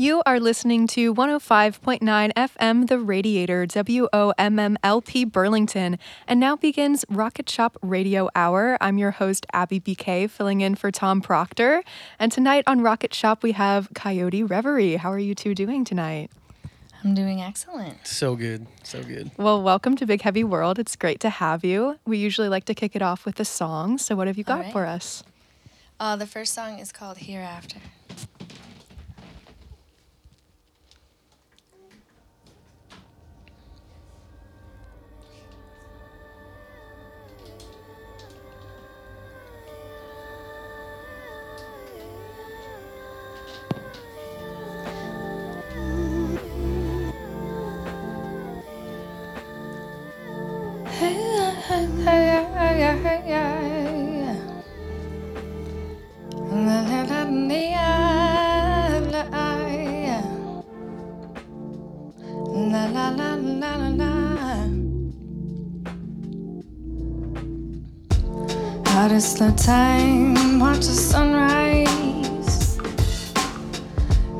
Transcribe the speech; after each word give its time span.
You 0.00 0.22
are 0.24 0.40
listening 0.40 0.86
to 0.86 1.12
105.9 1.12 2.32
FM 2.32 2.88
The 2.88 2.98
Radiator, 2.98 3.66
WOMMLP 3.66 5.30
Burlington, 5.30 5.98
and 6.26 6.40
now 6.40 6.56
begins 6.56 7.04
Rocket 7.10 7.50
Shop 7.50 7.76
Radio 7.82 8.30
Hour. 8.34 8.78
I'm 8.80 8.96
your 8.96 9.10
host, 9.10 9.44
Abby 9.52 9.78
BK, 9.78 10.30
filling 10.30 10.62
in 10.62 10.74
for 10.74 10.90
Tom 10.90 11.20
Proctor. 11.20 11.82
And 12.18 12.32
tonight 12.32 12.64
on 12.66 12.80
Rocket 12.80 13.12
Shop, 13.12 13.42
we 13.42 13.52
have 13.52 13.90
Coyote 13.94 14.42
Reverie. 14.42 14.96
How 14.96 15.12
are 15.12 15.18
you 15.18 15.34
two 15.34 15.54
doing 15.54 15.84
tonight? 15.84 16.30
I'm 17.04 17.14
doing 17.14 17.42
excellent. 17.42 18.06
So 18.06 18.36
good. 18.36 18.66
So 18.82 19.02
good. 19.02 19.30
Well, 19.36 19.62
welcome 19.62 19.96
to 19.96 20.06
Big 20.06 20.22
Heavy 20.22 20.44
World. 20.44 20.78
It's 20.78 20.96
great 20.96 21.20
to 21.20 21.28
have 21.28 21.62
you. 21.62 21.98
We 22.06 22.16
usually 22.16 22.48
like 22.48 22.64
to 22.64 22.74
kick 22.74 22.96
it 22.96 23.02
off 23.02 23.26
with 23.26 23.38
a 23.38 23.44
song. 23.44 23.98
So, 23.98 24.16
what 24.16 24.28
have 24.28 24.38
you 24.38 24.44
got 24.44 24.60
right. 24.60 24.72
for 24.72 24.86
us? 24.86 25.22
Uh, 26.00 26.16
the 26.16 26.26
first 26.26 26.54
song 26.54 26.78
is 26.78 26.90
called 26.90 27.18
Hereafter. 27.18 27.80
How 69.00 69.08
to 69.08 69.20
slow 69.20 69.50
time, 69.52 70.60
watch 70.60 70.80
the 70.80 70.92
sunrise. 70.92 72.76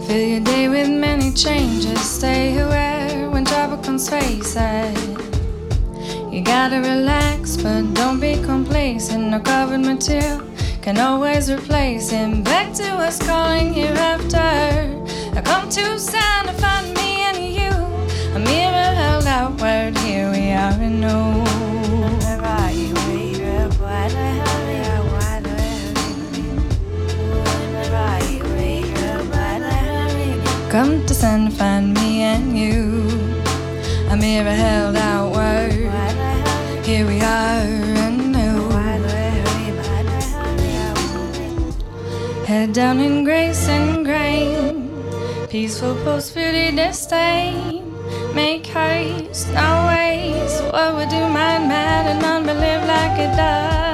Fill 0.06 0.28
your 0.28 0.40
day 0.40 0.68
with 0.68 0.88
many 0.90 1.32
changes. 1.32 2.00
Stay 2.00 2.58
aware 2.58 3.30
when 3.30 3.44
trouble 3.44 3.78
comes 3.78 4.10
face 4.10 4.56
it. 4.56 5.09
You 6.40 6.46
gotta 6.46 6.80
relax, 6.80 7.58
but 7.58 7.92
don't 7.92 8.18
be 8.18 8.32
complacent. 8.42 9.24
No 9.24 9.40
covered 9.40 9.80
material 9.80 10.40
can 10.80 10.96
always 10.96 11.50
replace 11.50 12.08
him. 12.08 12.42
Back 12.42 12.72
to 12.76 12.88
us 12.94 13.18
calling 13.18 13.74
hereafter. 13.74 14.38
I 15.36 15.42
come 15.44 15.68
to 15.68 15.98
sound 15.98 16.48
to 16.48 16.54
find 16.54 16.94
me 16.94 17.24
and 17.28 17.38
you. 17.58 17.72
A 18.34 18.38
mirror 18.38 18.90
held 19.02 19.26
outward, 19.26 19.98
here 19.98 20.30
we 20.30 20.52
are 20.52 20.80
in 20.80 21.02
no. 21.02 21.44
Come 30.70 31.04
to 31.04 31.14
to 31.14 31.50
find 31.50 31.92
me 31.92 32.22
and 32.22 32.56
you. 32.56 33.04
A 34.08 34.16
mirror 34.16 34.54
held 34.54 34.96
outward. 34.96 35.79
Here 36.90 37.06
we 37.06 37.20
are 37.20 37.62
anew. 38.04 38.68
Head 42.44 42.72
down 42.72 42.98
in 42.98 43.22
grace 43.22 43.68
and 43.68 44.04
grain. 44.04 44.90
Peaceful 45.48 45.94
post 46.02 46.34
beauty 46.34 46.74
disdain. 46.74 47.94
Make 48.34 48.66
haste, 48.66 49.52
no 49.54 49.86
waste. 49.86 50.64
What 50.64 50.96
would 50.96 51.10
do 51.10 51.22
mind 51.28 51.68
mad 51.68 52.06
and 52.10 52.24
unbelief 52.24 52.82
like 52.88 53.20
it 53.20 53.36
does? 53.36 53.89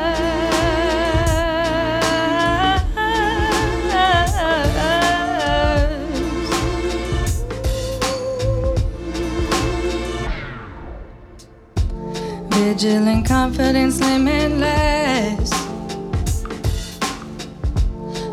Vigilant 12.76 13.24
confidence 13.24 13.98
limitless. 14.00 15.50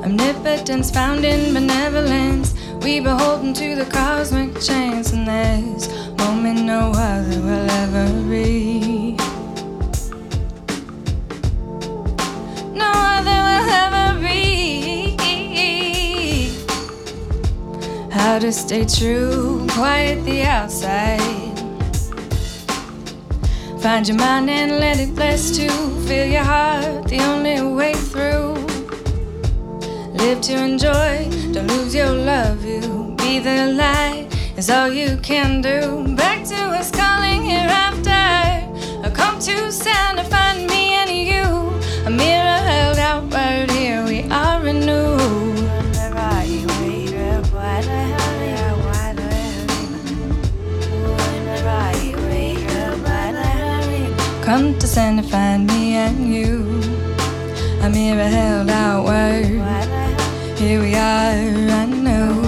Omnipotence 0.04 0.92
found 0.92 1.24
in 1.24 1.54
benevolence. 1.54 2.54
We 2.82 3.00
beholden 3.00 3.54
to 3.54 3.76
the 3.76 3.86
cosmic 3.86 4.60
chance, 4.60 5.14
and 5.14 5.26
this 5.26 5.88
moment 6.18 6.66
no 6.66 6.92
other 6.94 7.40
will 7.40 7.72
ever 7.72 8.06
be. 8.30 9.16
No 12.76 12.92
other 13.16 13.40
will 13.48 13.70
ever 13.86 14.20
be. 14.20 15.16
How 18.12 18.40
to 18.40 18.52
stay 18.52 18.84
true, 18.84 19.66
quiet 19.70 20.26
the 20.26 20.42
outside. 20.42 21.53
Find 23.84 24.08
your 24.08 24.16
mind 24.16 24.50
and 24.50 24.80
let 24.80 24.98
it 24.98 25.14
bless 25.14 25.52
to 25.58 25.68
feel 26.08 26.26
your 26.26 26.42
heart, 26.42 27.06
the 27.10 27.20
only 27.20 27.62
way 27.62 27.94
through. 27.94 28.54
Live 30.14 30.40
to 30.40 30.54
enjoy, 30.54 31.30
don't 31.52 31.68
lose 31.68 31.94
your 31.94 32.14
love. 32.14 32.64
You 32.64 33.14
be 33.18 33.40
the 33.40 33.74
light, 33.74 34.30
is 34.56 34.70
all 34.70 34.88
you 34.88 35.18
can 35.18 35.62
do. 35.62 36.16
Back 36.16 36.46
to 36.46 36.56
us 36.56 36.92
calling 36.92 37.44
hereafter. 37.44 38.10
I 38.10 39.12
come 39.14 39.38
to 39.40 39.70
sound 39.70 40.18
Come 54.94 55.18
to 55.18 55.24
find 55.24 55.66
me 55.66 55.96
and 55.96 56.32
you. 56.32 56.80
A 57.82 57.90
mirror 57.90 58.30
held 58.30 58.70
outward. 58.70 59.46
Here 60.60 60.80
we 60.80 60.94
are, 60.94 61.34
I 61.82 61.86
know. 61.88 62.42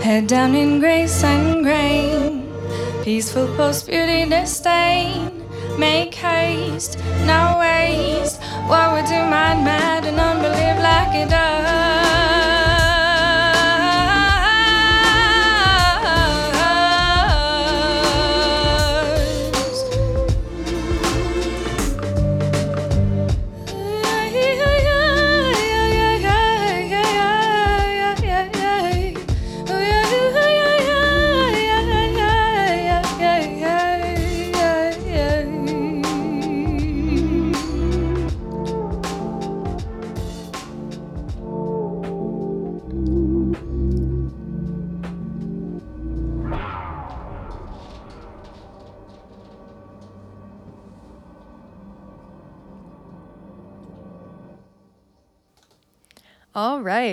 Head 0.00 0.28
down 0.28 0.54
in 0.54 0.78
grace 0.78 1.24
and 1.24 1.64
grain. 1.64 2.48
Peaceful 3.02 3.48
post 3.56 3.88
beauty 3.88 4.28
disdain. 4.28 5.42
Make 5.76 6.14
haste, 6.14 7.00
no 7.26 7.58
waste. 7.58 8.40
What 8.68 8.92
would 8.92 9.06
do 9.06 9.18
mind 9.26 9.64
mad 9.64 10.04
and 10.04 10.20
unbelief 10.20 10.78
like 10.80 11.16
it 11.16 11.30
does? 11.30 12.37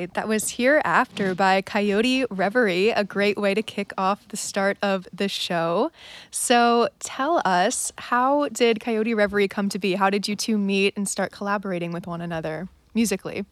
That 0.04 0.28
was 0.28 0.52
Hereafter 0.52 1.34
by 1.34 1.62
Coyote 1.62 2.26
Reverie, 2.30 2.90
a 2.90 3.06
great 3.06 3.38
way 3.38 3.54
to 3.54 3.62
kick 3.62 3.94
off 3.98 4.28
the 4.28 4.36
start 4.36 4.78
of 4.82 5.08
the 5.14 5.30
show. 5.30 5.92
So 6.32 6.90
tell 7.00 7.42
us, 7.46 7.94
how 7.98 8.50
did 8.50 8.82
Coyote 8.82 9.14
Reverie 9.14 9.48
come 9.48 9.70
to 9.70 9.80
be? 9.80 9.96
How 9.96 10.10
did 10.10 10.28
you 10.28 10.36
two 10.36 10.58
meet 10.58 10.94
and 10.98 11.08
start 11.08 11.32
collaborating 11.32 11.94
with 11.94 12.08
one 12.08 12.20
another 12.20 12.68
musically? 12.94 13.46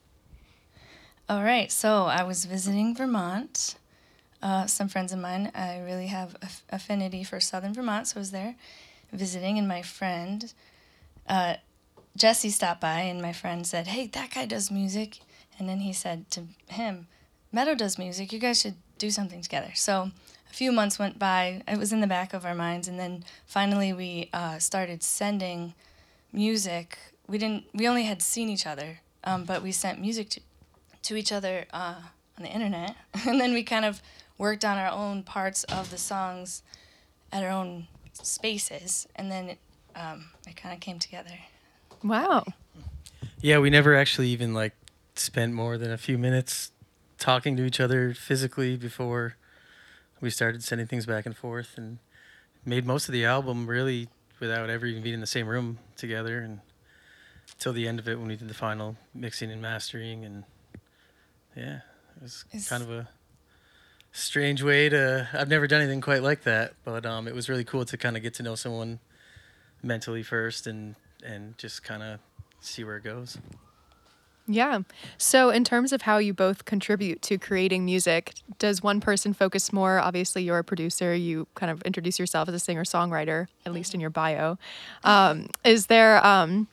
All 1.30 1.44
right, 1.44 1.72
so 1.72 2.06
I 2.06 2.24
was 2.24 2.44
visiting 2.44 2.94
Vermont. 2.94 3.76
Uh, 4.42 4.66
some 4.68 4.90
friends 4.90 5.14
of 5.14 5.20
mine, 5.20 5.50
I 5.56 5.80
really 5.80 6.08
have 6.08 6.36
aff- 6.42 6.64
affinity 6.70 7.24
for 7.24 7.40
southern 7.40 7.74
Vermont, 7.74 8.08
so 8.08 8.18
I 8.18 8.20
was 8.20 8.32
there 8.32 8.56
visiting, 9.14 9.58
and 9.58 9.68
my 9.68 9.82
friend, 9.82 10.54
uh, 11.30 11.56
Jesse, 12.18 12.50
stopped 12.50 12.82
by, 12.82 13.00
and 13.00 13.22
my 13.22 13.32
friend 13.32 13.66
said, 13.66 13.88
Hey, 13.88 14.08
that 14.08 14.32
guy 14.34 14.46
does 14.46 14.70
music. 14.70 15.20
And 15.60 15.70
then 15.70 15.80
he 15.80 15.94
said 15.94 16.30
to 16.32 16.44
him, 16.68 17.08
Meadow 17.52 17.76
does 17.76 17.98
music. 17.98 18.34
You 18.34 18.40
guys 18.40 18.62
should 18.62 18.76
do 18.98 19.12
something 19.12 19.42
together. 19.42 19.72
So 19.76 20.12
a 20.50 20.54
few 20.54 20.72
months 20.72 20.98
went 20.98 21.20
by. 21.20 21.62
It 21.68 21.78
was 21.78 21.94
in 21.94 22.02
the 22.02 22.08
back 22.08 22.34
of 22.34 22.46
our 22.46 22.56
minds, 22.56 22.88
and 22.88 23.00
then 23.00 23.24
finally 23.46 23.94
we 23.94 24.30
uh, 24.34 24.60
started 24.60 25.04
sending 25.04 25.74
music. 26.32 26.98
We 27.28 27.38
didn't. 27.38 27.66
We 27.74 27.88
only 27.88 28.04
had 28.04 28.22
seen 28.22 28.50
each 28.50 28.66
other, 28.66 29.00
um, 29.24 29.46
but 29.46 29.62
we 29.62 29.72
sent 29.72 30.00
music 30.00 30.30
to 30.30 30.42
to 31.04 31.16
each 31.16 31.32
other 31.32 31.66
uh, 31.74 31.96
on 32.38 32.44
the 32.44 32.50
internet, 32.50 32.96
and 33.28 33.40
then 33.40 33.54
we 33.54 33.64
kind 33.64 33.86
of 33.86 34.02
worked 34.38 34.66
on 34.66 34.78
our 34.78 34.92
own 34.92 35.24
parts 35.24 35.64
of 35.66 35.92
the 35.92 35.98
songs 35.98 36.64
at 37.32 37.44
our 37.44 37.50
own 37.50 37.88
spaces, 38.14 39.08
and 39.16 39.32
then 39.32 39.50
it, 39.50 39.60
um, 39.96 40.26
it 40.48 40.56
kind 40.56 40.74
of 40.74 40.80
came 40.80 41.00
together. 41.00 41.38
Wow. 42.04 42.46
Yeah, 43.42 43.60
we 43.60 43.70
never 43.70 43.96
actually 43.96 44.30
even 44.30 44.54
like 44.54 44.74
spent 45.16 45.54
more 45.54 45.78
than 45.78 45.92
a 45.92 45.98
few 45.98 46.18
minutes 46.18 46.72
talking 47.18 47.56
to 47.56 47.64
each 47.64 47.80
other 47.80 48.14
physically 48.14 48.76
before 48.76 49.36
we 50.20 50.30
started 50.30 50.64
sending 50.64 50.88
things 50.88 51.06
back 51.06 51.26
and 51.26 51.36
forth 51.36 51.78
and 51.78 52.00
made 52.66 52.86
most 52.86 53.08
of 53.08 53.14
the 53.14 53.26
album 53.26 53.68
really 53.68 54.10
without 54.40 54.70
ever 54.70 54.86
even 54.86 55.04
being 55.04 55.14
in 55.14 55.20
the 55.22 55.28
same 55.28 55.48
room 55.48 55.80
together 55.96 56.40
and 56.40 56.60
till 57.60 57.74
the 57.74 57.88
end 57.88 58.00
of 58.00 58.08
it 58.08 58.18
when 58.20 58.28
we 58.28 58.36
did 58.36 58.48
the 58.50 58.54
final 58.54 58.96
mixing 59.14 59.52
and 59.52 59.62
mastering 59.62 60.26
and 60.26 60.44
yeah 61.56 61.80
it 62.16 62.22
was 62.22 62.46
Is- 62.52 62.68
kind 62.68 62.84
of 62.84 62.90
a 62.90 63.08
strange 64.12 64.62
way 64.62 64.90
to 64.90 65.28
i've 65.34 65.50
never 65.50 65.66
done 65.68 65.82
anything 65.82 66.02
quite 66.02 66.22
like 66.22 66.44
that 66.44 66.74
but 66.84 67.06
um, 67.06 67.28
it 67.28 67.34
was 67.34 67.50
really 67.50 67.64
cool 67.64 67.84
to 67.86 67.98
kind 67.98 68.16
of 68.16 68.22
get 68.24 68.34
to 68.36 68.44
know 68.44 68.56
someone 68.56 69.00
mentally 69.82 70.24
first 70.24 70.68
and 70.68 70.96
and 71.24 71.58
just 71.58 71.84
kind 71.84 72.04
of 72.04 72.20
see 72.60 72.84
where 72.84 72.98
it 72.98 73.04
goes 73.04 73.38
Yeah. 74.46 74.80
So, 75.18 75.50
in 75.50 75.64
terms 75.64 75.94
of 75.94 76.02
how 76.02 76.18
you 76.18 76.34
both 76.34 76.66
contribute 76.66 77.22
to 77.24 77.38
creating 77.38 77.86
music, 77.86 78.34
does 78.60 78.84
one 78.84 79.00
person 79.00 79.34
focus 79.34 79.72
more? 79.72 80.00
Obviously, 80.00 80.44
you're 80.44 80.58
a 80.58 80.64
producer. 80.64 81.16
You 81.16 81.48
kind 81.56 81.72
of 81.72 81.82
introduce 81.84 82.20
yourself 82.20 82.50
as 82.50 82.56
a 82.56 82.60
singer 82.60 82.84
songwriter, 82.84 83.48
at 83.66 83.72
least 83.72 83.94
in 83.94 84.02
your 84.02 84.10
bio. 84.10 84.58
Um, 85.06 85.48
is 85.64 85.88
there 85.88 86.26
um, 86.26 86.68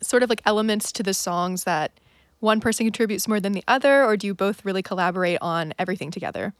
sort 0.00 0.22
of 0.22 0.30
like 0.30 0.40
elements 0.46 0.92
to 0.92 1.02
the 1.02 1.12
songs 1.12 1.64
that 1.64 1.92
one 2.40 2.60
person 2.60 2.86
contributes 2.86 3.28
more 3.28 3.38
than 3.38 3.52
the 3.52 3.64
other, 3.68 4.04
or 4.04 4.16
do 4.16 4.26
you 4.26 4.34
both 4.34 4.64
really 4.64 4.82
collaborate 4.82 5.38
on 5.42 5.74
everything 5.78 6.10
together? 6.10 6.54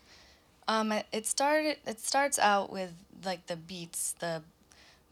Um, 0.69 0.93
it- 0.93 1.27
started. 1.27 1.79
It 1.87 2.01
starts 2.01 2.39
out 2.39 2.71
with 2.71 2.93
like 3.25 3.47
the 3.47 3.57
beats, 3.57 4.15
the 4.19 4.43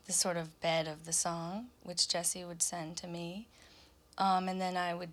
the 0.07 0.13
sort 0.13 0.37
of 0.37 0.61
bed 0.61 0.89
of 0.89 1.07
the 1.07 1.13
song, 1.13 1.69
which 1.85 2.09
Jesse 2.09 2.45
would 2.45 2.63
send 2.63 2.97
to 2.99 3.07
me, 3.07 3.47
um, 4.21 4.49
and 4.49 4.61
then 4.61 4.77
I 4.77 4.95
would, 4.95 5.11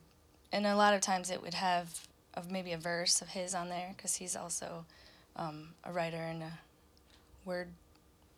and 0.52 0.68
a 0.68 0.76
lot 0.76 0.94
of 0.94 1.02
times 1.02 1.32
it 1.32 1.42
would 1.42 1.56
have 1.56 2.08
of 2.34 2.52
maybe 2.52 2.74
a 2.74 2.78
verse 2.78 3.22
of 3.22 3.30
his 3.30 3.56
on 3.56 3.70
there 3.70 3.94
because 3.96 4.16
he's 4.18 4.36
also 4.36 4.86
um, 5.36 5.70
a 5.84 5.92
writer 5.92 6.18
and 6.18 6.44
a 6.44 6.52
word 7.46 7.70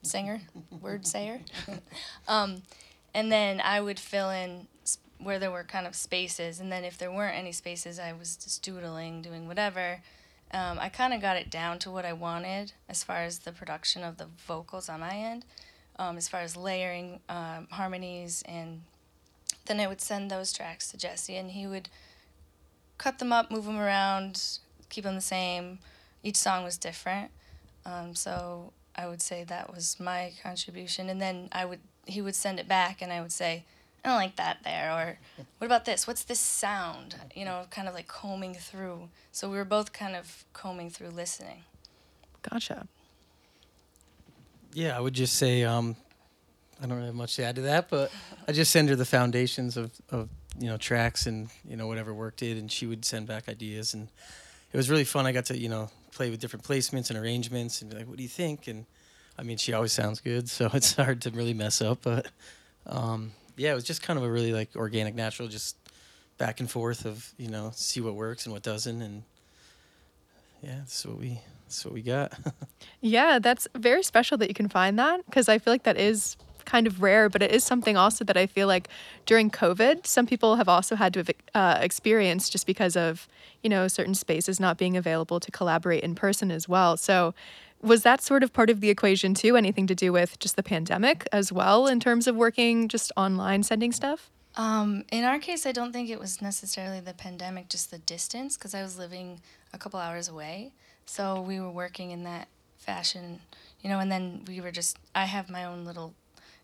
singer, 0.04 0.42
word 0.82 1.06
sayer, 1.06 1.42
um, 2.28 2.62
and 3.14 3.32
then 3.32 3.60
I 3.60 3.82
would 3.82 4.00
fill 4.00 4.30
in 4.30 4.68
where 5.18 5.40
there 5.40 5.52
were 5.52 5.64
kind 5.64 5.86
of 5.86 5.96
spaces, 5.96 6.60
and 6.60 6.72
then 6.72 6.86
if 6.86 6.98
there 6.98 7.12
weren't 7.12 7.36
any 7.36 7.52
spaces, 7.52 8.00
I 8.00 8.14
was 8.14 8.38
just 8.38 8.64
doodling, 8.64 9.22
doing 9.22 9.48
whatever. 9.48 10.00
Um, 10.52 10.80
I 10.80 10.90
kind 10.90 11.14
of 11.14 11.22
got 11.22 11.36
it 11.36 11.50
down 11.50 11.78
to 11.80 11.92
what 11.92 12.06
I 12.06 12.14
wanted 12.14 12.72
as 12.88 13.04
far 13.04 13.18
as 13.18 13.40
the 13.40 13.52
production 13.52 14.04
of 14.04 14.18
the 14.18 14.28
vocals 14.48 14.88
on 14.88 15.02
my 15.02 15.14
end, 15.14 15.46
um, 15.98 16.16
as 16.16 16.30
far 16.30 16.42
as 16.42 16.56
layering 16.56 17.20
um, 17.28 17.68
harmonies, 17.70 18.44
and 18.48 18.82
then 19.70 19.80
I 19.80 19.88
would 19.88 20.02
send 20.02 20.30
those 20.30 20.52
tracks 20.52 20.92
to 20.92 20.98
Jesse, 20.98 21.38
and 21.38 21.52
he 21.52 21.66
would 21.68 21.88
cut 22.98 23.20
them 23.20 23.32
up, 23.32 23.50
move 23.50 23.66
them 23.66 23.80
around, 23.80 24.60
keep 24.90 25.06
them 25.06 25.16
the 25.16 25.22
same. 25.22 25.80
Each 26.24 26.36
song 26.36 26.66
was 26.66 26.78
different, 26.78 27.32
um, 27.86 28.16
so 28.16 28.74
I 28.96 29.08
would 29.08 29.22
say 29.22 29.46
that 29.46 29.74
was 29.74 29.98
my 30.00 30.34
contribution, 30.44 31.08
and 31.10 31.22
then 31.22 31.48
I 31.54 31.64
would 31.64 31.80
he 32.06 32.22
would 32.22 32.36
send 32.36 32.60
it 32.60 32.68
back, 32.68 33.02
and 33.02 33.14
I 33.14 33.22
would 33.22 33.32
say. 33.32 33.64
I 34.02 34.08
don't 34.08 34.18
like 34.18 34.38
that 34.38 34.60
there, 34.64 34.94
or 34.94 35.20
what 35.58 35.66
about 35.66 35.84
this? 35.84 36.08
What's 36.08 36.24
this 36.24 36.40
sound? 36.40 37.16
You 37.36 37.44
know, 37.44 37.66
kind 37.70 37.86
of 37.90 37.94
like 37.94 38.08
combing 38.08 38.54
through. 38.54 39.10
So 39.34 39.50
we 39.50 39.58
were 39.58 39.66
both 39.66 39.92
kind 39.92 40.16
of 40.16 40.46
combing 40.54 40.90
through 40.90 41.10
listening. 41.10 41.64
Gotcha. 42.50 42.88
Yeah, 44.74 44.96
I 44.96 45.02
would 45.02 45.14
just 45.14 45.36
say 45.36 45.66
um, 45.66 45.98
I 46.82 46.86
don't 46.88 46.96
really 46.96 47.08
have 47.08 47.16
much 47.16 47.36
to 47.36 47.44
add 47.44 47.56
to 47.56 47.62
that, 47.64 47.90
but 47.90 48.12
I 48.48 48.52
just 48.54 48.72
send 48.72 48.90
her 48.90 48.96
the 48.96 49.06
foundations 49.06 49.76
of, 49.76 49.92
of 50.10 50.30
you 50.58 50.68
know 50.68 50.78
tracks 50.78 51.26
and 51.26 51.50
you 51.68 51.76
know 51.76 51.88
whatever 51.88 52.14
work 52.14 52.38
did, 52.38 52.58
and 52.58 52.72
she 52.72 52.86
would 52.86 53.04
send 53.06 53.28
back 53.28 53.50
ideas, 53.50 53.94
and 53.94 54.08
it 54.72 54.78
was 54.78 54.90
really 54.90 55.04
fun. 55.04 55.26
I 55.26 55.32
got 55.32 55.46
to 55.46 55.58
you 55.58 55.70
know 55.70 55.90
play 56.12 56.30
with 56.30 56.40
different 56.40 56.66
placements 56.66 57.10
and 57.10 57.20
arrangements, 57.20 57.82
and 57.82 57.92
be 57.92 57.98
like, 57.98 58.08
what 58.08 58.18
do 58.18 58.24
you 58.24 58.30
think? 58.30 58.68
And 58.68 58.86
I 59.38 59.44
mean, 59.44 59.58
she 59.58 59.74
always 59.74 59.92
sounds 59.92 60.22
good, 60.22 60.50
so 60.50 60.70
it's 60.74 60.96
hard 60.96 61.22
to 61.24 61.32
really 61.32 61.54
mess 61.54 61.82
up. 61.82 62.00
But 62.04 62.28
um, 62.86 63.34
yeah, 63.58 63.72
it 63.72 63.76
was 63.76 63.84
just 63.84 64.02
kind 64.02 64.18
of 64.18 64.24
a 64.24 64.32
really 64.32 64.54
like 64.54 64.70
organic, 64.76 65.16
natural, 65.16 65.48
just 65.48 65.76
back 66.38 66.62
and 66.62 66.72
forth 66.72 67.06
of 67.06 67.34
you 67.38 67.50
know 67.50 67.72
see 67.76 68.00
what 68.00 68.16
works 68.16 68.46
and 68.46 68.54
what 68.54 68.64
doesn't, 68.64 69.02
and 69.02 69.24
yeah, 70.64 70.78
that's 70.80 71.06
what 71.06 71.18
we 71.18 71.42
that's 71.66 71.84
what 71.86 71.94
we 71.94 72.02
got. 72.02 72.34
Yeah, 73.02 73.40
that's 73.40 73.66
very 73.78 74.04
special 74.04 74.38
that 74.40 74.50
you 74.50 74.54
can 74.54 74.68
find 74.68 75.00
that 75.00 75.26
because 75.26 75.48
I 75.48 75.58
feel 75.58 75.74
like 75.74 75.84
that 75.84 75.98
is 75.98 76.36
kind 76.66 76.88
of 76.88 77.02
rare, 77.02 77.30
but 77.30 77.42
it 77.42 77.52
is 77.52 77.64
something 77.64 77.98
also 77.98 78.24
that 78.26 78.38
I 78.38 78.46
feel 78.46 78.68
like 78.68 78.90
during 79.26 79.50
COVID, 79.50 80.06
some 80.06 80.26
people 80.26 80.56
have 80.56 80.70
also 80.70 80.96
had 80.96 81.14
to 81.14 81.20
have 81.20 81.32
uh, 81.54 81.78
experienced 81.82 82.52
just 82.52 82.66
because 82.66 82.96
of, 82.96 83.28
you 83.64 83.70
know, 83.70 83.88
certain 83.88 84.16
spaces 84.16 84.60
not 84.60 84.78
being 84.78 84.98
available 84.98 85.40
to 85.40 85.52
collaborate 85.52 86.04
in 86.04 86.16
person 86.16 86.52
as 86.52 86.68
well. 86.68 86.98
So, 86.98 87.34
was 87.82 88.04
that 88.04 88.22
sort 88.22 88.44
of 88.44 88.52
part 88.52 88.70
of 88.70 88.82
the 88.82 88.90
equation 88.90 89.34
too? 89.34 89.56
Anything 89.56 89.88
to 89.88 89.96
do 89.96 90.12
with 90.12 90.38
just 90.40 90.58
the 90.58 90.64
pandemic 90.64 91.26
as 91.32 91.52
well 91.52 91.88
in 91.88 92.02
terms 92.02 92.28
of 92.28 92.36
working 92.36 92.90
just 92.90 93.12
online 93.16 93.64
sending 93.64 93.94
stuff? 93.94 94.30
Um, 94.56 95.06
in 95.12 95.24
our 95.24 95.40
case, 95.40 95.66
I 95.66 95.72
don't 95.72 95.94
think 95.94 96.10
it 96.10 96.20
was 96.20 96.42
necessarily 96.42 97.00
the 97.00 97.14
pandemic, 97.14 97.70
just 97.70 97.92
the 97.92 98.00
distance, 98.00 98.58
because 98.58 98.74
I 98.74 98.82
was 98.82 98.98
living 98.98 99.40
a 99.74 99.78
couple 99.78 100.00
hours 100.00 100.28
away. 100.28 100.74
So 101.06 101.40
we 101.40 101.60
were 101.62 101.72
working 101.72 102.12
in 102.12 102.24
that 102.26 102.50
fashion, 102.78 103.40
you 103.82 103.90
know, 103.90 104.00
and 104.00 104.12
then 104.12 104.44
we 104.48 104.62
were 104.62 104.72
just, 104.72 104.98
I 105.16 105.26
have 105.26 105.50
my 105.50 105.64
own 105.64 105.86
little 105.86 106.14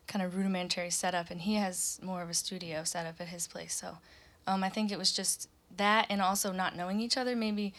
kind 0.06 0.24
of 0.24 0.36
rudimentary 0.36 0.90
setup, 0.90 1.30
and 1.30 1.40
he 1.40 1.54
has 1.54 1.98
more 2.02 2.22
of 2.22 2.30
a 2.30 2.34
studio 2.34 2.84
setup 2.84 3.20
at 3.20 3.28
his 3.28 3.46
place. 3.46 3.74
So 3.74 3.98
um, 4.46 4.62
I 4.62 4.68
think 4.68 4.92
it 4.92 4.98
was 4.98 5.12
just 5.12 5.48
that, 5.76 6.06
and 6.08 6.22
also 6.22 6.52
not 6.52 6.76
knowing 6.76 7.00
each 7.00 7.16
other, 7.16 7.34
maybe, 7.34 7.74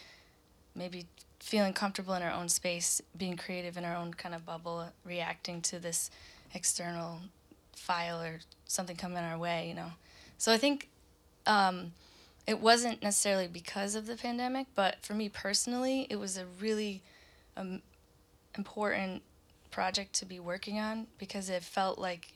maybe 0.74 1.06
feeling 1.40 1.72
comfortable 1.72 2.14
in 2.14 2.22
our 2.22 2.30
own 2.30 2.48
space, 2.48 3.00
being 3.16 3.36
creative 3.36 3.76
in 3.76 3.84
our 3.84 3.96
own 3.96 4.12
kind 4.14 4.34
of 4.34 4.44
bubble, 4.44 4.88
reacting 5.04 5.60
to 5.62 5.78
this 5.78 6.10
external 6.54 7.20
file 7.74 8.20
or 8.20 8.40
something 8.66 8.96
coming 8.96 9.18
our 9.18 9.38
way, 9.38 9.68
you 9.68 9.74
know. 9.74 9.92
So 10.36 10.52
I 10.52 10.58
think 10.58 10.88
um, 11.46 11.92
it 12.46 12.60
wasn't 12.60 13.02
necessarily 13.02 13.48
because 13.48 13.94
of 13.94 14.06
the 14.06 14.16
pandemic, 14.16 14.66
but 14.74 14.96
for 15.02 15.14
me 15.14 15.28
personally, 15.28 16.06
it 16.10 16.16
was 16.16 16.36
a 16.36 16.44
really 16.60 17.02
um, 17.56 17.82
important 18.56 19.22
project 19.70 20.12
to 20.14 20.24
be 20.24 20.40
working 20.40 20.78
on 20.78 21.06
because 21.18 21.48
it 21.48 21.62
felt 21.62 21.98
like 21.98 22.32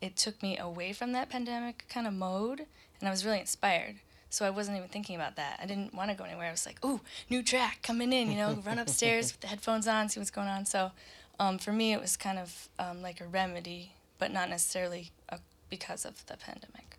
it 0.00 0.16
took 0.16 0.42
me 0.42 0.58
away 0.58 0.92
from 0.92 1.12
that 1.12 1.30
pandemic 1.30 1.86
kind 1.88 2.06
of 2.06 2.12
mode, 2.12 2.66
and 3.00 3.08
I 3.08 3.10
was 3.10 3.24
really 3.24 3.40
inspired. 3.40 3.96
So 4.30 4.46
I 4.46 4.50
wasn't 4.50 4.78
even 4.78 4.88
thinking 4.88 5.14
about 5.14 5.36
that. 5.36 5.60
I 5.62 5.66
didn't 5.66 5.94
want 5.94 6.10
to 6.10 6.16
go 6.16 6.24
anywhere. 6.24 6.48
I 6.48 6.50
was 6.50 6.66
like, 6.66 6.84
"Ooh, 6.84 7.00
new 7.28 7.42
track 7.42 7.82
coming 7.82 8.12
in," 8.12 8.30
you 8.30 8.36
know, 8.36 8.54
run 8.66 8.78
upstairs 8.78 9.32
with 9.32 9.40
the 9.40 9.46
headphones 9.46 9.86
on, 9.86 10.08
see 10.08 10.18
what's 10.18 10.30
going 10.30 10.48
on. 10.48 10.64
So 10.64 10.90
um, 11.38 11.58
for 11.58 11.72
me, 11.72 11.92
it 11.92 12.00
was 12.00 12.16
kind 12.16 12.38
of 12.38 12.68
um, 12.78 13.02
like 13.02 13.20
a 13.20 13.26
remedy, 13.26 13.92
but 14.18 14.32
not 14.32 14.48
necessarily 14.48 15.10
a, 15.28 15.38
because 15.70 16.04
of 16.04 16.24
the 16.26 16.36
pandemic. 16.36 16.96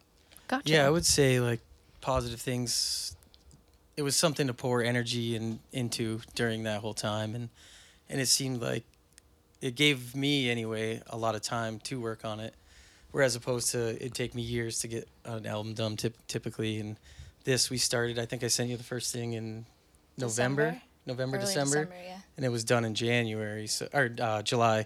Gotcha. 0.48 0.70
Yeah, 0.72 0.86
I 0.86 0.90
would 0.90 1.06
say 1.06 1.40
like 1.40 1.62
positive 2.02 2.40
things. 2.40 3.16
It 3.98 4.02
was 4.02 4.16
something 4.16 4.48
to 4.48 4.54
pour 4.54 4.82
energy 4.84 5.36
in, 5.36 5.60
into 5.72 6.22
during 6.36 6.64
that 6.64 6.82
whole 6.82 6.94
time, 6.94 7.36
and 7.36 7.50
and 8.10 8.22
it 8.22 8.28
seemed 8.28 8.62
like 8.62 8.84
it 9.64 9.76
gave 9.76 10.14
me 10.14 10.50
anyway 10.50 11.02
a 11.08 11.16
lot 11.16 11.36
of 11.36 11.42
time 11.42 11.80
to 11.80 11.98
work 11.98 12.26
on 12.26 12.42
it, 12.42 12.54
whereas 13.12 13.34
opposed 13.38 13.72
to 13.72 14.06
it 14.06 14.14
take 14.14 14.36
me 14.36 14.42
years 14.42 14.80
to 14.80 14.90
get 14.90 15.08
an 15.24 15.46
album 15.46 15.74
done 15.74 15.96
typ- 15.96 16.18
typically, 16.28 16.82
and 16.82 16.98
this 17.46 17.70
we 17.70 17.78
started. 17.78 18.20
I 18.20 18.26
think 18.26 18.44
I 18.44 18.48
sent 18.48 18.70
you 18.70 18.76
the 18.76 18.84
first 18.84 19.14
thing 19.14 19.32
in 19.32 19.66
November, 20.18 20.72
December? 20.72 20.82
November, 21.06 21.38
Early 21.38 21.46
December, 21.46 21.90
yeah. 22.06 22.18
and 22.36 22.46
it 22.46 22.50
was 22.50 22.66
done 22.66 22.84
in 22.84 22.94
January, 22.94 23.68
so 23.68 23.88
or 23.94 24.14
uh, 24.20 24.42
July. 24.42 24.86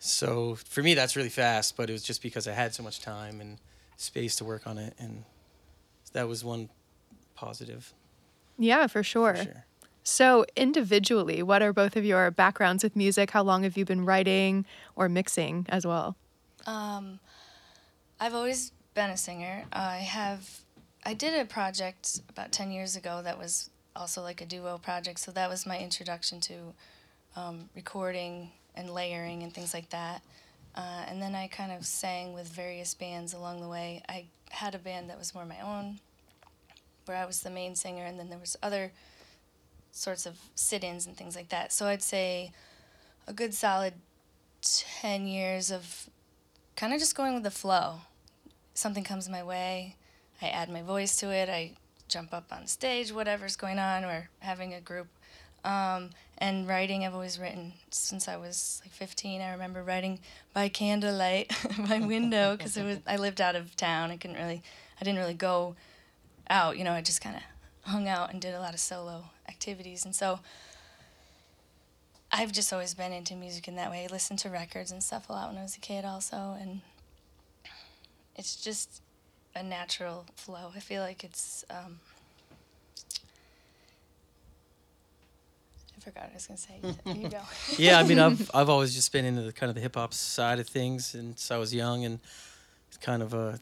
So 0.00 0.56
for 0.56 0.82
me, 0.82 0.94
that's 0.94 1.14
really 1.14 1.28
fast, 1.28 1.76
but 1.76 1.88
it 1.88 1.92
was 1.92 2.02
just 2.02 2.20
because 2.20 2.48
I 2.48 2.52
had 2.52 2.74
so 2.74 2.82
much 2.82 2.98
time 3.00 3.40
and 3.40 3.58
space 3.96 4.34
to 4.36 4.44
work 4.44 4.66
on 4.66 4.76
it, 4.76 4.94
and 4.98 5.22
that 6.14 6.26
was 6.26 6.42
one 6.42 6.68
positive. 7.36 7.94
Yeah, 8.58 8.88
for 8.88 9.04
sure. 9.04 9.36
For 9.36 9.44
sure. 9.44 9.64
So, 10.10 10.44
individually, 10.56 11.40
what 11.40 11.62
are 11.62 11.72
both 11.72 11.94
of 11.94 12.04
your 12.04 12.32
backgrounds 12.32 12.82
with 12.82 12.96
music? 12.96 13.30
How 13.30 13.44
long 13.44 13.62
have 13.62 13.76
you 13.76 13.84
been 13.84 14.04
writing 14.04 14.66
or 14.96 15.08
mixing 15.08 15.66
as 15.68 15.86
well? 15.86 16.16
Um, 16.66 17.20
I've 18.18 18.34
always 18.34 18.72
been 18.94 19.10
a 19.10 19.16
singer. 19.16 19.66
I 19.72 19.98
have, 19.98 20.62
I 21.06 21.14
did 21.14 21.40
a 21.40 21.44
project 21.44 22.22
about 22.28 22.50
10 22.50 22.72
years 22.72 22.96
ago 22.96 23.20
that 23.22 23.38
was 23.38 23.70
also 23.94 24.20
like 24.20 24.40
a 24.40 24.46
duo 24.46 24.78
project. 24.78 25.20
So 25.20 25.30
that 25.30 25.48
was 25.48 25.64
my 25.64 25.78
introduction 25.78 26.40
to 26.40 26.54
um, 27.36 27.70
recording 27.76 28.50
and 28.74 28.90
layering 28.90 29.44
and 29.44 29.54
things 29.54 29.72
like 29.72 29.90
that. 29.90 30.22
Uh, 30.74 31.04
and 31.06 31.22
then 31.22 31.36
I 31.36 31.46
kind 31.46 31.70
of 31.70 31.86
sang 31.86 32.32
with 32.32 32.48
various 32.48 32.94
bands 32.94 33.32
along 33.32 33.60
the 33.60 33.68
way. 33.68 34.02
I 34.08 34.26
had 34.50 34.74
a 34.74 34.78
band 34.78 35.08
that 35.08 35.18
was 35.18 35.36
more 35.36 35.44
my 35.44 35.60
own, 35.60 36.00
where 37.06 37.16
I 37.16 37.26
was 37.26 37.42
the 37.42 37.50
main 37.50 37.76
singer, 37.76 38.04
and 38.04 38.18
then 38.18 38.28
there 38.28 38.40
was 38.40 38.56
other 38.60 38.90
sorts 39.92 40.26
of 40.26 40.38
sit-ins 40.54 41.06
and 41.06 41.16
things 41.16 41.36
like 41.36 41.48
that. 41.50 41.72
So 41.72 41.86
I'd 41.86 42.02
say 42.02 42.52
a 43.26 43.32
good 43.32 43.54
solid 43.54 43.94
10 44.62 45.26
years 45.26 45.70
of 45.70 46.08
kind 46.76 46.92
of 46.92 46.98
just 46.98 47.16
going 47.16 47.34
with 47.34 47.42
the 47.42 47.50
flow. 47.50 48.00
Something 48.74 49.04
comes 49.04 49.28
my 49.28 49.42
way, 49.42 49.96
I 50.40 50.48
add 50.48 50.70
my 50.70 50.82
voice 50.82 51.16
to 51.16 51.30
it, 51.30 51.48
I 51.48 51.72
jump 52.08 52.32
up 52.32 52.52
on 52.52 52.66
stage, 52.66 53.12
whatever's 53.12 53.56
going 53.56 53.78
on, 53.78 54.04
or 54.04 54.28
having 54.40 54.74
a 54.74 54.80
group. 54.80 55.08
Um, 55.62 56.10
and 56.38 56.66
writing, 56.66 57.04
I've 57.04 57.12
always 57.12 57.38
written 57.38 57.74
since 57.90 58.26
I 58.26 58.36
was 58.36 58.80
like 58.82 58.92
15. 58.92 59.42
I 59.42 59.52
remember 59.52 59.82
writing 59.82 60.20
by 60.54 60.70
candlelight 60.70 61.52
by 61.88 61.98
window 61.98 62.56
because 62.56 62.78
I 63.06 63.16
lived 63.16 63.42
out 63.42 63.56
of 63.56 63.76
town. 63.76 64.10
I 64.10 64.16
couldn't 64.16 64.36
really, 64.36 64.62
I 64.98 65.04
didn't 65.04 65.18
really 65.18 65.34
go 65.34 65.76
out. 66.48 66.78
You 66.78 66.84
know, 66.84 66.92
I 66.92 67.02
just 67.02 67.20
kind 67.20 67.36
of 67.36 67.42
hung 67.90 68.08
out 68.08 68.32
and 68.32 68.40
did 68.40 68.54
a 68.54 68.60
lot 68.60 68.74
of 68.74 68.80
solo 68.80 69.24
activities. 69.48 70.04
And 70.04 70.14
so 70.14 70.40
I've 72.32 72.52
just 72.52 72.72
always 72.72 72.94
been 72.94 73.12
into 73.12 73.34
music 73.34 73.68
in 73.68 73.76
that 73.76 73.90
way. 73.90 74.06
I 74.08 74.12
listened 74.12 74.38
to 74.40 74.50
records 74.50 74.92
and 74.92 75.02
stuff 75.02 75.28
a 75.28 75.32
lot 75.32 75.48
when 75.48 75.58
I 75.58 75.62
was 75.62 75.76
a 75.76 75.80
kid, 75.80 76.04
also, 76.04 76.56
and 76.60 76.80
it's 78.36 78.56
just 78.56 79.02
a 79.54 79.62
natural 79.62 80.26
flow. 80.36 80.72
I 80.74 80.80
feel 80.80 81.02
like 81.02 81.24
it's. 81.24 81.64
Um, 81.70 81.98
I 85.96 86.02
forgot 86.02 86.22
what 86.24 86.30
I 86.30 86.34
was 86.34 86.46
gonna 86.46 86.56
say. 86.56 87.20
You 87.20 87.28
go. 87.28 87.40
yeah, 87.76 87.98
I 87.98 88.04
mean, 88.04 88.18
I've 88.20 88.50
I've 88.54 88.68
always 88.68 88.94
just 88.94 89.12
been 89.12 89.24
into 89.24 89.42
the 89.42 89.52
kind 89.52 89.68
of 89.68 89.74
the 89.74 89.82
hip 89.82 89.96
hop 89.96 90.14
side 90.14 90.60
of 90.60 90.68
things 90.68 91.06
since 91.06 91.50
I 91.50 91.58
was 91.58 91.74
young, 91.74 92.04
and 92.04 92.20
it's 92.88 92.96
kind 92.96 93.22
of 93.22 93.34
a 93.34 93.58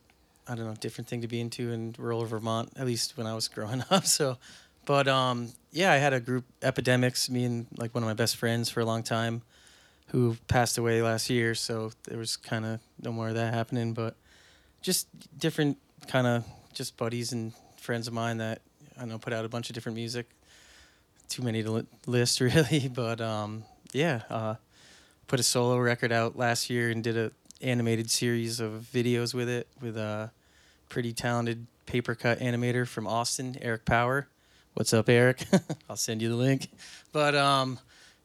I 0.48 0.54
don't 0.54 0.66
know 0.66 0.74
different 0.74 1.08
thing 1.08 1.20
to 1.22 1.28
be 1.28 1.40
into 1.40 1.70
in 1.72 1.94
rural 1.98 2.24
Vermont, 2.24 2.72
at 2.76 2.86
least 2.86 3.16
when 3.16 3.26
I 3.26 3.34
was 3.34 3.48
growing 3.48 3.84
up. 3.90 4.06
So, 4.06 4.38
but 4.86 5.06
um, 5.08 5.52
yeah, 5.72 5.92
I 5.92 5.96
had 5.96 6.12
a 6.12 6.20
group, 6.20 6.44
Epidemics, 6.62 7.28
me 7.28 7.44
and 7.44 7.66
like 7.76 7.94
one 7.94 8.02
of 8.02 8.08
my 8.08 8.14
best 8.14 8.36
friends 8.36 8.70
for 8.70 8.80
a 8.80 8.84
long 8.84 9.02
time, 9.02 9.42
who 10.08 10.36
passed 10.46 10.78
away 10.78 11.02
last 11.02 11.28
year. 11.28 11.54
So 11.54 11.92
there 12.08 12.18
was 12.18 12.36
kind 12.36 12.64
of 12.64 12.80
no 13.02 13.12
more 13.12 13.28
of 13.28 13.34
that 13.34 13.52
happening, 13.52 13.92
but 13.92 14.16
just 14.80 15.06
different 15.38 15.76
kind 16.06 16.26
of 16.26 16.44
just 16.72 16.96
buddies 16.96 17.32
and 17.32 17.52
friends 17.76 18.08
of 18.08 18.14
mine 18.14 18.38
that 18.38 18.62
I 18.98 19.04
know 19.04 19.18
put 19.18 19.32
out 19.32 19.44
a 19.44 19.48
bunch 19.48 19.68
of 19.68 19.74
different 19.74 19.96
music 19.96 20.26
too 21.28 21.42
many 21.42 21.62
to 21.62 21.70
li- 21.70 21.86
list 22.06 22.40
really, 22.40 22.88
but 22.88 23.20
um, 23.20 23.64
yeah, 23.92 24.22
uh, 24.30 24.54
put 25.26 25.38
a 25.38 25.42
solo 25.42 25.78
record 25.78 26.12
out 26.12 26.36
last 26.36 26.70
year 26.70 26.90
and 26.90 27.04
did 27.04 27.16
a 27.16 27.30
animated 27.60 28.10
series 28.10 28.60
of 28.60 28.86
videos 28.92 29.34
with 29.34 29.48
it 29.48 29.66
with 29.80 29.96
a 29.96 30.30
pretty 30.88 31.12
talented 31.12 31.66
paper 31.86 32.14
cut 32.14 32.40
animator 32.40 32.86
from 32.86 33.06
Austin, 33.06 33.56
Eric 33.60 33.84
Power. 33.84 34.28
What's 34.74 34.92
up, 34.92 35.08
Eric? 35.08 35.44
I'll 35.90 35.96
send 35.96 36.22
you 36.22 36.28
the 36.28 36.36
link. 36.36 36.68
But 37.12 37.34
um, 37.34 37.78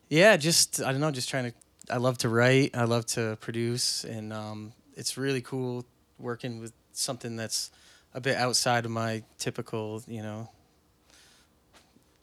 yeah, 0.09 0.37
just 0.37 0.81
I 0.81 0.91
don't 0.91 1.01
know, 1.01 1.11
just 1.11 1.29
trying 1.29 1.51
to. 1.51 1.53
I 1.89 1.97
love 1.97 2.17
to 2.19 2.29
write. 2.29 2.71
I 2.75 2.85
love 2.85 3.05
to 3.07 3.37
produce, 3.41 4.03
and 4.05 4.31
um, 4.31 4.73
it's 4.95 5.17
really 5.17 5.41
cool 5.41 5.85
working 6.17 6.59
with 6.59 6.73
something 6.93 7.35
that's 7.35 7.71
a 8.13 8.21
bit 8.21 8.37
outside 8.37 8.85
of 8.85 8.91
my 8.91 9.23
typical, 9.37 10.01
you 10.07 10.21
know, 10.21 10.49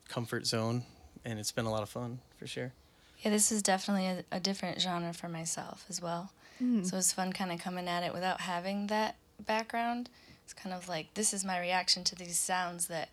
comfort 0.09 0.47
zone, 0.47 0.85
and 1.25 1.38
it's 1.38 1.52
been 1.52 1.66
a 1.66 1.70
lot 1.70 1.82
of 1.82 1.90
fun 1.90 2.20
for 2.38 2.47
sure. 2.47 2.73
Yeah, 3.18 3.30
this 3.30 3.52
is 3.52 3.62
definitely 3.62 4.06
a, 4.06 4.25
a 4.32 4.40
different 4.40 4.80
genre 4.80 5.12
for 5.12 5.28
myself 5.28 5.85
as 5.90 6.00
well. 6.00 6.32
So 6.82 6.99
it's 6.99 7.11
fun 7.11 7.32
kind 7.32 7.50
of 7.52 7.59
coming 7.59 7.88
at 7.88 8.02
it 8.02 8.12
without 8.12 8.42
having 8.42 8.88
that 8.88 9.16
background. 9.47 10.11
It's 10.50 10.61
kind 10.61 10.75
of 10.75 10.88
like 10.88 11.14
this 11.14 11.33
is 11.33 11.45
my 11.45 11.61
reaction 11.61 12.02
to 12.02 12.16
these 12.16 12.37
sounds 12.37 12.88
that 12.88 13.09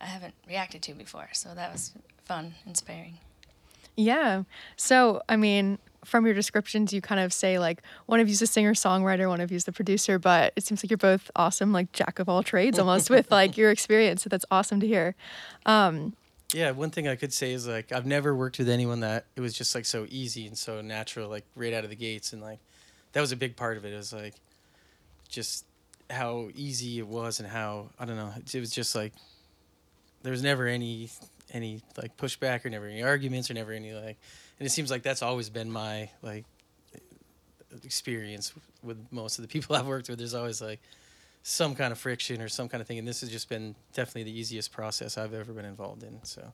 I 0.00 0.04
haven't 0.04 0.34
reacted 0.46 0.82
to 0.82 0.94
before. 0.94 1.28
So 1.32 1.52
that 1.52 1.72
was 1.72 1.92
fun, 2.24 2.54
inspiring. 2.64 3.18
Yeah. 3.96 4.44
So, 4.76 5.20
I 5.28 5.34
mean, 5.34 5.78
from 6.04 6.26
your 6.26 6.34
descriptions, 6.34 6.92
you 6.92 7.00
kind 7.00 7.20
of 7.20 7.32
say 7.32 7.58
like 7.58 7.82
one 8.06 8.20
of 8.20 8.28
you's 8.28 8.40
a 8.40 8.46
singer 8.46 8.72
songwriter, 8.72 9.28
one 9.28 9.40
of 9.40 9.50
you's 9.50 9.64
the 9.64 9.72
producer, 9.72 10.20
but 10.20 10.52
it 10.54 10.62
seems 10.62 10.84
like 10.84 10.90
you're 10.92 10.96
both 10.96 11.28
awesome, 11.34 11.72
like 11.72 11.90
jack 11.90 12.20
of 12.20 12.28
all 12.28 12.44
trades 12.44 12.78
almost 12.78 13.10
with 13.10 13.30
like 13.32 13.56
your 13.56 13.72
experience. 13.72 14.22
So 14.22 14.28
that's 14.28 14.44
awesome 14.48 14.78
to 14.78 14.86
hear. 14.86 15.16
Um, 15.66 16.14
Yeah, 16.52 16.70
one 16.70 16.90
thing 16.90 17.08
I 17.08 17.16
could 17.16 17.32
say 17.32 17.50
is 17.50 17.66
like 17.66 17.90
I've 17.90 18.06
never 18.06 18.32
worked 18.32 18.58
with 18.58 18.68
anyone 18.68 19.00
that 19.00 19.26
it 19.34 19.40
was 19.40 19.54
just 19.54 19.74
like 19.74 19.86
so 19.86 20.06
easy 20.08 20.46
and 20.46 20.56
so 20.56 20.80
natural, 20.82 21.28
like 21.28 21.46
right 21.56 21.72
out 21.72 21.82
of 21.82 21.90
the 21.90 21.96
gates, 21.96 22.32
and 22.32 22.40
like 22.40 22.60
that 23.12 23.20
was 23.20 23.32
a 23.32 23.36
big 23.36 23.56
part 23.56 23.76
of 23.76 23.84
it. 23.84 23.92
It 23.92 23.96
was 23.96 24.12
like 24.12 24.34
just 25.28 25.64
how 26.10 26.48
easy 26.54 26.98
it 26.98 27.06
was 27.06 27.40
and 27.40 27.48
how 27.48 27.90
I 27.98 28.04
don't 28.04 28.16
know. 28.16 28.32
It 28.36 28.60
was 28.60 28.70
just 28.70 28.94
like 28.94 29.12
there 30.22 30.32
was 30.32 30.42
never 30.42 30.66
any 30.66 31.10
any 31.50 31.82
like 31.96 32.16
pushback 32.16 32.64
or 32.64 32.70
never 32.70 32.86
any 32.86 33.02
arguments 33.02 33.50
or 33.50 33.54
never 33.54 33.72
any 33.72 33.92
like, 33.92 34.16
and 34.58 34.66
it 34.66 34.70
seems 34.70 34.90
like 34.90 35.02
that's 35.02 35.22
always 35.22 35.50
been 35.50 35.70
my 35.70 36.10
like 36.22 36.44
experience 37.82 38.52
with 38.82 38.98
most 39.10 39.38
of 39.38 39.42
the 39.42 39.48
people 39.48 39.76
I've 39.76 39.86
worked 39.86 40.08
with. 40.08 40.18
There's 40.18 40.34
always 40.34 40.60
like 40.60 40.80
some 41.42 41.74
kind 41.74 41.92
of 41.92 41.98
friction 41.98 42.40
or 42.40 42.48
some 42.48 42.68
kind 42.68 42.80
of 42.80 42.86
thing, 42.86 42.98
and 42.98 43.06
this 43.06 43.20
has 43.20 43.30
just 43.30 43.48
been 43.48 43.74
definitely 43.92 44.24
the 44.24 44.38
easiest 44.38 44.72
process 44.72 45.18
I've 45.18 45.34
ever 45.34 45.52
been 45.52 45.64
involved 45.66 46.02
in. 46.02 46.18
So 46.24 46.52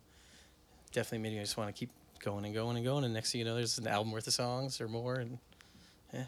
definitely 0.93 1.19
made 1.19 1.37
me 1.37 1.41
just 1.41 1.57
want 1.57 1.75
to 1.75 1.79
keep 1.79 1.91
going 2.21 2.45
and 2.45 2.55
going 2.55 2.77
and 2.77 2.85
going. 2.85 3.05
And 3.05 3.15
next 3.15 3.33
thing 3.33 3.41
you 3.41 3.45
know, 3.45 3.55
there's 3.55 3.79
an 3.79 3.87
album 3.87 4.13
worth 4.13 4.27
of 4.27 4.33
songs 4.33 4.81
or 4.81 4.89
more, 4.89 5.15
and 5.15 5.39
Yeah, 6.13 6.25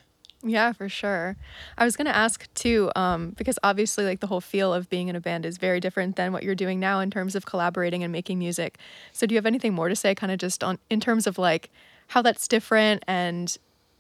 for 0.73 0.89
sure. 0.89 1.37
I 1.79 1.85
was 1.85 1.97
gonna 1.97 2.11
ask 2.11 2.53
too, 2.55 2.91
um, 2.97 3.31
because 3.31 3.59
obviously, 3.63 4.05
like 4.05 4.21
the 4.21 4.27
whole 4.27 4.41
feel 4.41 4.75
of 4.75 4.91
being 4.91 5.09
in 5.09 5.17
a 5.17 5.21
band 5.21 5.47
is 5.47 5.59
very 5.59 5.81
different 5.81 6.17
than 6.17 6.33
what 6.33 6.43
you're 6.43 6.55
doing 6.55 6.81
now 6.81 7.01
in 7.01 7.11
terms 7.11 7.35
of 7.35 7.47
collaborating 7.47 8.03
and 8.03 8.13
making 8.13 8.39
music. 8.39 8.79
So, 9.13 9.27
do 9.27 9.35
you 9.35 9.39
have 9.39 9.47
anything 9.47 9.73
more 9.73 9.89
to 9.89 9.97
say, 9.97 10.15
kind 10.15 10.33
of 10.33 10.39
just 10.39 10.65
on 10.65 10.79
in 10.91 11.01
terms 11.01 11.27
of 11.27 11.39
like 11.39 11.71
how 12.09 12.23
that's 12.23 12.49
different 12.49 13.05
and 13.07 13.57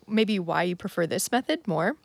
maybe 0.08 0.38
why 0.38 0.64
you 0.64 0.76
prefer 0.76 1.06
this 1.06 1.30
method 1.30 1.66
more? 1.66 1.96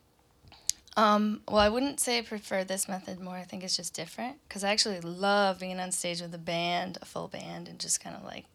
Um, 0.96 1.42
well, 1.46 1.58
I 1.58 1.68
wouldn't 1.68 2.00
say 2.00 2.18
I 2.18 2.22
prefer 2.22 2.64
this 2.64 2.88
method 2.88 3.20
more. 3.20 3.36
I 3.36 3.44
think 3.44 3.62
it's 3.62 3.76
just 3.76 3.94
different 3.94 4.38
because 4.48 4.64
I 4.64 4.70
actually 4.70 5.00
love 5.00 5.60
being 5.60 5.78
on 5.78 5.92
stage 5.92 6.20
with 6.20 6.34
a 6.34 6.38
band, 6.38 6.98
a 7.00 7.04
full 7.04 7.28
band, 7.28 7.68
and 7.68 7.78
just 7.78 8.02
kind 8.02 8.16
of 8.16 8.24
like 8.24 8.46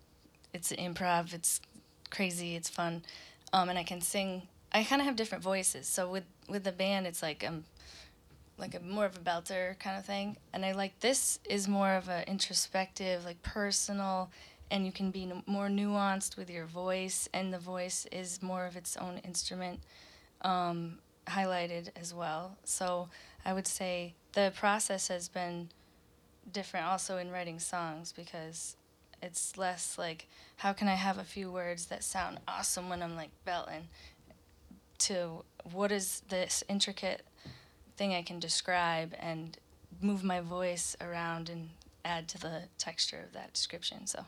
it's 0.54 0.72
improv. 0.74 1.34
It's 1.34 1.62
crazy. 2.10 2.56
It's 2.56 2.70
fun, 2.70 3.04
um, 3.54 3.70
and 3.70 3.80
I 3.80 3.84
can 3.84 4.02
sing. 4.02 4.44
I 4.74 4.84
kind 4.84 5.01
of 5.01 5.06
have 5.06 5.15
different 5.15 5.44
voices. 5.44 5.88
So 5.88 6.10
with 6.10 6.24
with 6.50 6.63
the 6.63 6.72
band, 6.72 7.08
it's 7.08 7.22
like 7.22 7.46
um, 7.48 7.63
like 8.58 8.75
a 8.75 8.80
more 8.80 9.06
of 9.06 9.15
a 9.15 9.20
belter 9.20 9.77
kind 9.80 9.98
of 9.98 10.06
thing, 10.06 10.38
and 10.53 10.65
I 10.65 10.72
like 10.72 11.00
this 11.00 11.39
is 11.50 11.68
more 11.68 11.94
of 11.94 12.10
a 12.10 12.27
introspective, 12.27 13.25
like 13.25 13.42
personal, 13.44 14.32
and 14.72 14.86
you 14.86 14.92
can 14.92 15.12
be 15.12 15.24
n- 15.24 15.44
more 15.46 15.68
nuanced 15.68 16.38
with 16.38 16.50
your 16.50 16.65
voice, 16.65 17.30
and 17.34 17.53
the 17.53 17.60
voice 17.60 18.08
is 18.12 18.42
more 18.42 18.65
of 18.65 18.75
its 18.75 18.98
own 18.98 19.20
instrument. 19.24 19.80
Um, 20.42 21.00
highlighted 21.27 21.89
as 21.96 22.13
well. 22.13 22.58
So 22.63 23.10
I 23.46 23.53
would 23.53 23.68
say 23.68 24.13
the 24.34 24.51
process 24.56 25.08
has 25.08 25.30
been 25.30 25.70
different 26.51 26.86
also 26.86 27.18
in 27.18 27.32
writing 27.32 27.60
songs 27.60 28.12
because 28.12 28.75
it's 29.22 29.58
less 29.58 29.98
like 29.98 30.27
how 30.58 30.74
can 30.74 30.88
I 30.89 30.96
have 30.96 31.18
a 31.18 31.24
few 31.24 31.50
words 31.50 31.86
that 31.86 32.03
sound 32.03 32.39
awesome 32.48 32.89
when 32.89 33.01
I'm 33.01 33.15
like 33.15 33.30
belting 33.46 33.88
to 35.00 35.43
what 35.71 35.91
is 35.91 36.21
this 36.29 36.63
intricate 36.69 37.25
thing 37.97 38.13
I 38.13 38.21
can 38.21 38.39
describe 38.39 39.13
and 39.19 39.57
move 40.01 40.23
my 40.23 40.39
voice 40.41 40.95
around 41.00 41.50
and 41.50 41.69
add 42.03 42.27
to 42.29 42.38
the 42.39 42.63
texture 42.77 43.21
of 43.25 43.33
that 43.33 43.53
description. 43.53 44.07
So 44.07 44.25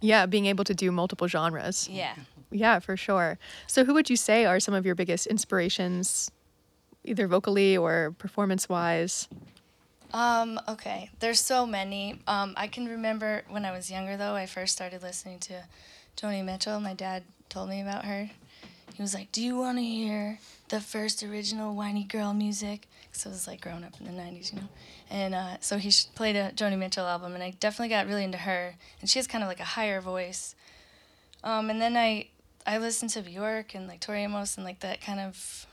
Yeah, 0.00 0.26
being 0.26 0.46
able 0.46 0.64
to 0.64 0.74
do 0.74 0.90
multiple 0.92 1.28
genres. 1.28 1.88
yeah. 1.90 2.14
Yeah, 2.52 2.80
for 2.80 2.96
sure. 2.96 3.38
So, 3.68 3.84
who 3.84 3.94
would 3.94 4.10
you 4.10 4.16
say 4.16 4.44
are 4.44 4.58
some 4.58 4.74
of 4.74 4.84
your 4.84 4.96
biggest 4.96 5.28
inspirations, 5.28 6.32
either 7.04 7.28
vocally 7.28 7.76
or 7.76 8.12
performance 8.18 8.68
wise? 8.68 9.28
Um, 10.12 10.58
okay, 10.66 11.10
there's 11.20 11.38
so 11.38 11.64
many. 11.64 12.20
Um, 12.26 12.54
I 12.56 12.66
can 12.66 12.86
remember 12.86 13.44
when 13.48 13.64
I 13.64 13.70
was 13.70 13.88
younger, 13.88 14.16
though, 14.16 14.34
I 14.34 14.46
first 14.46 14.72
started 14.72 15.00
listening 15.00 15.38
to 15.46 15.62
Joni 16.16 16.44
Mitchell. 16.44 16.80
My 16.80 16.92
dad 16.92 17.22
told 17.48 17.68
me 17.68 17.80
about 17.80 18.04
her. 18.04 18.30
He 19.00 19.02
was 19.02 19.14
like, 19.14 19.32
Do 19.32 19.40
you 19.40 19.56
want 19.56 19.78
to 19.78 19.82
hear 19.82 20.38
the 20.68 20.78
first 20.78 21.22
original 21.22 21.74
whiny 21.74 22.04
girl 22.04 22.34
music? 22.34 22.86
Because 23.04 23.24
I 23.24 23.30
was 23.30 23.46
like 23.46 23.62
growing 23.62 23.82
up 23.82 23.98
in 23.98 24.04
the 24.04 24.12
90s, 24.12 24.52
you 24.52 24.60
know? 24.60 24.68
And 25.08 25.34
uh, 25.34 25.56
so 25.60 25.78
he 25.78 25.90
played 26.14 26.36
a 26.36 26.50
Joni 26.50 26.76
Mitchell 26.76 27.06
album, 27.06 27.32
and 27.32 27.42
I 27.42 27.54
definitely 27.60 27.88
got 27.88 28.06
really 28.06 28.24
into 28.24 28.36
her. 28.36 28.74
And 29.00 29.08
she 29.08 29.18
has 29.18 29.26
kind 29.26 29.42
of 29.42 29.48
like 29.48 29.58
a 29.58 29.64
higher 29.64 30.02
voice. 30.02 30.54
Um, 31.42 31.70
and 31.70 31.80
then 31.80 31.96
I, 31.96 32.28
I 32.66 32.76
listened 32.76 33.10
to 33.12 33.22
Bjork 33.22 33.74
and 33.74 33.88
like 33.88 34.00
Tori 34.00 34.22
Amos 34.22 34.58
and 34.58 34.66
like 34.66 34.80
that 34.80 35.00
kind 35.00 35.18
of 35.18 35.66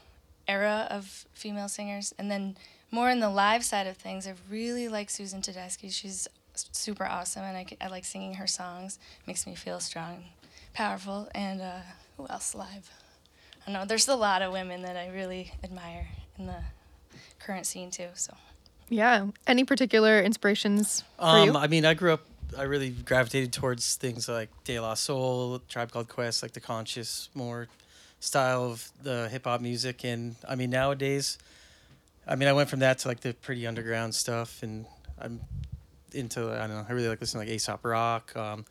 era 0.47 0.87
of 0.89 1.25
female 1.33 1.67
singers. 1.67 2.15
And 2.17 2.31
then 2.31 2.55
more 2.91 3.09
in 3.09 3.19
the 3.19 3.29
live 3.29 3.65
side 3.65 3.87
of 3.87 3.97
things, 3.97 4.25
I 4.25 4.35
really 4.49 4.87
like 4.87 5.09
Susan 5.09 5.41
Tedeschi. 5.41 5.91
She's 5.91 6.29
super 6.53 7.03
awesome, 7.05 7.43
and 7.43 7.57
I, 7.57 7.65
I 7.81 7.89
like 7.89 8.05
singing 8.05 8.35
her 8.35 8.47
songs. 8.47 8.99
Makes 9.25 9.45
me 9.45 9.53
feel 9.53 9.81
strong 9.81 10.23
powerful. 10.73 11.27
And 11.35 11.59
uh, 11.59 11.81
who 12.15 12.25
else 12.29 12.55
live? 12.55 12.89
I 13.67 13.71
don't 13.71 13.81
know. 13.81 13.85
There's 13.85 14.07
a 14.07 14.15
lot 14.15 14.41
of 14.41 14.53
women 14.53 14.83
that 14.83 14.95
I 14.95 15.09
really 15.09 15.51
admire 15.61 16.07
in 16.39 16.45
the 16.45 16.55
current 17.39 17.65
scene 17.65 17.91
too. 17.91 18.07
So 18.13 18.33
Yeah. 18.87 19.27
Any 19.45 19.65
particular 19.65 20.21
inspirations 20.21 21.01
for 21.17 21.25
Um, 21.25 21.49
you? 21.49 21.55
I 21.57 21.67
mean, 21.67 21.85
I 21.85 21.93
grew 21.93 22.13
up. 22.13 22.21
I 22.57 22.61
really 22.63 22.91
gravitated 22.91 23.51
towards 23.51 23.95
things 23.95 24.29
like 24.29 24.49
De 24.63 24.79
La 24.79 24.93
Soul, 24.93 25.59
Tribe 25.67 25.91
Called 25.91 26.07
Quest, 26.07 26.41
like 26.41 26.53
the 26.53 26.61
conscious, 26.61 27.27
more 27.33 27.67
style 28.21 28.63
of 28.63 28.89
the 29.03 29.27
hip 29.29 29.43
hop 29.43 29.59
music. 29.59 30.05
And 30.05 30.35
I 30.47 30.55
mean, 30.55 30.69
nowadays, 30.69 31.37
I 32.25 32.35
mean, 32.37 32.47
I 32.47 32.53
went 32.53 32.69
from 32.69 32.79
that 32.79 32.99
to 32.99 33.09
like 33.09 33.19
the 33.19 33.33
pretty 33.33 33.67
underground 33.67 34.15
stuff, 34.15 34.63
and 34.63 34.85
I'm 35.19 35.41
into. 36.13 36.49
I 36.53 36.67
don't 36.67 36.69
know. 36.77 36.85
I 36.87 36.93
really 36.93 37.09
like 37.09 37.19
listening 37.19 37.45
to 37.45 37.51
like 37.51 37.55
Aesop 37.57 37.83
Rock. 37.83 38.33
Um, 38.37 38.63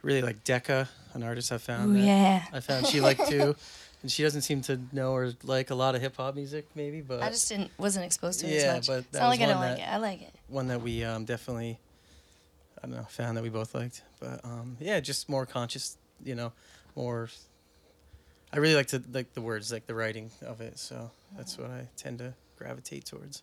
really 0.00 0.22
like 0.22 0.42
Decca, 0.44 0.88
an 1.12 1.22
artist 1.22 1.52
I 1.52 1.58
found. 1.58 1.90
Ooh, 1.96 2.00
that 2.00 2.06
yeah. 2.06 2.44
I 2.50 2.60
found 2.60 2.86
she 2.86 3.02
liked 3.02 3.28
too. 3.28 3.54
And 4.02 4.10
she 4.12 4.22
doesn't 4.22 4.42
seem 4.42 4.60
to 4.62 4.80
know 4.92 5.12
or 5.12 5.32
like 5.42 5.70
a 5.70 5.74
lot 5.74 5.94
of 5.96 6.00
hip 6.00 6.16
hop 6.16 6.34
music, 6.36 6.66
maybe, 6.76 7.00
but 7.00 7.20
I 7.22 7.30
just 7.30 7.48
didn't 7.48 7.70
wasn't 7.78 8.04
exposed 8.06 8.40
to 8.40 8.46
it 8.46 8.50
Yeah, 8.54 8.74
as 8.74 8.74
much. 8.76 8.86
but 8.86 8.98
it's 9.00 9.08
that 9.10 9.20
not 9.20 9.28
was 9.30 9.38
like 9.38 9.48
I 9.48 9.50
don't 9.52 9.60
one 9.60 9.70
like 9.70 9.78
it. 9.80 9.88
I 9.88 9.96
like 9.96 10.22
it. 10.22 10.34
one 10.48 10.68
that 10.68 10.82
we 10.82 11.02
um, 11.04 11.24
definitely 11.24 11.78
I 12.82 12.86
don't 12.86 12.96
know 12.96 13.06
found 13.08 13.36
that 13.36 13.42
we 13.42 13.48
both 13.48 13.74
liked. 13.74 14.02
But 14.20 14.44
um, 14.44 14.76
yeah, 14.78 15.00
just 15.00 15.28
more 15.28 15.46
conscious, 15.46 15.96
you 16.24 16.34
know, 16.36 16.52
more. 16.94 17.28
I 18.52 18.58
really 18.58 18.76
like 18.76 18.86
to 18.88 19.02
like 19.12 19.34
the 19.34 19.40
words, 19.40 19.72
like 19.72 19.86
the 19.86 19.94
writing 19.94 20.30
of 20.46 20.60
it. 20.60 20.78
So 20.78 21.10
that's 21.36 21.58
what 21.58 21.70
I 21.70 21.88
tend 21.96 22.18
to 22.18 22.34
gravitate 22.56 23.04
towards. 23.04 23.42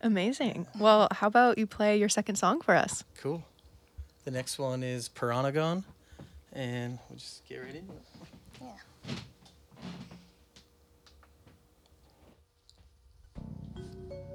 Amazing. 0.00 0.66
Well, 0.78 1.08
how 1.12 1.26
about 1.28 1.56
you 1.58 1.66
play 1.66 1.98
your 1.98 2.08
second 2.08 2.36
song 2.36 2.60
for 2.60 2.74
us? 2.74 3.04
Cool. 3.20 3.44
The 4.24 4.30
next 4.30 4.58
one 4.58 4.82
is 4.82 5.08
Piranagon, 5.08 5.84
and 6.52 6.98
we'll 7.08 7.18
just 7.18 7.46
get 7.46 7.58
right 7.62 7.74
into 7.74 7.92
it. 7.92 8.02
Yeah. 8.60 8.68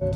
It's 0.02 0.08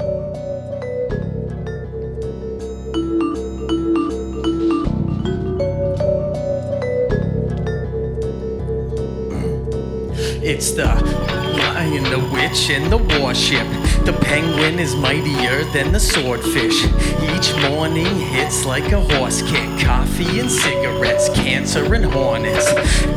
the 10.71 10.85
lion, 10.85 12.03
the 12.05 12.19
witch, 12.31 12.69
and 12.69 12.89
the 12.89 12.97
warship. 13.19 13.82
The 14.05 14.11
penguin 14.11 14.79
is 14.79 14.97
mightier 14.97 15.63
than 15.71 15.93
the 15.93 15.99
swordfish. 15.99 16.83
Each 17.31 17.55
morning 17.69 18.05
hits 18.05 18.65
like 18.65 18.91
a 18.91 18.99
horse 18.99 19.41
kick. 19.41 19.69
Coffee 19.79 20.39
and 20.39 20.51
cigarettes, 20.51 21.29
cancer 21.29 21.93
and 21.93 22.03
hornets. 22.03 22.67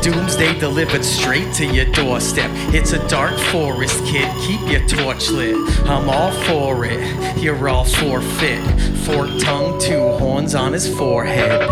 Doomsday 0.01 0.57
delivered 0.59 1.03
straight 1.03 1.53
to 1.55 1.65
your 1.65 1.91
doorstep. 1.91 2.49
It's 2.73 2.93
a 2.93 3.05
dark 3.09 3.37
forest, 3.51 4.01
kid. 4.05 4.31
Keep 4.41 4.61
your 4.69 4.87
torch 4.87 5.29
lit. 5.29 5.57
I'm 5.89 6.09
all 6.09 6.31
for 6.45 6.85
it. 6.85 7.37
You're 7.37 7.67
all 7.67 7.83
forfeit. 7.83 8.63
Forked 9.05 9.41
tongue, 9.41 9.81
two 9.81 10.07
horns 10.19 10.55
on 10.55 10.71
his 10.71 10.87
forehead. 10.97 11.67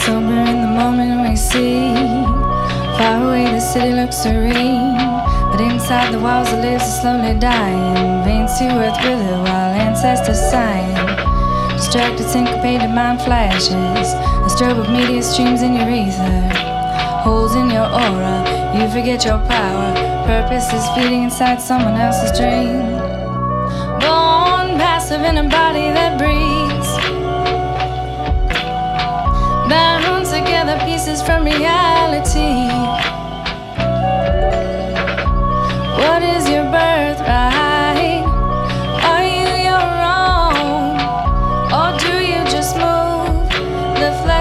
Somewhere 0.00 0.46
in 0.46 0.60
the 0.60 0.68
moment 0.68 1.30
we 1.30 1.34
see. 1.34 1.94
Far 2.98 3.26
away, 3.26 3.44
the 3.46 3.60
city 3.60 3.94
looks 3.94 4.18
serene. 4.18 4.98
But 5.50 5.60
inside 5.62 6.12
the 6.12 6.20
walls, 6.20 6.52
it 6.52 6.60
lives 6.60 6.84
is 6.84 7.00
slowly 7.00 7.38
dying. 7.38 8.13
Veins 8.24 8.56
to 8.58 8.64
earth 8.64 8.96
wither 9.04 9.36
while 9.44 9.74
ancestors 9.76 10.40
sighing. 10.50 10.96
Distracted, 11.76 12.26
syncopated 12.26 12.88
mind 12.90 13.20
flashes. 13.20 13.68
A 13.76 14.48
strobe 14.48 14.80
of 14.80 14.88
media 14.90 15.22
streams 15.22 15.60
in 15.60 15.74
your 15.74 15.90
ether. 15.90 16.40
Holes 17.22 17.54
in 17.54 17.68
your 17.68 17.84
aura, 17.84 18.36
you 18.74 18.88
forget 18.88 19.24
your 19.26 19.38
power. 19.46 19.92
Purpose 20.24 20.72
is 20.72 20.88
feeding 20.94 21.24
inside 21.24 21.60
someone 21.60 21.96
else's 21.96 22.32
dream. 22.38 22.80
Born 24.00 24.78
passive 24.80 25.20
in 25.20 25.36
a 25.36 25.48
body 25.48 25.92
that 25.92 26.16
breathes. 26.16 26.90
Bound 29.68 30.24
together 30.24 30.78
pieces 30.86 31.20
from 31.20 31.44
reality. 31.44 32.72
What 36.00 36.22
is 36.22 36.48
your 36.48 36.64
birthright? 36.64 37.73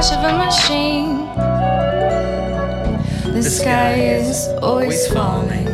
The 0.03 0.17
of 0.17 0.23
a 0.25 0.37
machine? 0.37 1.25
The 3.33 3.41
sky 3.43 3.93
is 3.93 4.47
always 4.61 5.07
falling, 5.07 5.65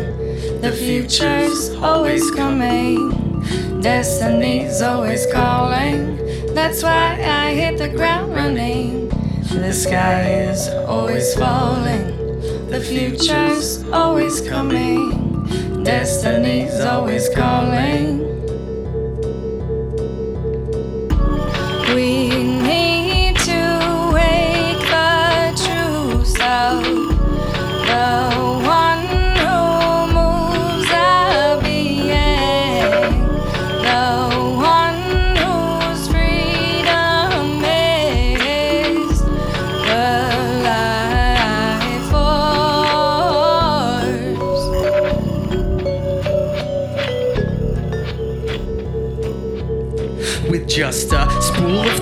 the 0.61 0.71
future's 0.71 1.73
always 1.75 2.29
coming, 2.31 3.41
destiny's 3.81 4.81
always 4.81 5.25
calling. 5.33 6.17
That's 6.53 6.83
why 6.83 7.19
I 7.23 7.53
hit 7.53 7.79
the 7.79 7.89
ground 7.89 8.35
running. 8.35 9.09
The 9.49 9.73
sky 9.73 10.29
is 10.51 10.67
always 10.87 11.33
falling, 11.33 12.05
the 12.69 12.81
future's 12.81 13.83
always 13.89 14.41
coming, 14.47 15.83
destiny's 15.83 16.79
always 16.81 17.29
calling. 17.29 18.28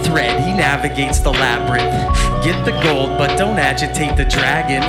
Thread, 0.07 0.39
he 0.43 0.53
navigates 0.53 1.19
the 1.19 1.31
labyrinth. 1.31 1.91
Get 2.43 2.63
the 2.65 2.71
gold, 2.81 3.17
but 3.17 3.37
don't 3.37 3.59
agitate 3.59 4.15
the 4.15 4.25
dragon. 4.25 4.81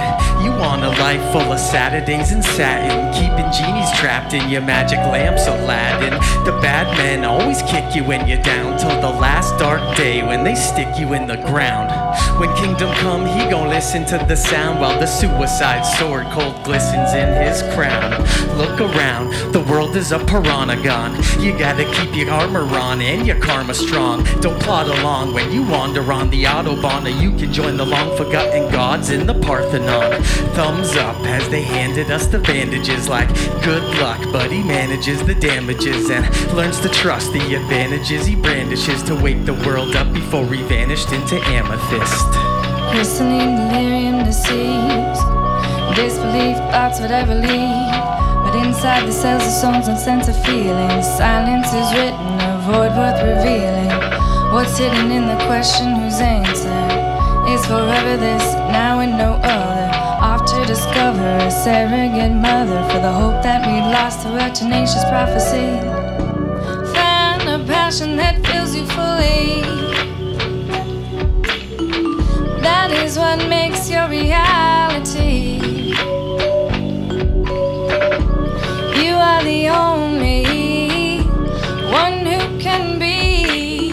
You 0.45 0.53
want 0.53 0.85
a 0.85 0.91
life 1.01 1.33
full 1.33 1.53
of 1.53 1.59
Saturdays 1.59 2.31
in 2.33 2.43
satin, 2.43 3.13
keeping 3.13 3.51
genies 3.53 3.91
trapped 3.99 4.33
in 4.33 4.49
your 4.49 4.63
magic 4.63 4.99
lamps, 4.99 5.47
Aladdin. 5.47 6.15
The 6.45 6.57
bad 6.63 6.87
men 6.97 7.25
always 7.25 7.63
kick 7.63 7.97
you 7.97 8.05
when 8.05 8.29
you're 8.29 8.43
down 8.43 8.79
till 8.79 9.01
the 9.01 9.19
last 9.19 9.59
dark 9.59 9.97
day 9.97 10.23
when 10.23 10.45
they 10.45 10.55
stick 10.55 10.99
you 10.99 11.15
in 11.15 11.27
the 11.27 11.37
ground. 11.37 11.91
When 12.39 12.55
kingdom 12.55 12.95
come, 12.99 13.27
he 13.27 13.51
gon' 13.51 13.69
listen 13.69 14.05
to 14.07 14.19
the 14.29 14.37
sound 14.37 14.81
while 14.81 14.97
the 15.01 15.07
suicide 15.07 15.83
sword 15.83 16.25
cold 16.31 16.63
glistens 16.63 17.13
in 17.13 17.29
his 17.43 17.63
crown. 17.75 18.13
Look 18.57 18.81
around, 18.81 19.53
the 19.53 19.61
world 19.61 19.97
is 19.97 20.13
a 20.13 20.21
piranagon. 20.21 21.43
You 21.43 21.59
gotta 21.59 21.85
keep 21.95 22.15
your 22.15 22.31
armor 22.31 22.63
on 22.79 23.01
and 23.01 23.27
your 23.27 23.41
karma 23.41 23.75
strong. 23.75 24.23
Don't 24.41 24.61
plod 24.63 24.87
along 24.87 25.35
when 25.35 25.51
you 25.51 25.65
wander 25.65 26.13
on 26.13 26.31
the 26.31 26.45
autobahn, 26.45 27.07
or 27.07 27.21
you 27.21 27.37
can 27.37 27.53
join 27.53 27.77
the 27.77 27.85
long 27.85 28.17
forgotten 28.17 28.71
gods 28.71 29.11
in 29.11 29.27
the 29.27 29.35
Parthenon. 29.35 30.23
Thumbs 30.55 30.95
up 30.95 31.19
as 31.27 31.49
they 31.49 31.63
handed 31.63 32.13
us 32.13 32.29
the 32.29 32.39
bandages, 32.39 33.09
like 33.09 33.29
good 33.65 33.83
luck, 33.99 34.21
but 34.31 34.53
he 34.53 34.63
manages 34.63 35.25
the 35.27 35.35
damages 35.35 36.09
and 36.09 36.25
learns 36.55 36.79
to 36.81 36.89
trust 36.89 37.33
the 37.33 37.57
advantages 37.57 38.27
he 38.27 38.37
brandishes 38.37 39.03
to 39.03 39.17
wake 39.17 39.45
the 39.45 39.55
world 39.67 39.97
up 39.97 40.13
before 40.13 40.47
he 40.47 40.63
vanished 40.63 41.13
into 41.13 41.37
amethyst. 41.47 42.28
Listening, 42.95 43.57
delirium 43.57 44.25
deceased. 44.25 45.23
Disbelief, 45.95 46.57
thoughts 46.71 47.01
would 47.01 47.11
ever. 47.11 47.35
But 48.49 48.65
inside 48.65 49.07
the 49.07 49.13
cells 49.13 49.43
of 49.43 49.53
songs 49.53 49.89
and 49.89 49.99
sense 49.99 50.27
of 50.29 50.37
feeling. 50.45 51.03
Silence 51.03 51.69
is 51.69 51.93
written, 51.93 52.41
a 52.41 52.59
void 52.65 52.93
worth 52.97 53.21
revealing. 53.23 53.91
What's 54.53 54.79
hidden 54.79 55.11
in 55.13 55.29
the 55.29 55.37
question 55.45 55.97
whose 55.97 56.19
answer 56.21 56.81
is 57.53 57.65
forever 57.67 58.17
this, 58.17 58.55
now 58.73 59.01
and 59.01 59.13
no 59.13 59.35
other. 59.43 59.91
Off 60.25 60.47
to 60.47 60.65
discover 60.65 61.29
a 61.45 61.51
surrogate 61.51 62.33
mother 62.33 62.83
for 62.89 63.01
the 63.01 63.13
hope 63.13 63.43
that 63.43 63.67
we 63.67 63.81
lost 63.93 64.23
through 64.23 64.39
a 64.39 64.51
tenacious 64.51 65.05
prophecy. 65.11 65.69
Find 66.95 67.43
a 67.49 67.63
passion 67.67 68.17
that 68.17 68.45
fills 68.47 68.75
you 68.75 68.87
fully. 68.87 69.98
Is 73.09 73.17
what 73.17 73.39
makes 73.49 73.89
your 73.89 74.07
reality. 74.07 75.61
You 79.03 79.15
are 79.29 79.43
the 79.53 79.63
only 79.71 81.23
one 82.01 82.19
who 82.31 82.41
can 82.59 82.99
be 82.99 83.91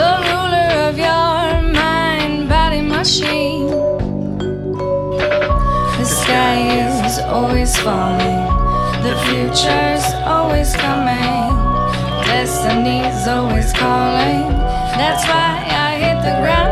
the 0.00 0.12
ruler 0.28 0.70
of 0.88 0.94
your 1.08 1.62
mind 1.82 2.48
body 2.48 2.80
machine. 2.80 3.66
The 5.98 6.04
sky 6.04 6.58
is 6.86 7.18
always 7.36 7.76
falling, 7.78 8.42
the 9.06 9.14
future's 9.26 10.06
always 10.36 10.76
coming, 10.76 11.50
destiny's 12.30 13.26
always 13.26 13.72
calling. 13.72 14.46
That's 15.00 15.24
why 15.26 15.50
I 15.86 15.90
hit 16.04 16.18
the 16.22 16.34
ground 16.40 16.67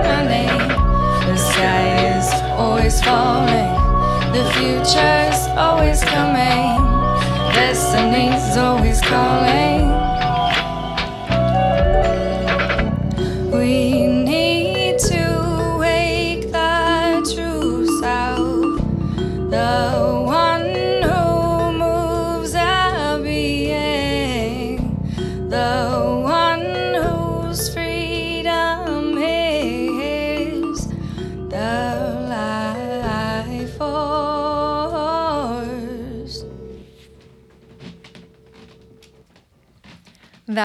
sky 1.56 2.18
is 2.18 2.28
always 2.60 3.00
falling, 3.00 3.72
the 4.34 4.44
future's 4.56 5.40
always 5.56 6.04
coming, 6.04 6.76
destiny's 7.54 8.58
always 8.58 9.00
calling. 9.00 9.65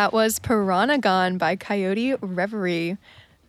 That 0.01 0.13
was 0.13 0.39
Piranagon 0.39 1.37
by 1.37 1.55
Coyote 1.55 2.15
Reverie. 2.21 2.97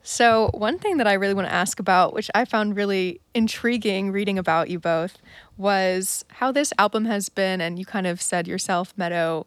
So, 0.03 0.51
one 0.53 0.79
thing 0.79 0.99
that 0.99 1.07
I 1.07 1.15
really 1.15 1.33
want 1.33 1.49
to 1.49 1.55
ask 1.55 1.81
about, 1.81 2.13
which 2.13 2.31
I 2.35 2.45
found 2.45 2.77
really 2.77 3.23
intriguing 3.33 4.13
reading 4.13 4.39
about 4.39 4.69
you 4.69 4.79
both, 4.79 5.17
was 5.57 6.27
how 6.29 6.53
this 6.53 6.71
album 6.77 7.07
has 7.07 7.31
been, 7.31 7.63
and 7.63 7.79
you 7.79 7.87
kind 7.87 8.07
of 8.07 8.21
said 8.21 8.47
yourself, 8.47 8.93
Meadow, 8.99 9.47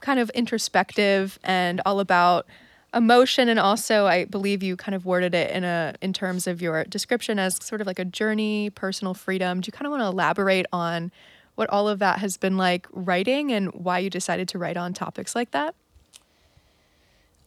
kind 0.00 0.18
of 0.18 0.30
introspective 0.30 1.38
and 1.44 1.82
all 1.84 2.00
about 2.00 2.46
emotion 2.94 3.50
and 3.50 3.58
also 3.60 4.06
I 4.06 4.24
believe 4.24 4.62
you 4.62 4.76
kind 4.76 4.94
of 4.94 5.04
worded 5.04 5.34
it 5.34 5.50
in 5.50 5.64
a 5.64 5.96
in 6.00 6.14
terms 6.14 6.46
of 6.46 6.62
your 6.62 6.84
description 6.84 7.38
as 7.38 7.62
sort 7.62 7.82
of 7.82 7.86
like 7.86 7.98
a 7.98 8.06
journey, 8.06 8.70
personal 8.70 9.12
freedom. 9.12 9.60
Do 9.60 9.68
you 9.68 9.72
kind 9.72 9.86
of 9.86 9.90
want 9.90 10.00
to 10.00 10.06
elaborate 10.06 10.64
on 10.72 11.12
what 11.56 11.68
all 11.68 11.90
of 11.90 11.98
that 11.98 12.20
has 12.20 12.38
been 12.38 12.56
like 12.56 12.86
writing 12.90 13.52
and 13.52 13.70
why 13.74 13.98
you 13.98 14.08
decided 14.08 14.48
to 14.48 14.58
write 14.58 14.78
on 14.78 14.94
topics 14.94 15.34
like 15.34 15.50
that? 15.50 15.74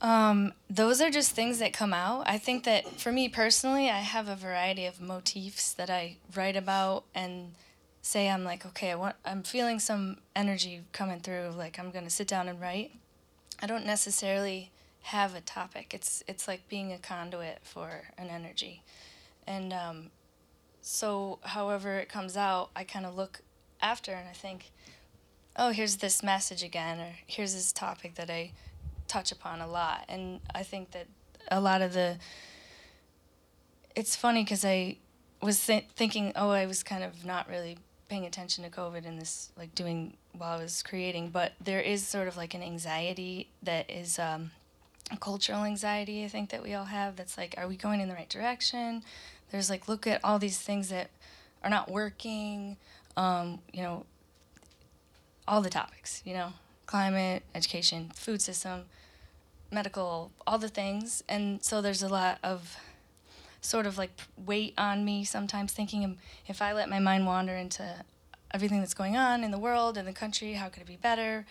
Um, 0.03 0.51
those 0.69 0.99
are 0.99 1.09
just 1.09 1.31
things 1.31 1.59
that 1.59 1.71
come 1.71 1.93
out. 1.93 2.23
I 2.27 2.37
think 2.37 2.65
that 2.65 2.99
for 2.99 3.09
me 3.09 3.29
personally, 3.29 3.89
I 3.89 3.99
have 3.99 4.27
a 4.27 4.35
variety 4.35 4.85
of 4.85 4.99
motifs 4.99 5.71
that 5.73 5.89
I 5.89 6.17
write 6.35 6.57
about 6.57 7.05
and 7.15 7.53
say 8.01 8.29
I'm 8.29 8.43
like, 8.43 8.65
okay, 8.65 8.91
I 8.91 8.95
want 8.95 9.15
I'm 9.23 9.43
feeling 9.43 9.79
some 9.79 10.17
energy 10.35 10.81
coming 10.91 11.21
through, 11.21 11.51
like 11.57 11.79
I'm 11.79 11.91
to 11.91 12.09
sit 12.09 12.27
down 12.27 12.49
and 12.49 12.59
write. 12.59 12.91
I 13.61 13.65
don't 13.65 13.85
necessarily 13.85 14.71
have 15.03 15.35
a 15.35 15.41
topic. 15.41 15.93
It's 15.93 16.21
it's 16.27 16.49
like 16.49 16.67
being 16.67 16.91
a 16.91 16.97
conduit 16.97 17.59
for 17.63 18.09
an 18.17 18.27
energy. 18.27 18.83
And 19.47 19.71
um, 19.71 20.11
so 20.81 21.39
however 21.43 21.97
it 21.97 22.09
comes 22.09 22.35
out, 22.35 22.71
I 22.75 22.83
kind 22.83 23.05
of 23.05 23.15
look 23.15 23.39
after 23.81 24.11
and 24.11 24.27
I 24.27 24.33
think, 24.33 24.71
oh, 25.55 25.69
here's 25.71 25.97
this 25.97 26.21
message 26.21 26.61
again, 26.61 26.99
or 26.99 27.13
here's 27.25 27.53
this 27.53 27.71
topic 27.71 28.15
that 28.15 28.29
I 28.29 28.51
touch 29.13 29.31
upon 29.31 29.61
a 29.61 29.67
lot. 29.67 30.05
And 30.09 30.39
I 30.55 30.63
think 30.63 30.91
that 30.91 31.07
a 31.49 31.61
lot 31.61 31.81
of 31.81 31.93
the. 31.93 32.17
It's 33.95 34.15
funny 34.15 34.43
because 34.43 34.65
I 34.65 34.97
was 35.39 35.63
th- 35.65 35.85
thinking, 35.95 36.33
oh, 36.35 36.49
I 36.49 36.65
was 36.65 36.81
kind 36.81 37.03
of 37.03 37.23
not 37.23 37.47
really 37.47 37.77
paying 38.09 38.25
attention 38.25 38.63
to 38.63 38.69
COVID 38.71 39.05
and 39.05 39.19
this, 39.21 39.51
like 39.55 39.75
doing 39.75 40.17
while 40.35 40.57
I 40.57 40.63
was 40.63 40.81
creating, 40.81 41.29
but 41.29 41.53
there 41.63 41.79
is 41.79 42.07
sort 42.07 42.27
of 42.27 42.35
like 42.35 42.55
an 42.55 42.63
anxiety 42.63 43.49
that 43.61 43.89
is 43.89 44.17
um, 44.17 44.49
a 45.11 45.17
cultural 45.17 45.63
anxiety, 45.63 46.25
I 46.25 46.27
think, 46.27 46.49
that 46.49 46.63
we 46.63 46.73
all 46.73 46.85
have 46.85 47.15
that's 47.15 47.37
like, 47.37 47.53
are 47.57 47.67
we 47.67 47.75
going 47.75 47.99
in 48.01 48.09
the 48.09 48.15
right 48.15 48.29
direction? 48.29 49.03
There's 49.51 49.69
like, 49.69 49.87
look 49.87 50.07
at 50.07 50.21
all 50.23 50.39
these 50.39 50.59
things 50.59 50.89
that 50.89 51.11
are 51.63 51.69
not 51.69 51.91
working, 51.91 52.77
um, 53.15 53.59
you 53.71 53.83
know, 53.83 54.05
all 55.47 55.61
the 55.61 55.69
topics, 55.69 56.23
you 56.25 56.33
know, 56.33 56.53
climate, 56.87 57.43
education, 57.53 58.11
food 58.15 58.41
system, 58.41 58.85
medical, 59.73 60.31
all 60.45 60.57
the 60.57 60.69
things. 60.69 61.23
And 61.27 61.63
so 61.63 61.81
there's 61.81 62.03
a 62.03 62.09
lot 62.09 62.39
of 62.43 62.77
sort 63.61 63.85
of 63.85 63.97
like 63.97 64.11
weight 64.37 64.73
on 64.77 65.05
me 65.05 65.23
sometimes 65.23 65.71
thinking 65.71 66.03
um, 66.03 66.17
if 66.47 66.61
I 66.61 66.73
let 66.73 66.89
my 66.89 66.99
mind 66.99 67.25
wander 67.25 67.55
into 67.55 68.03
everything 68.51 68.79
that's 68.79 68.93
going 68.93 69.15
on 69.15 69.43
in 69.43 69.51
the 69.51 69.57
world 69.57 69.97
in 69.97 70.05
the 70.05 70.13
country, 70.13 70.53
how 70.53 70.69
could 70.69 70.81
it 70.81 70.87
be 70.87 70.97
better? 70.97 71.45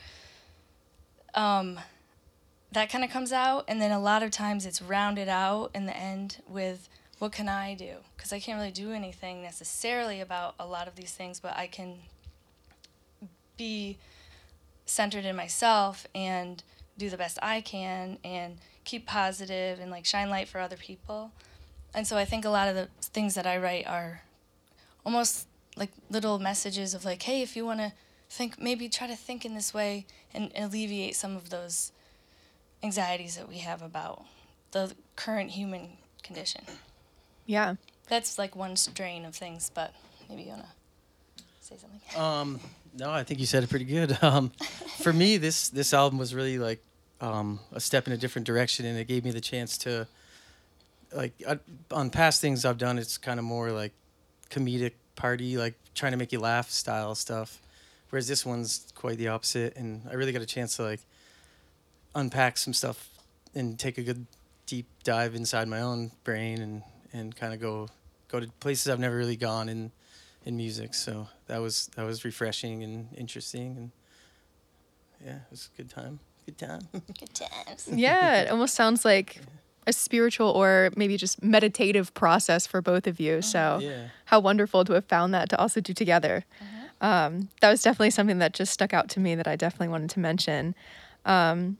Um, 1.35 1.81
that 2.73 2.91
kind 2.91 3.05
of 3.05 3.11
comes 3.11 3.33
out. 3.33 3.65
And 3.67 3.81
then 3.81 3.91
a 3.91 4.01
lot 4.01 4.23
of 4.23 4.31
times 4.31 4.67
it's 4.67 4.81
rounded 4.81 5.29
out 5.29 5.71
in 5.75 5.87
the 5.87 5.97
end 5.97 6.43
with 6.47 6.89
what 7.19 7.33
can 7.33 7.49
I 7.49 7.75
do? 7.75 7.97
Because 8.17 8.33
I 8.33 8.41
can't 8.41 8.59
really 8.59 8.73
do 8.73 8.93
anything 8.93 9.43
necessarily 9.43 10.21
about 10.21 10.55
a 10.59 10.67
lot 10.67 10.89
of 10.89 10.97
these 10.97 11.13
things, 11.13 11.41
but 11.41 11.57
I 11.57 11.67
can 11.67 11.99
be 13.57 13.99
centered 14.87 15.25
in 15.25 15.37
myself 15.37 16.07
and 16.15 16.63
do 17.03 17.11
the 17.11 17.17
best 17.17 17.39
I 17.43 17.61
can 17.61 18.19
and 18.25 18.59
keep 18.85 19.07
positive 19.07 19.81
and 19.81 19.91
like 19.91 20.07
shine 20.07 20.31
light 20.31 20.49
for 20.49 20.61
other 20.61 20.77
people. 20.77 21.33
And 21.95 22.07
so 22.07 22.17
I 22.17 22.25
think 22.25 22.45
a 22.45 22.49
lot 22.49 22.69
of 22.69 22.75
the 22.75 22.89
things 23.01 23.35
that 23.35 23.47
I 23.47 23.59
write 23.59 23.87
are 23.87 24.23
almost 25.05 25.49
like 25.77 25.91
little 26.11 26.39
messages 26.39 26.95
of 26.95 27.05
like, 27.05 27.23
hey, 27.23 27.43
if 27.43 27.57
you 27.57 27.67
want 27.67 27.81
to 27.81 27.93
think, 28.31 28.61
maybe 28.61 28.89
try 28.89 29.09
to 29.09 29.17
think 29.17 29.45
in 29.45 29.55
this 29.55 29.75
way 29.75 30.07
and 30.33 30.53
alleviate 30.57 31.17
some 31.17 31.37
of 31.37 31.51
those 31.51 31.91
anxieties 32.83 33.37
that 33.37 33.49
we 33.49 33.59
have 33.59 33.83
about 33.83 34.23
the 34.71 34.95
current 35.17 35.51
human 35.51 35.99
condition. 36.23 36.63
Yeah. 37.47 37.75
That's 38.09 38.39
like 38.39 38.55
one 38.55 38.77
strain 38.77 39.25
of 39.25 39.35
things, 39.35 39.71
but 39.75 39.93
maybe 40.29 40.43
you 40.43 40.51
want 40.51 40.63
to 40.63 41.45
say 41.61 41.77
something. 41.77 42.21
Um, 42.21 42.61
no, 42.97 43.11
I 43.11 43.25
think 43.25 43.41
you 43.41 43.47
said 43.47 43.65
it 43.65 43.71
pretty 43.71 43.87
good. 43.87 44.17
Um, 44.23 44.53
for 44.99 45.13
me, 45.13 45.37
this 45.37 45.69
this 45.71 45.93
album 45.93 46.19
was 46.19 46.35
really 46.35 46.59
like 46.59 46.81
um, 47.23 47.61
a 47.73 47.81
step 47.81 48.07
in 48.07 48.13
a 48.13 48.19
different 48.19 48.47
direction, 48.47 48.85
and 48.85 48.99
it 48.99 49.07
gave 49.07 49.25
me 49.25 49.31
the 49.31 49.41
chance 49.41 49.79
to, 49.79 50.07
like, 51.15 51.33
I, 51.49 51.59
on 51.91 52.11
past 52.11 52.41
things 52.41 52.65
I've 52.65 52.79
done, 52.79 52.99
it's 52.99 53.17
kind 53.17 53.39
of 53.39 53.45
more 53.47 53.71
like 53.71 53.93
comedic 54.51 54.93
party, 55.15 55.57
like 55.57 55.75
trying 55.95 56.13
to 56.13 56.19
make 56.19 56.33
you 56.33 56.41
laugh 56.41 56.69
style 56.71 57.15
stuff. 57.15 57.61
Whereas 58.11 58.29
this 58.29 58.45
one's 58.45 58.93
quite 58.95 59.17
the 59.17 59.29
opposite, 59.29 59.77
and 59.77 60.03
I 60.11 60.15
really 60.15 60.33
got 60.33 60.43
a 60.43 60.47
chance 60.47 60.77
to 60.77 60.83
like 60.83 61.01
unpack 62.15 62.59
some 62.59 62.75
stuff 62.75 63.09
and 63.55 63.79
take 63.79 63.97
a 63.97 64.03
good 64.03 64.27
deep 64.67 64.87
dive 65.05 65.35
inside 65.35 65.69
my 65.69 65.81
own 65.81 66.11
brain 66.25 66.61
and 66.61 66.83
and 67.13 67.37
kind 67.37 67.55
of 67.55 67.61
go 67.61 67.89
go 68.29 68.41
to 68.41 68.49
places 68.61 68.89
I've 68.89 69.01
never 69.01 69.17
really 69.17 69.37
gone 69.37 69.69
in 69.69 69.93
in 70.45 70.57
music. 70.57 70.93
So 70.93 71.29
that 71.47 71.59
was 71.59 71.89
that 71.95 72.05
was 72.05 72.25
refreshing 72.25 72.83
and 72.83 73.09
interesting, 73.17 73.77
and 73.77 73.91
yeah, 75.25 75.37
it 75.37 75.51
was 75.51 75.71
a 75.73 75.77
good 75.77 75.89
time. 75.89 76.21
Good 76.47 76.59
time. 76.59 76.81
Good 76.93 77.35
times. 77.35 77.89
Yeah, 77.91 78.43
it 78.43 78.51
almost 78.51 78.75
sounds 78.75 79.05
like 79.05 79.41
a 79.87 79.93
spiritual 79.93 80.49
or 80.49 80.91
maybe 80.97 81.17
just 81.17 81.43
meditative 81.43 82.15
process 82.15 82.67
for 82.67 82.81
both 82.81 83.07
of 83.07 83.19
you. 83.21 83.43
So, 83.43 83.79
yeah. 83.81 84.09
how 84.27 84.41
wonderful 84.41 84.85
to 84.85 84.93
have 84.93 85.05
found 85.07 85.35
that 85.35 85.49
to 85.51 85.59
also 85.59 85.81
do 85.81 85.93
together. 85.93 86.45
Um, 87.01 87.49
that 87.61 87.71
was 87.71 87.83
definitely 87.83 88.11
something 88.11 88.39
that 88.39 88.55
just 88.55 88.73
stuck 88.73 88.95
out 88.95 89.09
to 89.11 89.21
me 89.21 89.35
that 89.35 89.49
I 89.49 89.57
definitely 89.57 89.89
wanted 89.89 90.11
to 90.11 90.21
mention. 90.21 90.75
Um, 91.25 91.79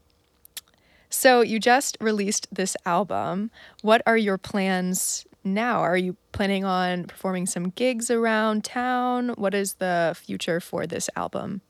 so, 1.11 1.43
you 1.43 1.61
just 1.61 1.97
released 2.01 2.49
this 2.53 2.77
album. 2.87 3.51
What 3.83 4.03
are 4.07 4.17
your 4.17 4.39
plans 4.39 5.27
now? 5.45 5.81
Are 5.81 5.97
you 5.97 6.17
planning 6.33 6.65
on 6.65 7.05
performing 7.05 7.47
some 7.47 7.71
gigs 7.71 8.11
around 8.11 8.65
town? 8.65 9.31
What 9.31 9.55
is 9.55 9.75
the 9.75 10.17
future 10.19 10.59
for 10.59 10.87
this 10.87 11.09
album? 11.15 11.61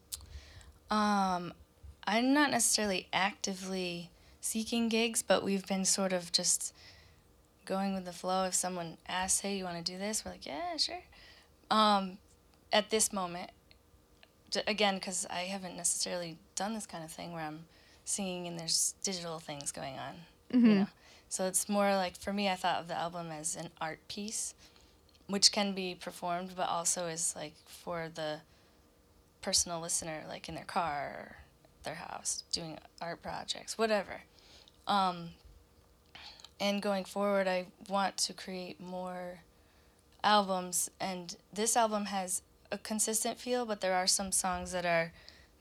Um, 0.91 1.53
I'm 2.05 2.33
not 2.33 2.51
necessarily 2.51 3.09
actively 3.13 4.11
seeking 4.41 4.89
gigs, 4.89 5.23
but 5.23 5.43
we've 5.45 5.67
been 5.67 5.85
sort 5.85 6.13
of 6.13 6.33
just 6.33 6.75
going 7.65 7.95
with 7.95 8.05
the 8.05 8.13
flow. 8.13 8.45
If 8.45 8.55
someone 8.55 8.99
asks, 9.09 9.41
"Hey, 9.41 9.57
you 9.57 9.65
want 9.65 9.85
to 9.85 9.93
do 9.93 9.99
this?" 9.99 10.25
We're 10.25 10.33
like, 10.33 10.47
"Yeah, 10.47 10.77
sure." 10.77 11.03
Um, 11.71 12.19
at 12.73 12.91
this 12.91 13.13
moment, 13.13 13.51
again, 14.67 14.97
because 14.97 15.27
I 15.31 15.45
haven't 15.45 15.77
necessarily 15.77 16.39
done 16.57 16.75
this 16.75 16.87
kind 16.87 17.05
of 17.05 17.11
thing 17.11 17.33
where 17.33 17.45
I'm 17.45 17.67
singing 18.05 18.47
and 18.47 18.59
there's 18.59 18.95
digital 19.03 19.39
things 19.39 19.73
going 19.73 19.99
on, 19.99 20.15
you 20.53 20.75
know. 20.81 20.87
So 21.29 21.47
it's 21.47 21.69
more 21.69 21.95
like 21.95 22.17
for 22.19 22.33
me, 22.33 22.51
I 22.51 22.57
thought 22.57 22.81
of 22.81 22.89
the 22.89 22.99
album 22.99 23.31
as 23.31 23.57
an 23.57 23.71
art 23.81 24.01
piece, 24.09 24.55
which 25.29 25.51
can 25.53 25.73
be 25.73 25.95
performed, 25.95 26.51
but 26.57 26.69
also 26.69 27.07
is 27.07 27.35
like 27.37 27.55
for 27.67 28.11
the 28.13 28.41
personal 29.41 29.81
listener, 29.81 30.25
like 30.29 30.49
in 30.49 30.55
their 30.55 30.65
car 30.65 31.37
their 31.85 31.97
house, 31.97 32.45
doing 32.53 32.79
art 33.01 33.23
projects, 33.23 33.77
whatever. 33.77 34.23
Um, 34.87 35.31
and 36.61 36.81
going 36.81 37.05
forward, 37.05 37.49
I 37.49 37.67
want 37.89 38.17
to 38.19 38.33
create 38.33 38.81
more 38.81 39.41
albums, 40.23 40.91
and 41.01 41.37
this 41.53 41.77
album 41.77 42.07
has 42.07 42.43
a 42.71 42.79
consistent 42.79 43.39
feel, 43.39 43.67
but 43.67 43.81
there 43.81 43.95
are 43.95 44.07
some 44.07 44.33
songs 44.33 44.73
that 44.73 44.87
are 44.87 45.13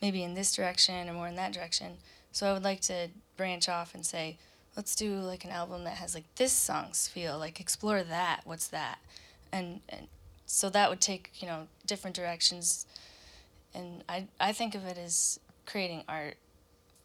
maybe 0.02 0.24
in 0.24 0.34
this 0.34 0.56
direction 0.56 1.10
or 1.10 1.14
more 1.14 1.28
in 1.28 1.36
that 1.36 1.54
direction. 1.54 1.98
So 2.32 2.48
I 2.48 2.54
would 2.54 2.64
like 2.64 2.82
to 2.82 3.10
branch 3.36 3.68
off 3.68 3.94
and 3.94 4.06
say, 4.06 4.38
let's 4.76 4.96
do 4.96 5.16
like 5.16 5.44
an 5.44 5.52
album 5.52 5.84
that 5.84 5.98
has 5.98 6.16
like 6.16 6.24
this 6.36 6.54
song's 6.54 7.08
feel, 7.08 7.38
like 7.38 7.60
explore 7.60 8.04
that. 8.04 8.42
What's 8.46 8.68
that? 8.70 9.00
And 9.52 9.82
and 9.90 10.08
so 10.46 10.70
that 10.70 10.90
would 10.90 11.02
take 11.02 11.32
you 11.40 11.48
know 11.48 11.68
different 11.86 12.16
directions, 12.16 12.86
and 13.74 14.04
I 14.08 14.28
I 14.40 14.54
think 14.54 14.76
of 14.76 14.86
it 14.86 14.98
as 14.98 15.40
creating 15.72 16.04
art, 16.08 16.36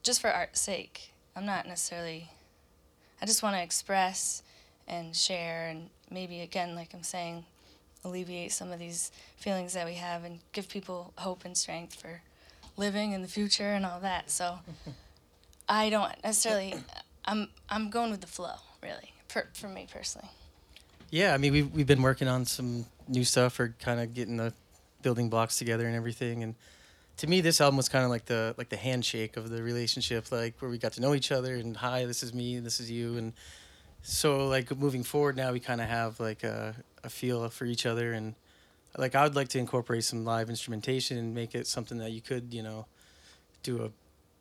just 0.03 0.21
for 0.21 0.29
art's 0.29 0.61
sake. 0.61 1.13
I'm 1.37 1.47
not 1.47 1.67
necessarily. 1.67 2.31
I 3.23 3.27
just 3.27 3.43
want 3.43 3.57
to 3.57 3.63
express 3.63 4.43
and 4.89 5.15
share 5.15 5.69
and 5.69 5.91
maybe 6.11 6.41
again 6.41 6.77
like 6.77 6.95
I'm 6.95 7.03
saying 7.03 7.45
alleviate 8.05 8.53
some 8.53 8.71
of 8.71 8.79
these 8.79 9.11
feelings 9.37 9.73
that 9.73 9.85
we 9.85 9.95
have 9.95 10.23
and 10.23 10.39
give 10.53 10.69
people 10.69 11.13
hope 11.17 11.45
and 11.45 11.57
strength 11.57 12.01
for 12.01 12.23
living 12.77 13.11
in 13.13 13.23
the 13.23 13.29
future 13.29 13.73
and 13.73 13.85
all 13.85 14.01
that. 14.01 14.31
So 14.31 14.59
I 15.69 15.91
don't 15.91 16.13
necessarily 16.23 16.75
I'm 17.25 17.49
I'm 17.69 17.91
going 17.91 18.11
with 18.11 18.21
the 18.21 18.27
flow, 18.27 18.57
really. 18.83 19.13
For 19.29 19.49
for 19.55 19.69
me 19.69 19.87
personally. 19.93 20.29
Yeah, 21.11 21.35
I 21.35 21.39
mean 21.39 21.53
we've 21.53 21.73
we've 21.73 21.87
been 21.87 22.03
working 22.03 22.29
on 22.29 22.45
some 22.45 22.87
new 23.09 23.25
stuff 23.25 23.59
or 23.59 23.75
kind 23.81 24.01
of 24.01 24.15
getting 24.15 24.37
the 24.37 24.53
building 25.03 25.29
blocks 25.29 25.57
together 25.57 25.87
and 25.87 25.97
everything. 25.97 26.43
And 26.43 26.55
to 27.19 27.27
me, 27.27 27.41
this 27.41 27.61
album 27.61 27.77
was 27.77 27.89
kind 27.89 28.05
of 28.05 28.11
like 28.11 28.27
the 28.27 28.55
like 28.59 28.69
the 28.69 28.77
handshake 28.77 29.37
of 29.37 29.51
the 29.51 29.63
relationship, 29.63 30.31
like 30.31 30.61
where 30.61 30.71
we 30.71 30.79
got 30.79 30.93
to 30.93 31.01
know 31.01 31.15
each 31.15 31.33
other 31.33 31.55
and 31.55 31.77
hi, 31.77 32.05
this 32.05 32.23
is 32.23 32.35
me, 32.35 32.59
this 32.59 32.81
is 32.81 32.91
you, 32.91 33.17
and 33.17 33.33
so 34.03 34.47
like 34.47 34.75
moving 34.77 35.03
forward 35.03 35.37
now 35.37 35.53
we 35.53 35.59
kind 35.59 35.81
of 35.81 35.89
have 35.89 36.21
like 36.21 36.45
a, 36.45 36.77
a 37.03 37.09
feel 37.09 37.49
for 37.49 37.65
each 37.65 37.85
other 37.87 38.13
and 38.13 38.37
like 38.97 39.17
I 39.17 39.25
would 39.25 39.35
like 39.35 39.49
to 39.49 39.59
incorporate 39.59 40.05
some 40.05 40.25
live 40.25 40.49
instrumentation 40.49 41.19
and 41.19 41.35
make 41.35 41.57
it 41.57 41.67
something 41.67 41.99
that 41.99 42.13
you 42.13 42.21
could 42.21 42.55
you 42.55 42.63
know 42.63 42.87
do 43.65 43.85
a 43.85 43.91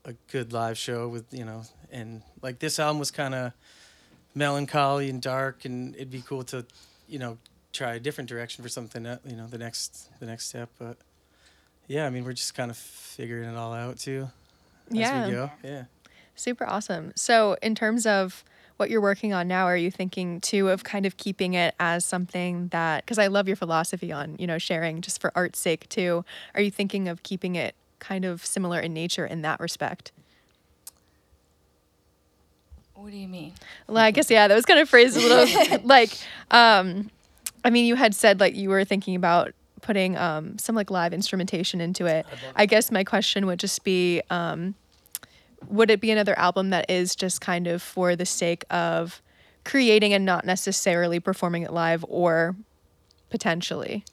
a 0.08 0.14
good 0.32 0.54
live 0.54 0.78
show 0.78 1.08
with 1.08 1.26
you 1.34 1.44
know 1.44 1.64
and 1.92 2.22
like 2.44 2.60
this 2.60 2.78
album 2.78 3.00
was 3.00 3.10
kind 3.10 3.34
of 3.34 3.54
melancholy 4.36 5.10
and 5.10 5.20
dark 5.20 5.66
and 5.66 5.96
it'd 5.96 6.12
be 6.12 6.22
cool 6.22 6.44
to 6.44 6.64
you 7.08 7.18
know 7.18 7.40
try 7.74 7.96
a 7.96 8.00
different 8.00 8.30
direction 8.30 8.64
for 8.64 8.70
something 8.70 9.02
that 9.02 9.20
you 9.26 9.36
know 9.36 9.48
the 9.48 9.58
next 9.58 10.10
the 10.20 10.28
next 10.28 10.48
step 10.48 10.70
but 10.78 10.98
yeah 11.88 12.06
i 12.06 12.10
mean 12.10 12.24
we're 12.26 12.34
just 12.34 12.56
kind 12.56 12.70
of 12.72 12.78
figuring 12.78 13.50
it 13.50 13.56
all 13.56 13.74
out 13.74 13.98
too 13.98 14.28
as 14.92 14.98
Yeah. 14.98 15.28
we 15.28 15.32
go 15.34 15.52
yeah 15.64 15.84
Super 16.38 16.68
awesome. 16.68 17.14
So, 17.16 17.56
in 17.62 17.76
terms 17.76 18.06
of 18.06 18.44
what 18.76 18.90
you're 18.90 19.00
working 19.00 19.32
on 19.34 19.48
now, 19.48 19.68
are 19.68 19.78
you 19.78 19.90
thinking 19.90 20.42
too 20.42 20.68
of 20.70 20.84
kind 20.84 21.06
of 21.06 21.16
keeping 21.16 21.54
it 21.54 21.74
as 21.80 22.04
something 22.04 22.68
that, 22.70 23.06
because 23.06 23.18
I 23.18 23.28
love 23.28 23.48
your 23.48 23.56
philosophy 23.56 24.12
on, 24.12 24.36
you 24.38 24.46
know, 24.46 24.58
sharing 24.58 25.00
just 25.00 25.22
for 25.22 25.32
art's 25.34 25.60
sake 25.60 25.88
too. 25.88 26.26
Are 26.54 26.60
you 26.60 26.70
thinking 26.70 27.08
of 27.08 27.24
keeping 27.24 27.56
it 27.56 27.74
kind 28.00 28.26
of 28.26 28.46
similar 28.46 28.82
in 28.82 28.94
nature 28.94 29.26
in 29.26 29.44
that 29.44 29.62
respect? 29.62 30.12
What 32.96 33.12
do 33.12 33.18
you 33.18 33.30
mean? 33.30 33.54
Well, 33.88 33.98
I 33.98 34.12
guess, 34.12 34.30
yeah, 34.30 34.48
that 34.50 34.56
was 34.56 34.66
kind 34.66 34.80
of 34.82 34.90
phrased 34.90 35.16
a 35.16 35.22
little 35.22 35.80
like, 35.86 36.12
um, 36.52 37.10
I 37.64 37.70
mean, 37.70 37.86
you 37.86 37.96
had 37.96 38.14
said 38.14 38.42
like 38.42 38.56
you 38.56 38.70
were 38.70 38.84
thinking 38.84 39.16
about 39.16 39.54
putting 39.86 40.18
um, 40.18 40.58
some 40.58 40.76
like 40.76 40.90
live 40.90 41.14
instrumentation 41.14 41.80
into 41.80 42.08
it. 42.08 42.26
I 42.56 42.66
guess 42.66 42.92
my 42.92 43.04
question 43.04 43.46
would 43.46 43.60
just 43.60 43.84
be, 43.84 44.22
um, 44.32 44.74
would 45.68 45.92
it 45.92 46.02
be 46.02 46.10
another 46.12 46.38
album 46.40 46.72
that 46.72 46.90
is 46.90 47.16
just 47.16 47.40
kind 47.40 47.68
of 47.68 47.82
for 47.84 48.16
the 48.16 48.26
sake 48.26 48.66
of 48.72 49.22
creating 49.64 50.12
and 50.14 50.26
not 50.26 50.44
necessarily 50.44 51.20
performing 51.20 51.62
it 51.64 51.72
live 51.72 52.04
or 52.10 52.56
potentially? 53.30 54.04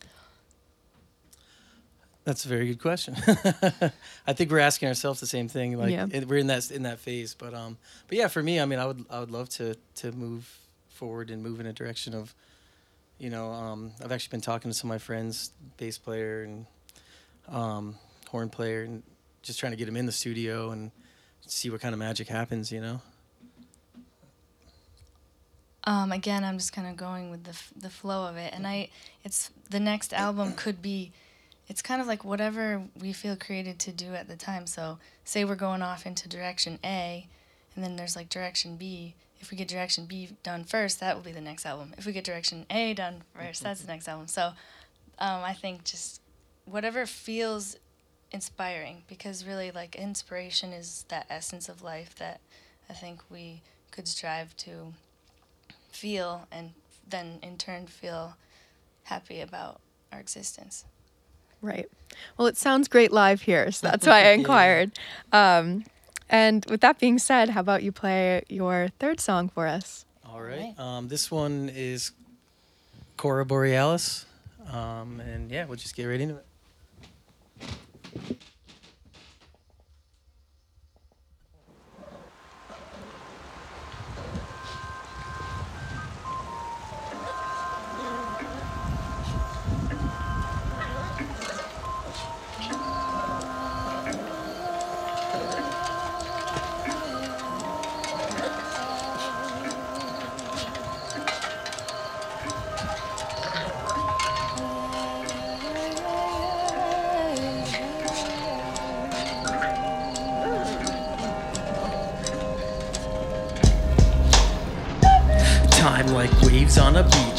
That's 2.25 2.45
a 2.45 2.49
very 2.49 2.67
good 2.69 2.81
question. 2.81 3.17
I 4.27 4.33
think 4.33 4.51
we're 4.51 4.61
asking 4.61 4.89
ourselves 4.89 5.19
the 5.21 5.27
same 5.27 5.49
thing. 5.49 5.77
Like 5.77 5.91
Yeah. 5.91 6.07
it- 6.11 6.29
we're 6.29 6.37
in 6.39 6.47
that 6.49 6.71
in 6.71 6.83
that 6.85 7.01
phase, 7.01 7.35
but 7.35 7.53
um, 7.55 7.79
but 8.07 8.17
yeah, 8.17 8.29
for 8.29 8.43
me, 8.43 8.61
I 8.61 8.65
mean, 8.67 8.79
I 8.79 8.87
would 8.87 9.05
I 9.11 9.19
would 9.21 9.31
love 9.33 9.49
to 9.51 9.75
to 9.97 10.13
move 10.13 10.59
forward 10.89 11.31
and 11.31 11.43
move 11.43 11.59
in 11.59 11.67
a 11.67 11.73
direction 11.73 12.15
of, 12.15 12.33
you 13.23 13.31
know, 13.31 13.53
um, 13.53 13.93
I've 14.03 14.11
actually 14.11 14.33
been 14.33 14.41
talking 14.41 14.69
to 14.69 14.77
some 14.77 14.91
of 14.91 14.95
my 14.95 14.99
friends, 14.99 15.53
bass 15.77 15.97
player 15.97 16.43
and 16.43 16.67
um, 17.49 17.95
horn 18.29 18.51
player, 18.51 18.83
and 18.83 19.05
just 19.43 19.61
trying 19.61 19.71
to 19.71 19.79
get 19.79 19.85
them 19.87 19.97
in 19.97 20.07
the 20.07 20.13
studio 20.13 20.73
and 20.73 20.91
see 21.47 21.71
what 21.71 21.81
kind 21.81 21.93
of 21.93 22.01
magic 22.01 22.27
happens. 22.27 22.73
You 22.73 22.81
know. 22.81 23.01
Um, 25.85 26.11
again, 26.11 26.43
I'm 26.43 26.59
just 26.59 26.73
kind 26.73 26.89
of 26.89 26.97
going 26.97 27.31
with 27.31 27.45
the 27.45 27.51
f- 27.51 27.73
the 27.77 27.91
flow 27.91 28.27
of 28.27 28.37
it, 28.37 28.53
and 28.53 28.67
I, 28.67 28.91
it's 29.23 29.51
the 29.71 29.81
next 29.81 30.13
album 30.13 30.55
could 30.55 30.83
be, 30.83 31.13
it's 31.69 31.81
kind 31.81 32.01
of 32.01 32.09
like 32.09 32.25
whatever 32.25 32.83
we 33.01 33.13
feel 33.13 33.37
created 33.37 33.79
to 33.81 33.93
do 33.93 34.15
at 34.15 34.27
the 34.27 34.37
time. 34.37 34.67
So, 34.67 34.99
say 35.25 35.45
we're 35.45 35.55
going 35.55 35.83
off 35.83 36.07
into 36.07 36.29
direction 36.29 36.81
A, 36.85 37.29
and 37.77 37.85
then 37.85 37.95
there's 37.95 38.17
like 38.17 38.29
direction 38.29 38.77
B. 38.77 39.15
If 39.43 39.51
we 39.51 39.57
get 39.57 39.67
direction 39.69 40.07
B 40.07 40.31
done 40.45 40.63
first, 40.63 41.01
that 41.01 41.17
will 41.17 41.23
be 41.23 41.33
the 41.33 41.41
next 41.41 41.67
album. 41.67 41.95
If 41.99 42.07
we 42.07 42.13
get 42.13 42.23
direction 42.25 42.65
A 42.71 42.95
done 42.95 43.23
first, 43.35 43.63
that's 43.63 43.81
the 43.81 43.89
next 43.89 44.09
album. 44.09 44.29
So, 44.29 44.53
um, 45.19 45.43
I 45.43 45.53
think 45.53 45.85
just 45.85 46.23
whatever 46.65 47.05
feels 47.07 47.77
inspiring, 48.31 49.03
because 49.09 49.45
really, 49.45 49.73
like 49.73 49.97
inspiration 49.97 50.73
is 50.73 51.05
that 51.09 51.27
essence 51.29 51.69
of 51.69 51.83
life 51.83 52.15
that 52.17 52.41
I 52.89 52.93
think 52.93 53.21
we 53.29 53.63
could 53.91 54.07
strive 54.07 54.57
to 54.59 54.95
feel 55.91 56.47
and 56.51 56.71
then 57.07 57.41
in 57.43 57.59
turn 57.59 57.87
feel 57.89 58.37
happy 59.05 59.41
about 59.41 59.81
our 60.13 60.21
existence. 60.21 60.85
Right. 61.61 61.89
Well, 62.37 62.47
it 62.47 62.57
sounds 62.57 62.89
great 62.89 63.13
live 63.13 63.43
here, 63.43 63.71
so 63.71 63.89
that's 63.89 64.07
why 64.07 64.25
I 64.25 64.31
inquired. 64.33 64.93
Um, 65.33 65.85
and 66.33 66.65
with 66.69 66.81
that 66.81 66.99
being 66.99 67.19
said, 67.19 67.51
how 67.51 67.61
about 67.61 67.83
you 67.85 67.93
play 67.93 68.43
your 68.49 68.89
third 68.99 69.21
song 69.21 69.49
for 69.49 69.67
us? 69.69 70.05
All 70.27 70.43
right. 70.43 70.75
Um, 70.79 71.09
this 71.09 71.31
one 71.31 71.71
is 71.73 72.13
Cora 73.19 73.45
Borealis, 73.45 74.25
um, 74.73 75.21
and 75.21 75.51
yeah, 75.51 75.67
we'll 75.67 75.77
just 75.77 75.95
get 75.95 76.07
right 76.07 76.21
into 76.21 76.37
it. 76.37 76.47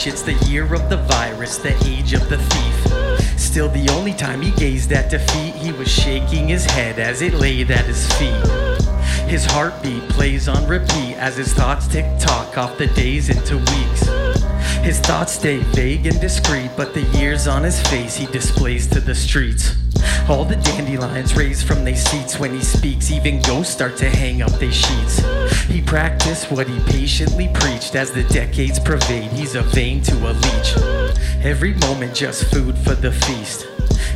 It's 0.06 0.22
the 0.22 0.34
year 0.48 0.66
of 0.74 0.90
the 0.90 0.98
virus, 0.98 1.58
the 1.60 1.74
age 1.86 2.12
of 2.12 2.28
the 2.28 2.38
thief. 2.38 3.40
Still, 3.40 3.70
the 3.70 3.90
only 3.94 4.14
time 4.14 4.42
he 4.42 4.52
gazed 4.52 4.92
at 4.92 5.10
defeat, 5.10 5.56
he 5.56 5.72
was 5.72 5.88
shaking 5.88 6.50
his 6.50 6.66
head 6.66 7.00
as 7.00 7.22
it 7.22 7.36
laid 7.36 7.72
at 7.72 7.86
his 7.86 8.12
feet. 8.14 8.46
His 9.30 9.46
heartbeat 9.46 10.10
plays 10.10 10.50
on 10.50 10.68
repeat 10.68 11.16
as 11.16 11.38
his 11.38 11.54
thoughts 11.54 11.88
tick 11.88 12.06
tock 12.20 12.58
off 12.58 12.78
the 12.78 12.88
days 12.88 13.30
into 13.30 13.58
weeks. 13.58 14.02
His 14.84 15.00
thoughts 15.00 15.32
stay 15.32 15.60
vague 15.72 16.06
and 16.06 16.20
discreet, 16.20 16.72
but 16.76 16.94
the 16.94 17.04
years 17.18 17.48
on 17.48 17.64
his 17.64 17.82
face 17.84 18.18
he 18.18 18.26
displays 18.26 18.88
to 18.88 19.00
the 19.00 19.16
streets. 19.16 19.74
All 20.28 20.44
the 20.44 20.58
dandelions 20.58 21.38
raise 21.38 21.64
from 21.64 21.86
their 21.86 21.96
seats 21.96 22.38
when 22.38 22.54
he 22.54 22.62
speaks, 22.62 23.10
even 23.10 23.42
ghosts 23.42 23.74
start 23.74 23.96
to 23.98 24.10
hang 24.10 24.42
up 24.42 24.52
their 24.60 24.72
sheets. 24.72 25.22
He 25.68 25.82
practiced 25.82 26.52
what 26.52 26.68
he 26.68 26.80
patiently 26.92 27.50
preached 27.54 27.96
as 27.96 28.12
the 28.12 28.24
decades 28.26 28.80
pervade, 28.80 29.32
he's 29.32 29.56
a 29.56 29.62
vein 29.62 30.02
to 30.04 30.16
a 30.30 30.32
leech. 30.34 30.78
Every 31.44 31.74
moment 31.76 32.14
just 32.14 32.46
food 32.46 32.78
for 32.78 32.96
the 32.96 33.12
feast. 33.12 33.68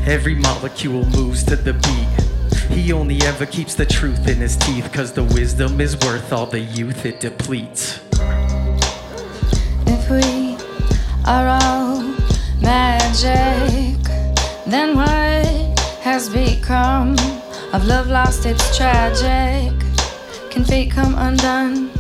Every 0.06 0.36
molecule 0.36 1.06
moves 1.06 1.44
to 1.46 1.56
the 1.56 1.74
beat. 1.74 2.76
He 2.78 2.92
only 2.92 3.22
ever 3.24 3.46
keeps 3.46 3.76
the 3.76 3.86
truth 3.86 4.28
in 4.28 4.38
his 4.38 4.56
teeth, 4.58 4.92
cause 4.92 5.14
the 5.14 5.24
wisdom 5.24 5.80
is 5.82 5.98
worth 6.00 6.32
all 6.32 6.46
the 6.46 6.60
youth 6.60 7.06
it 7.06 7.20
depletes. 7.20 8.00
If 9.86 10.10
we 10.10 10.58
are 11.26 11.48
all 11.48 12.02
magic, 12.62 13.98
then 14.66 14.96
what 14.96 15.80
has 16.02 16.30
become 16.30 17.16
of 17.74 17.86
love 17.86 18.08
lost? 18.08 18.46
It's 18.46 18.78
tragic. 18.78 19.77
Can 20.58 20.66
fate 20.66 20.90
come 20.90 21.14
undone? 21.14 21.92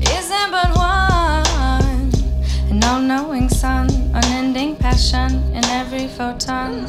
Is 0.00 0.28
there 0.28 0.50
but 0.50 0.76
one? 0.76 2.10
An 2.68 2.82
all 2.82 3.00
knowing 3.00 3.48
sun, 3.48 3.88
unending 4.12 4.74
passion 4.74 5.30
in 5.54 5.64
every 5.66 6.08
photon. 6.08 6.84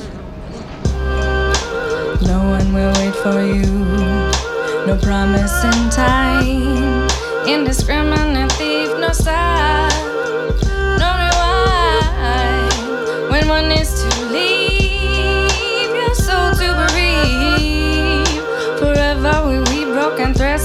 No 2.25 2.39
one 2.49 2.73
will 2.73 2.91
wait 2.93 3.13
for 3.13 3.39
you, 3.45 3.69
no 4.87 4.97
promise 5.03 5.63
in 5.65 5.91
time. 5.91 7.07
Indiscriminate 7.47 8.51
thief, 8.53 8.89
no 8.97 9.11
style, 9.11 10.16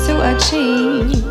to 0.07 0.21
achieve. 0.35 1.22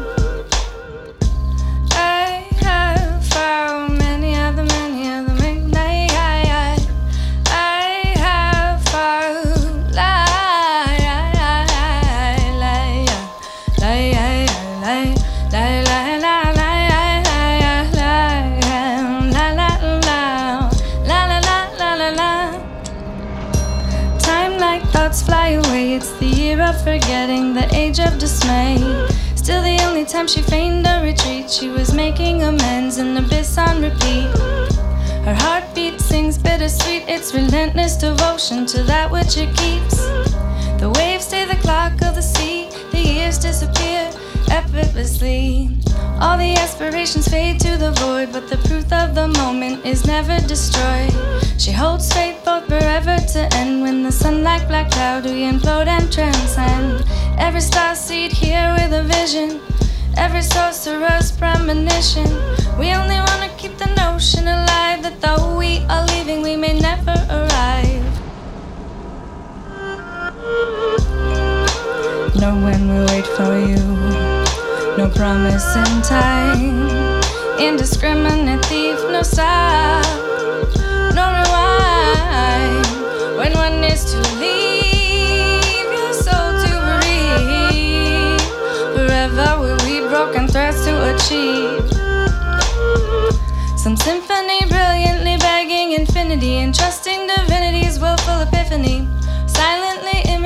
Like 24.72 24.90
thoughts 24.92 25.22
fly 25.22 25.50
away. 25.62 25.96
It's 25.96 26.14
the 26.20 26.28
year 26.42 26.62
of 26.62 26.78
forgetting, 26.82 27.54
the 27.54 27.68
age 27.76 28.00
of 28.00 28.18
dismay. 28.18 28.78
Still, 29.36 29.62
the 29.62 29.78
only 29.88 30.06
time 30.06 30.28
she 30.30 30.42
feigned 30.42 30.88
a 30.88 31.02
retreat, 31.04 31.52
she 31.52 31.68
was 31.68 31.94
making 31.94 32.44
amends, 32.44 32.96
an 32.98 33.18
abyss 33.18 33.58
on 33.58 33.82
repeat. 33.82 34.30
Her 35.28 35.38
heartbeat 35.44 36.00
sings 36.00 36.38
bittersweet, 36.38 37.04
it's 37.10 37.34
relentless 37.34 37.98
devotion 37.98 38.66
to 38.68 38.84
that 38.84 39.12
which 39.12 39.34
it 39.36 39.52
keeps. 39.58 39.98
The 40.82 40.90
waves 40.96 41.26
stay 41.26 41.44
the 41.44 41.60
clock 41.66 42.02
of 42.08 42.16
the 42.16 42.22
sea, 42.22 42.70
the 42.94 43.04
years 43.16 43.38
disappear 43.38 44.21
effortlessly. 44.50 45.70
All 46.20 46.38
the 46.38 46.56
aspirations 46.56 47.28
fade 47.28 47.60
to 47.62 47.78
the 47.78 47.92
void, 47.94 48.32
but 48.32 48.48
the 48.48 48.58
truth 48.68 48.92
of 48.94 49.16
the 49.16 49.28
moment 49.28 49.86
is 49.86 50.06
never 50.06 50.40
destroyed. 50.48 51.14
She 51.58 51.72
holds 51.72 52.12
faith 52.14 52.38
both 52.46 52.66
forever 52.68 53.18
to 53.34 53.50
end. 53.56 53.82
When 53.82 54.04
the 54.04 54.12
sun 54.12 54.44
like 54.44 54.68
black 54.68 54.92
cloud, 54.92 55.26
we 55.26 55.44
implode 55.52 55.88
and 55.88 56.12
transcend. 56.12 57.04
Every 57.38 57.62
star 57.62 57.96
seed 57.96 58.32
here 58.32 58.76
with 58.78 58.94
a 58.94 59.04
vision, 59.04 59.60
every 60.18 60.42
sorcerer's 60.42 61.32
premonition. 61.32 62.30
We 62.80 62.94
only 62.94 63.20
wanna 63.28 63.50
keep 63.58 63.78
the 63.78 63.94
notion 63.96 64.48
alive 64.48 65.02
that 65.04 65.20
though 65.22 65.58
we 65.58 65.80
are 65.90 66.06
leaving, 66.08 66.42
we 66.42 66.56
may 66.56 66.80
never 66.80 67.16
arrive. 67.30 68.06
No 72.40 72.56
one 72.56 72.88
will 72.88 73.06
wait 73.08 73.28
for 73.38 73.54
you. 73.70 73.91
Promise 75.16 75.76
in 75.76 76.02
time. 76.02 77.22
Indiscriminate 77.60 78.66
thief, 78.66 78.98
no 79.12 79.22
stop. 79.22 80.04
No 81.14 81.26
rewind. 81.38 82.86
When 83.38 83.54
one 83.54 83.84
is 83.84 84.04
to 84.12 84.18
leave, 84.40 85.92
your 85.94 86.14
soul 86.14 86.52
to 86.64 86.72
bereave. 86.88 88.42
Forever 88.96 89.60
will 89.60 89.78
we 89.86 90.00
broken 90.10 90.48
threads 90.48 90.84
to 90.86 90.94
achieve. 91.14 91.88
Some 93.78 93.96
symphony 93.98 94.66
brilliantly 94.68 95.38
begging 95.38 95.92
infinity 95.92 96.58
and 96.60 96.74
trusting 96.74 97.28
divinity's 97.28 98.00
willful 98.00 98.42
epiphany. 98.42 99.08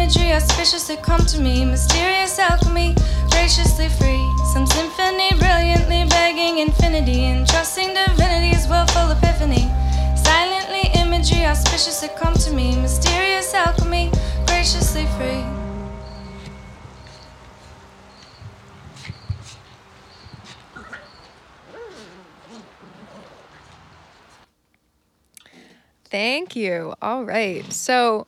Silently 0.06 0.22
imagery 0.22 0.36
auspicious 0.36 0.92
come 1.02 1.26
to 1.26 1.42
me, 1.42 1.66
mysterious 1.66 2.38
alchemy, 2.38 2.96
graciously 3.32 3.90
free. 3.90 4.32
Some 4.54 4.68
symphony 4.68 5.32
brilliantly 5.32 6.06
begging 6.10 6.60
infinity 6.60 7.24
and 7.26 7.48
trusting 7.48 7.92
divinity's 7.92 8.68
willful 8.68 9.10
epiphany. 9.10 9.68
Silently 10.16 10.92
imagery 11.02 11.46
auspicious 11.46 12.02
to 12.02 12.10
come 12.10 12.36
to 12.36 12.52
me, 12.54 12.76
mysterious 12.76 13.52
alchemy, 13.56 14.12
graciously 14.46 15.08
free. 15.18 15.44
Thank 26.12 26.56
you. 26.56 26.94
All 27.02 27.26
right. 27.26 27.66
So 27.74 28.28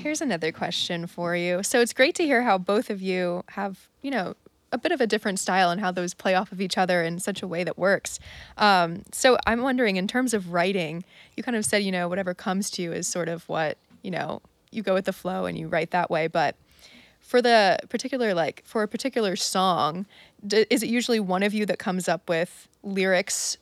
here's 0.00 0.20
another 0.20 0.50
question 0.50 1.06
for 1.06 1.36
you. 1.36 1.62
So 1.62 1.80
it's 1.80 1.92
great 1.92 2.14
to 2.16 2.24
hear 2.24 2.42
how 2.42 2.58
both 2.58 2.90
of 2.90 3.02
you 3.02 3.44
have, 3.50 3.88
you 4.02 4.10
know, 4.10 4.34
a 4.72 4.78
bit 4.78 4.92
of 4.92 5.00
a 5.00 5.06
different 5.06 5.38
style 5.38 5.70
and 5.70 5.80
how 5.80 5.90
those 5.90 6.14
play 6.14 6.34
off 6.34 6.52
of 6.52 6.60
each 6.60 6.78
other 6.78 7.02
in 7.02 7.18
such 7.18 7.42
a 7.42 7.48
way 7.48 7.64
that 7.64 7.76
works. 7.76 8.18
Um, 8.56 9.02
so 9.12 9.36
I'm 9.46 9.62
wondering, 9.62 9.96
in 9.96 10.06
terms 10.06 10.32
of 10.32 10.52
writing, 10.52 11.04
you 11.36 11.42
kind 11.42 11.56
of 11.56 11.64
said, 11.64 11.82
you 11.82 11.92
know, 11.92 12.08
whatever 12.08 12.34
comes 12.34 12.70
to 12.72 12.82
you 12.82 12.92
is 12.92 13.06
sort 13.06 13.28
of 13.28 13.48
what, 13.48 13.78
you 14.02 14.10
know, 14.10 14.40
you 14.70 14.82
go 14.82 14.94
with 14.94 15.04
the 15.04 15.12
flow 15.12 15.46
and 15.46 15.58
you 15.58 15.68
write 15.68 15.90
that 15.90 16.10
way. 16.10 16.28
But 16.28 16.56
for 17.20 17.42
the 17.42 17.78
particular, 17.88 18.32
like, 18.32 18.62
for 18.64 18.82
a 18.82 18.88
particular 18.88 19.36
song, 19.36 20.06
d- 20.46 20.66
is 20.70 20.82
it 20.82 20.88
usually 20.88 21.20
one 21.20 21.42
of 21.42 21.52
you 21.52 21.66
that 21.66 21.78
comes 21.78 22.08
up 22.08 22.28
with 22.28 22.68
lyrics 22.82 23.58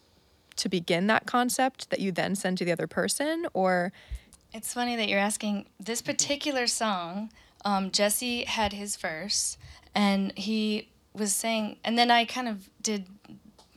to 0.57 0.69
begin 0.69 1.07
that 1.07 1.25
concept 1.27 1.89
that 1.91 2.01
you 2.01 2.13
then 2.13 2.35
send 2.35 2.59
to 2.59 2.65
the 2.65 2.73
other 2.73 2.87
person? 2.87 3.47
Or 3.55 3.93
It's 4.53 4.73
funny 4.73 4.97
that 4.97 5.09
you're 5.09 5.19
asking 5.19 5.67
this 5.79 6.01
particular 6.01 6.67
song. 6.67 7.31
Um, 7.65 7.91
Jesse 7.91 8.45
had 8.45 8.73
his 8.73 8.97
verse, 8.97 9.59
and 9.95 10.37
he 10.39 10.89
was 11.13 11.35
saying, 11.35 11.77
and 11.85 11.99
then 11.99 12.11
I 12.11 12.25
kind 12.25 12.49
of 12.49 12.71
did 12.81 13.07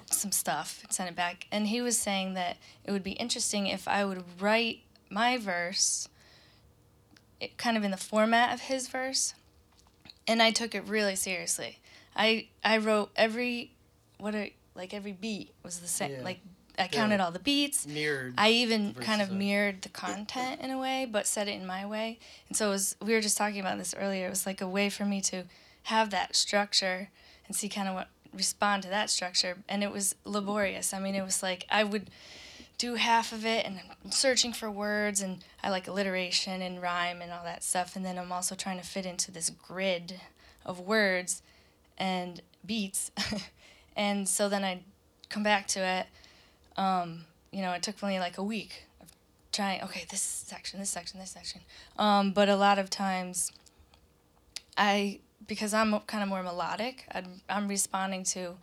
some 0.10 0.32
stuff 0.32 0.82
and 0.84 0.94
sent 0.94 1.10
it 1.10 1.16
back, 1.16 1.48
and 1.52 1.68
he 1.68 1.82
was 1.82 1.98
saying 1.98 2.36
that 2.36 2.58
it 2.86 2.92
would 2.92 3.04
be 3.04 3.12
interesting 3.14 3.68
if 3.68 3.88
I 3.88 4.06
would 4.06 4.24
write 4.40 4.82
my 5.10 5.38
verse, 5.38 6.08
it, 7.40 7.58
kind 7.58 7.76
of 7.76 7.84
in 7.84 7.92
the 7.92 7.98
format 7.98 8.54
of 8.54 8.62
his 8.62 8.88
verse, 8.88 9.34
and 10.28 10.42
I 10.42 10.52
took 10.52 10.74
it 10.76 10.88
really 10.88 11.16
seriously. 11.16 11.80
I 12.16 12.48
I 12.64 12.78
wrote 12.78 13.12
every 13.16 13.74
what 14.20 14.36
are 14.36 14.48
like 14.76 14.94
every 14.94 15.12
beat 15.12 15.54
was 15.64 15.80
the 15.80 15.88
same. 15.88 16.12
Yeah. 16.12 16.24
Like 16.24 16.40
I 16.82 16.88
counted 16.88 17.20
all 17.20 17.32
the 17.32 17.39
beats. 17.39 17.88
Mirrored. 17.88 18.34
I 18.38 18.50
even 18.52 18.94
kind 18.94 19.22
of 19.22 19.32
mirrored 19.32 19.82
the 19.82 19.89
content 19.89 20.62
in 20.62 20.72
a 20.72 20.80
way, 20.80 21.08
but 21.10 21.28
said 21.28 21.48
it 21.48 21.52
in 21.52 21.65
my 21.65 21.86
way. 21.86 22.20
And 22.48 22.58
so 22.58 22.67
it 22.67 22.72
was, 22.72 22.96
we 23.02 23.13
were 23.13 23.22
just 23.22 23.38
talking 23.38 23.60
about 23.60 23.78
this 23.78 23.94
earlier. 23.98 24.28
It 24.28 24.30
was 24.30 24.46
like 24.46 24.62
a 24.62 24.67
way 24.67 24.89
for 24.89 25.06
me 25.06 25.22
to 25.22 25.44
have 25.84 26.10
that 26.12 26.36
structure 26.36 27.10
and 27.48 27.56
see 27.56 27.70
kind 27.70 27.88
of 27.88 27.96
what 27.96 28.08
respond 28.34 28.84
to 28.84 28.90
that 28.90 29.10
structure. 29.10 29.58
And 29.67 29.84
it 29.84 29.92
was 29.92 30.15
laborious. 30.25 30.94
I 30.94 31.00
mean, 31.00 31.15
it 31.15 31.23
was 31.23 31.44
like 31.44 31.65
I 31.69 31.84
would 31.84 32.10
do 32.77 32.96
half 32.96 33.32
of 33.32 33.46
it 33.46 33.65
and 33.65 33.79
I'm 34.04 34.12
searching 34.12 34.54
for 34.54 34.71
words 34.71 35.21
and 35.21 35.44
I 35.63 35.69
like 35.69 35.88
alliteration 35.88 36.62
and 36.62 36.82
rhyme 36.82 37.21
and 37.21 37.32
all 37.32 37.44
that 37.44 37.63
stuff. 37.63 37.96
And 37.96 38.04
then 38.04 38.17
I'm 38.17 38.32
also 38.32 38.56
trying 38.56 38.79
to 38.79 38.86
fit 38.86 39.06
into 39.06 39.32
this 39.32 39.50
grid 39.50 40.19
of 40.65 40.79
words 40.79 41.44
and 41.98 42.42
beats. 42.65 43.12
and 43.96 44.27
so 44.27 44.50
then 44.50 44.63
I'd 44.63 44.84
come 45.29 45.44
back 45.44 45.67
to 45.67 45.79
it 45.79 46.08
um, 46.78 47.26
you 47.52 47.62
know, 47.62 47.72
it 47.74 47.84
took 47.84 48.02
me 48.04 48.19
like 48.19 48.38
a 48.38 48.44
week 48.44 48.86
of 49.02 49.10
trying, 49.52 49.82
okay, 49.84 50.06
this 50.10 50.22
section, 50.22 50.80
this 50.80 50.90
section, 50.90 51.19
this 51.19 51.32
section. 51.32 51.62
Um, 51.98 52.32
but 52.32 52.50
a 52.50 52.56
lot 52.56 52.80
of 52.80 52.90
times, 52.90 53.52
I, 54.78 55.19
because 55.48 55.74
I'm 55.74 56.00
kind 56.02 56.24
of 56.24 56.30
more 56.30 56.44
melodic, 56.44 57.06
I'm, 57.12 57.42
I'm 57.50 57.67
responding 57.67 58.24
to 58.26 58.56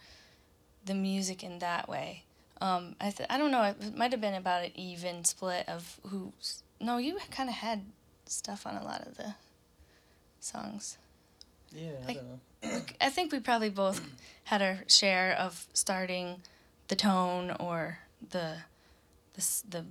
the 0.85 0.95
music 0.95 1.43
in 1.43 1.59
that 1.59 1.89
way. 1.89 2.25
Um, 2.61 2.97
I 3.01 3.11
th- 3.11 3.29
I 3.31 3.39
don't 3.39 3.53
know. 3.53 3.63
It 3.63 3.97
might 3.97 4.11
have 4.11 4.21
been 4.21 4.35
about 4.35 4.65
an 4.65 4.73
even 4.75 5.25
split 5.25 5.69
of 5.69 6.01
who's. 6.07 6.63
No, 6.81 6.99
you 6.99 7.17
kind 7.31 7.49
of 7.49 7.55
had 7.55 7.85
stuff 8.27 8.67
on 8.67 8.75
a 8.77 8.83
lot 8.85 9.07
of 9.07 9.17
the 9.17 9.35
songs. 10.41 10.99
Yeah, 11.73 11.91
I 12.09 12.15
don't 12.15 12.29
know. 12.29 12.81
I 13.01 13.11
think 13.11 13.31
we 13.31 13.39
probably 13.39 13.71
both 13.71 14.01
had 14.45 14.63
our 14.63 14.79
share 14.89 15.37
of 15.39 15.67
starting 15.73 16.41
the 16.89 16.97
tone 16.97 17.55
or 17.61 17.99
the 18.31 18.57
the 19.35 19.63
the 19.69 19.85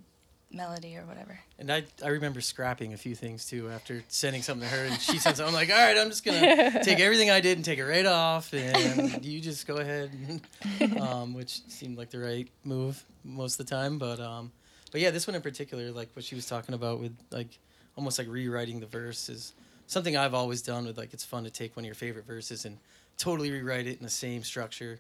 melody 0.52 0.96
or 0.96 1.06
whatever. 1.06 1.40
And 1.60 1.72
I, 1.72 1.84
I 2.04 2.10
remember 2.10 2.40
scrapping 2.42 2.94
a 2.94 2.98
few 2.98 3.16
things 3.16 3.46
too 3.46 3.70
after 3.70 4.04
sending 4.08 4.42
something 4.42 4.68
to 4.68 4.76
her, 4.76 4.86
and 4.86 5.00
she 5.00 5.20
said 5.20 5.36
something. 5.36 5.48
I'm 5.48 5.54
like, 5.54 5.70
all 5.70 5.76
right, 5.76 5.98
I'm 5.98 6.10
just 6.10 6.24
gonna 6.24 6.84
take 6.84 7.00
everything 7.00 7.30
I 7.30 7.42
did 7.42 7.58
and 7.58 7.66
take 7.66 7.80
it 7.80 7.86
right 7.86 8.06
off, 8.06 8.54
and 8.54 9.24
you 9.26 9.40
just 9.40 9.68
go 9.68 9.78
ahead, 9.78 10.12
um, 11.00 11.34
which 11.34 11.62
seemed 11.68 11.98
like 11.98 12.10
the 12.10 12.20
right 12.20 12.48
move 12.64 13.04
most 13.24 13.60
of 13.60 13.66
the 13.66 13.76
time. 13.76 13.98
But 13.98 14.20
um, 14.20 14.52
but 14.92 15.02
yeah, 15.02 15.12
this 15.12 15.28
one 15.28 15.36
in 15.36 15.42
particular, 15.42 15.92
like 15.92 16.10
what 16.14 16.26
she 16.26 16.36
was 16.36 16.46
talking 16.46 16.76
about 16.76 17.00
with 17.00 17.16
like 17.32 17.60
almost 17.96 18.20
like 18.20 18.28
rewriting 18.28 18.80
the 18.80 18.86
verse 18.86 19.30
is 19.30 19.54
something 19.88 20.16
I've 20.16 20.34
always 20.34 20.62
done 20.62 20.86
with 20.86 20.98
like 20.98 21.14
it's 21.14 21.26
fun 21.26 21.44
to 21.46 21.50
take 21.50 21.76
one 21.76 21.84
of 21.84 21.88
your 21.88 21.96
favorite 21.96 22.26
verses 22.26 22.66
and 22.66 22.78
totally 23.18 23.52
rewrite 23.52 23.88
it 23.88 23.98
in 23.98 24.04
the 24.04 24.10
same 24.10 24.44
structure 24.44 25.00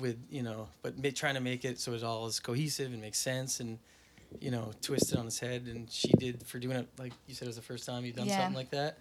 with 0.00 0.16
you 0.30 0.42
know 0.42 0.68
but 0.82 0.96
ma- 1.02 1.10
trying 1.14 1.34
to 1.34 1.40
make 1.40 1.64
it 1.64 1.78
so 1.78 1.92
it 1.92 2.02
all 2.02 2.26
is 2.26 2.40
cohesive 2.40 2.92
and 2.92 3.00
makes 3.02 3.18
sense 3.18 3.60
and 3.60 3.78
you 4.40 4.50
know 4.50 4.70
twist 4.80 5.12
it 5.12 5.18
on 5.18 5.26
its 5.26 5.38
head 5.38 5.66
and 5.66 5.90
she 5.90 6.08
did 6.18 6.42
for 6.46 6.58
doing 6.58 6.76
it 6.78 6.88
like 6.98 7.12
you 7.26 7.34
said 7.34 7.44
it 7.46 7.48
was 7.50 7.56
the 7.56 7.62
first 7.62 7.84
time 7.86 8.04
you've 8.04 8.16
done 8.16 8.26
Yeah. 8.26 8.38
something 8.38 8.56
like 8.56 8.70
that 8.70 8.96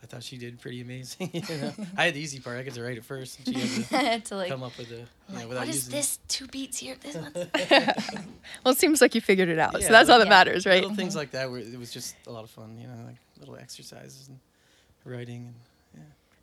i 0.00 0.06
thought 0.06 0.22
she 0.22 0.38
did 0.38 0.60
pretty 0.60 0.80
amazing 0.80 1.30
you 1.34 1.42
know? 1.56 1.72
i 1.96 2.04
had 2.04 2.14
the 2.14 2.20
easy 2.20 2.38
part 2.38 2.56
i 2.56 2.62
got 2.62 2.74
to 2.74 2.82
write 2.82 2.96
it 2.96 3.04
first 3.04 3.40
and 3.44 3.56
she 3.58 3.82
had 3.82 4.24
to 4.26 4.28
to 4.30 4.36
like, 4.36 4.48
come 4.48 4.62
up 4.62 4.78
with 4.78 4.88
the 4.90 4.94
you 4.98 5.06
I'm 5.30 5.34
know 5.34 5.40
like 5.40 5.48
without 5.48 5.60
what 5.62 5.68
is 5.70 5.74
using 5.86 5.92
this? 5.92 6.18
Two 6.28 6.46
beats 6.46 6.78
here. 6.78 6.94
This 7.02 7.16
one. 7.16 7.32
Well, 8.64 8.72
it 8.72 8.78
seems 8.78 9.00
like 9.02 9.14
you 9.14 9.20
figured 9.20 9.48
it 9.48 9.58
out, 9.58 9.74
Yeah, 9.78 9.86
so 9.88 9.92
that's 9.92 10.08
all 10.08 10.18
that 10.18 10.26
yeah. 10.26 10.30
matters, 10.30 10.64
right? 10.66 10.80
little 10.82 10.96
things 10.96 11.10
mm-hmm. 11.10 11.18
like 11.18 11.32
that 11.32 11.50
where 11.50 11.60
it 11.60 11.78
was 11.78 11.90
just 11.92 12.14
a 12.26 12.30
lot 12.30 12.44
of 12.44 12.50
fun 12.50 12.78
you 12.80 12.86
know 12.86 12.94
like 13.06 13.16
little 13.40 13.56
exercises 13.56 14.28
and 14.28 14.38
writing 15.04 15.46
and 15.46 15.54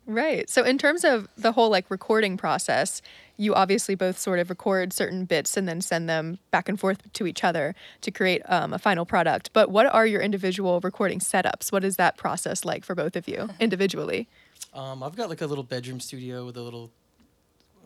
Right. 0.06 0.48
So 0.48 0.62
in 0.62 0.78
terms 0.78 1.04
of 1.04 1.28
the 1.36 1.50
whole 1.52 1.68
like 1.68 1.90
recording 1.90 2.36
process, 2.36 3.02
you 3.36 3.54
obviously 3.54 3.96
both 3.96 4.18
sort 4.18 4.38
of 4.38 4.48
record 4.48 4.92
certain 4.92 5.24
bits 5.24 5.56
and 5.56 5.68
then 5.68 5.80
send 5.80 6.08
them 6.08 6.38
back 6.52 6.68
and 6.68 6.78
forth 6.78 7.12
to 7.12 7.26
each 7.26 7.42
other 7.42 7.74
to 8.02 8.10
create 8.12 8.42
um, 8.46 8.72
a 8.72 8.78
final 8.78 9.04
product. 9.04 9.50
But 9.52 9.68
what 9.68 9.86
are 9.86 10.06
your 10.06 10.20
individual 10.20 10.80
recording 10.80 11.18
setups? 11.18 11.72
What 11.72 11.82
is 11.82 11.96
that 11.96 12.16
process 12.16 12.64
like 12.64 12.84
for 12.84 12.94
both 12.94 13.16
of 13.16 13.26
you 13.26 13.50
individually? 13.60 14.28
Um, 14.72 15.02
I've 15.02 15.16
got 15.16 15.28
like 15.28 15.40
a 15.40 15.46
little 15.46 15.64
bedroom 15.64 15.98
studio 15.98 16.46
with 16.46 16.56
a 16.56 16.62
little 16.62 16.90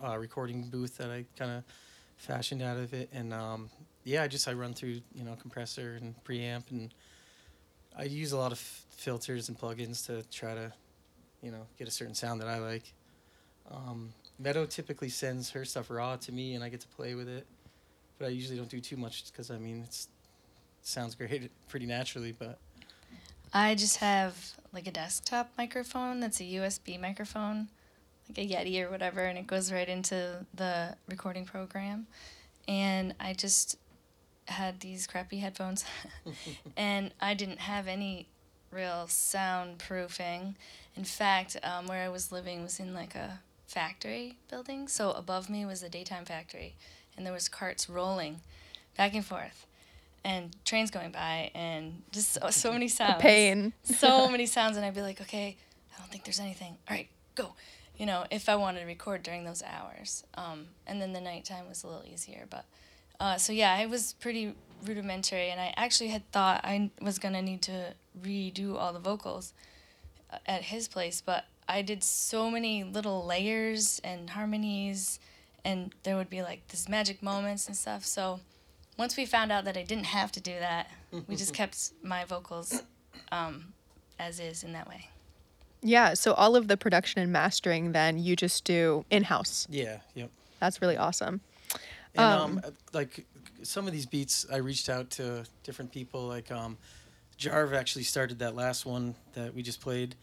uh, 0.05 0.19
recording 0.19 0.69
booth 0.69 0.99
that 0.99 1.11
I 1.11 1.25
kind 1.39 1.53
of 1.53 1.65
fashioned 2.19 2.63
out 2.63 2.77
of 2.77 2.93
it, 2.93 3.09
and 3.13 3.33
um, 3.33 3.71
yeah, 4.05 4.23
I 4.23 4.29
just 4.29 4.47
I 4.47 4.53
run 4.53 4.75
through 4.75 5.01
you 5.15 5.25
know 5.25 5.37
compressor 5.41 5.99
and 6.01 6.15
preamp, 6.25 6.71
and 6.71 6.93
I 7.97 8.05
use 8.05 8.33
a 8.33 8.37
lot 8.37 8.53
of 8.53 8.59
f- 8.59 8.85
filters 8.91 9.49
and 9.49 9.59
plugins 9.59 10.05
to 10.07 10.23
try 10.31 10.55
to 10.55 10.73
you 11.43 11.51
know 11.51 11.67
get 11.79 11.89
a 11.89 11.91
certain 11.91 12.15
sound 12.15 12.41
that 12.41 12.49
I 12.49 12.59
like. 12.59 12.93
Um, 13.71 14.13
Meadow 14.39 14.67
typically 14.67 15.11
sends 15.11 15.51
her 15.51 15.65
stuff 15.65 15.91
raw 15.91 16.17
to 16.17 16.33
me, 16.33 16.55
and 16.55 16.65
I 16.65 16.69
get 16.69 16.81
to 16.81 16.89
play 16.89 17.15
with 17.15 17.29
it, 17.29 17.47
but 18.19 18.27
I 18.27 18.29
usually 18.29 18.57
don't 18.57 18.69
do 18.69 18.81
too 18.81 18.97
much 18.97 19.31
because 19.31 19.51
I 19.51 19.59
mean 19.59 19.83
it's 19.87 20.09
it 20.81 20.87
sounds 20.87 21.15
great 21.15 21.51
pretty 21.69 21.87
naturally, 21.87 22.33
but 22.33 22.59
I 23.53 23.75
just 23.75 23.99
have 23.99 24.55
like 24.73 24.87
a 24.87 24.93
desktop 24.93 25.51
microphone 25.59 26.21
that's 26.21 26.41
a 26.41 26.45
USB 26.45 27.01
microphone, 27.01 27.69
like 28.29 28.39
a 28.39 28.49
Yeti 28.49 28.85
or 28.85 28.91
whatever, 28.91 29.21
and 29.21 29.39
it 29.39 29.47
goes 29.47 29.73
right 29.73 29.89
into 29.89 30.47
the 30.55 30.97
recording 31.09 31.45
program. 31.45 32.07
And 32.69 33.15
I 33.19 33.33
just 33.33 33.77
had 34.47 34.81
these 34.81 35.07
crappy 35.07 35.39
headphones, 35.39 35.85
and 36.77 37.13
I 37.21 37.35
didn't 37.35 37.61
have 37.61 37.89
any 37.89 38.29
real 38.71 39.07
soundproofing. 39.09 40.55
In 40.97 41.05
fact, 41.05 41.57
um, 41.63 41.87
where 41.87 42.05
I 42.05 42.09
was 42.09 42.33
living 42.33 42.63
was 42.63 42.81
in 42.81 42.95
like 42.95 43.15
a 43.15 43.41
factory 43.67 44.37
building, 44.51 44.89
so 44.89 45.13
above 45.13 45.49
me 45.49 45.65
was 45.65 45.81
the 45.81 45.89
daytime 45.89 46.25
factory, 46.25 46.75
and 47.17 47.25
there 47.25 47.33
was 47.33 47.49
carts 47.49 47.89
rolling 47.89 48.41
back 48.97 49.15
and 49.15 49.25
forth 49.25 49.67
and 50.25 50.55
trains 50.65 50.91
going 50.91 51.11
by 51.11 51.51
and 51.55 52.03
just 52.13 52.33
so, 52.33 52.51
so 52.51 52.73
many 52.73 52.89
sounds. 52.99 53.23
Pain. 53.23 53.73
so 53.85 54.29
many 54.31 54.47
sounds 54.47 54.77
and 54.77 54.85
i'd 54.85 54.95
be 54.95 55.03
like 55.03 55.21
okay 55.21 55.57
i 55.95 55.99
don't 55.99 56.11
think 56.11 56.25
there's 56.25 56.41
anything. 56.41 56.77
All 56.89 56.97
right 56.97 57.09
go. 57.35 57.55
You 57.97 58.07
know 58.07 58.25
if 58.31 58.49
i 58.49 58.57
wanted 58.57 58.81
to 58.81 58.87
record 58.87 59.23
during 59.23 59.45
those 59.45 59.63
hours. 59.63 60.25
Um, 60.35 60.67
and 60.87 61.01
then 61.01 61.13
the 61.13 61.21
nighttime 61.21 61.69
was 61.69 61.85
a 61.85 61.87
little 61.87 62.05
easier 62.07 62.47
but 62.51 62.65
uh, 63.19 63.37
so 63.37 63.53
yeah 63.53 63.73
i 63.73 63.87
was 63.87 64.15
pretty 64.15 64.55
rudimentary 64.85 65.51
and 65.51 65.61
i 65.61 65.73
actually 65.77 66.09
had 66.09 66.29
thought 66.33 66.61
i 66.65 66.91
was 67.01 67.19
going 67.19 67.35
to 67.35 67.43
need 67.43 67.63
to 67.63 67.95
redo 68.23 68.77
all 68.77 68.93
the 68.93 68.99
vocals 68.99 69.53
uh, 70.33 70.37
at 70.47 70.63
his 70.63 70.89
place 70.89 71.23
but 71.25 71.45
i 71.69 71.83
did 71.83 72.03
so 72.03 72.51
many 72.51 72.85
little 72.85 73.25
layers 73.25 74.01
and 74.03 74.31
harmonies 74.31 75.19
and 75.65 75.95
there 76.03 76.17
would 76.17 76.31
be 76.31 76.43
like 76.43 76.67
this 76.69 76.89
magic 76.89 77.23
moments 77.23 77.67
and 77.67 77.77
stuff 77.77 78.05
so 78.05 78.41
once 79.01 79.17
we 79.17 79.25
found 79.25 79.51
out 79.51 79.65
that 79.65 79.79
I 79.79 79.83
didn't 79.83 80.05
have 80.05 80.31
to 80.33 80.41
do 80.41 80.53
that, 80.59 80.91
we 81.27 81.35
just 81.35 81.55
kept 81.55 81.93
my 82.03 82.27
vocals 82.27 82.83
um, 83.33 83.73
as 84.19 84.39
is 84.39 84.63
in 84.63 84.75
that 84.75 84.87
way. 84.87 85.09
Yeah. 85.81 86.13
So 86.13 86.35
all 86.35 86.55
of 86.55 86.69
the 86.69 86.77
production 86.77 87.23
and 87.23 87.33
mastering 87.33 87.93
then 87.93 88.19
you 88.19 88.37
just 88.37 88.65
do 88.65 89.07
in 89.11 89.25
house. 89.25 89.67
yeah, 89.71 90.01
yep. 90.15 90.31
That's 90.59 90.83
really 90.83 90.99
awesome. 90.99 91.41
And 92.15 92.21
Um, 92.21 92.41
um, 92.43 92.61
uh, 92.63 92.71
like 92.93 93.25
some 93.63 93.87
of 93.87 93.93
these 93.93 94.07
beats, 94.07 94.47
I 94.53 94.57
reached 94.57 94.89
out 94.89 95.11
to 95.11 95.45
different 95.63 95.93
people. 95.93 96.27
Like 96.27 96.51
um, 96.51 96.79
Jarv 97.39 97.75
actually 97.75 98.05
started 98.05 98.39
that 98.41 98.55
last 98.55 98.87
one 98.87 99.15
that 99.35 99.55
we 99.55 99.63
just 99.63 99.81
played, 99.81 100.15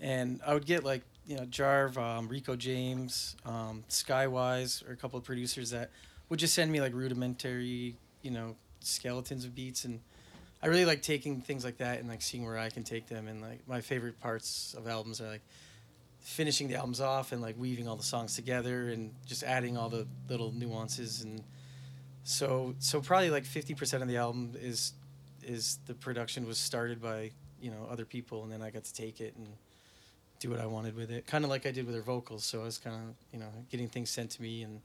and 0.00 0.40
I 0.46 0.54
would 0.54 0.66
get 0.66 0.84
like 0.84 1.02
you 1.26 1.36
know 1.36 1.44
Jarv, 1.44 1.96
um, 1.96 2.28
Rico 2.28 2.56
James, 2.56 3.36
um, 3.44 3.84
Skywise, 3.88 4.88
or 4.88 4.92
a 4.92 4.96
couple 4.96 5.18
of 5.18 5.24
producers 5.24 5.70
that 5.70 5.90
would 6.28 6.38
just 6.38 6.54
send 6.54 6.70
me 6.70 6.80
like 6.80 6.94
rudimentary, 6.94 7.96
you 8.22 8.30
know, 8.30 8.56
skeletons 8.80 9.44
of 9.44 9.54
beats, 9.54 9.84
and 9.84 10.00
I 10.62 10.68
really 10.68 10.86
like 10.86 11.02
taking 11.02 11.42
things 11.42 11.62
like 11.64 11.76
that 11.78 12.00
and 12.00 12.08
like 12.08 12.22
seeing 12.22 12.44
where 12.44 12.58
I 12.58 12.70
can 12.70 12.84
take 12.84 13.06
them. 13.06 13.28
And 13.28 13.42
like 13.42 13.68
my 13.68 13.82
favorite 13.82 14.18
parts 14.18 14.74
of 14.78 14.88
albums 14.88 15.20
are 15.20 15.28
like 15.28 15.42
finishing 16.20 16.68
the 16.68 16.74
albums 16.76 17.02
off 17.02 17.32
and 17.32 17.42
like 17.42 17.54
weaving 17.58 17.86
all 17.86 17.96
the 17.96 18.02
songs 18.02 18.34
together 18.34 18.88
and 18.88 19.12
just 19.26 19.42
adding 19.42 19.76
all 19.76 19.90
the 19.90 20.06
little 20.26 20.52
nuances 20.52 21.22
and 21.22 21.44
so 22.24 22.74
so 22.78 23.00
probably 23.00 23.30
like 23.30 23.44
50% 23.44 24.02
of 24.02 24.08
the 24.08 24.16
album 24.16 24.52
is 24.60 24.92
is 25.46 25.78
the 25.86 25.94
production 25.94 26.46
was 26.46 26.58
started 26.58 27.00
by 27.02 27.30
you 27.60 27.70
know 27.70 27.86
other 27.90 28.04
people 28.06 28.42
and 28.42 28.50
then 28.52 28.62
i 28.62 28.70
got 28.70 28.84
to 28.84 28.94
take 28.94 29.20
it 29.20 29.34
and 29.36 29.46
do 30.40 30.48
what 30.50 30.58
i 30.58 30.66
wanted 30.66 30.96
with 30.96 31.10
it 31.10 31.26
kind 31.26 31.44
of 31.44 31.50
like 31.50 31.66
i 31.66 31.70
did 31.70 31.84
with 31.86 31.94
her 31.94 32.00
vocals 32.02 32.44
so 32.44 32.60
i 32.62 32.64
was 32.64 32.78
kind 32.78 32.96
of 32.96 33.14
you 33.32 33.38
know 33.38 33.48
getting 33.70 33.88
things 33.88 34.08
sent 34.10 34.30
to 34.30 34.40
me 34.42 34.62
and 34.62 34.80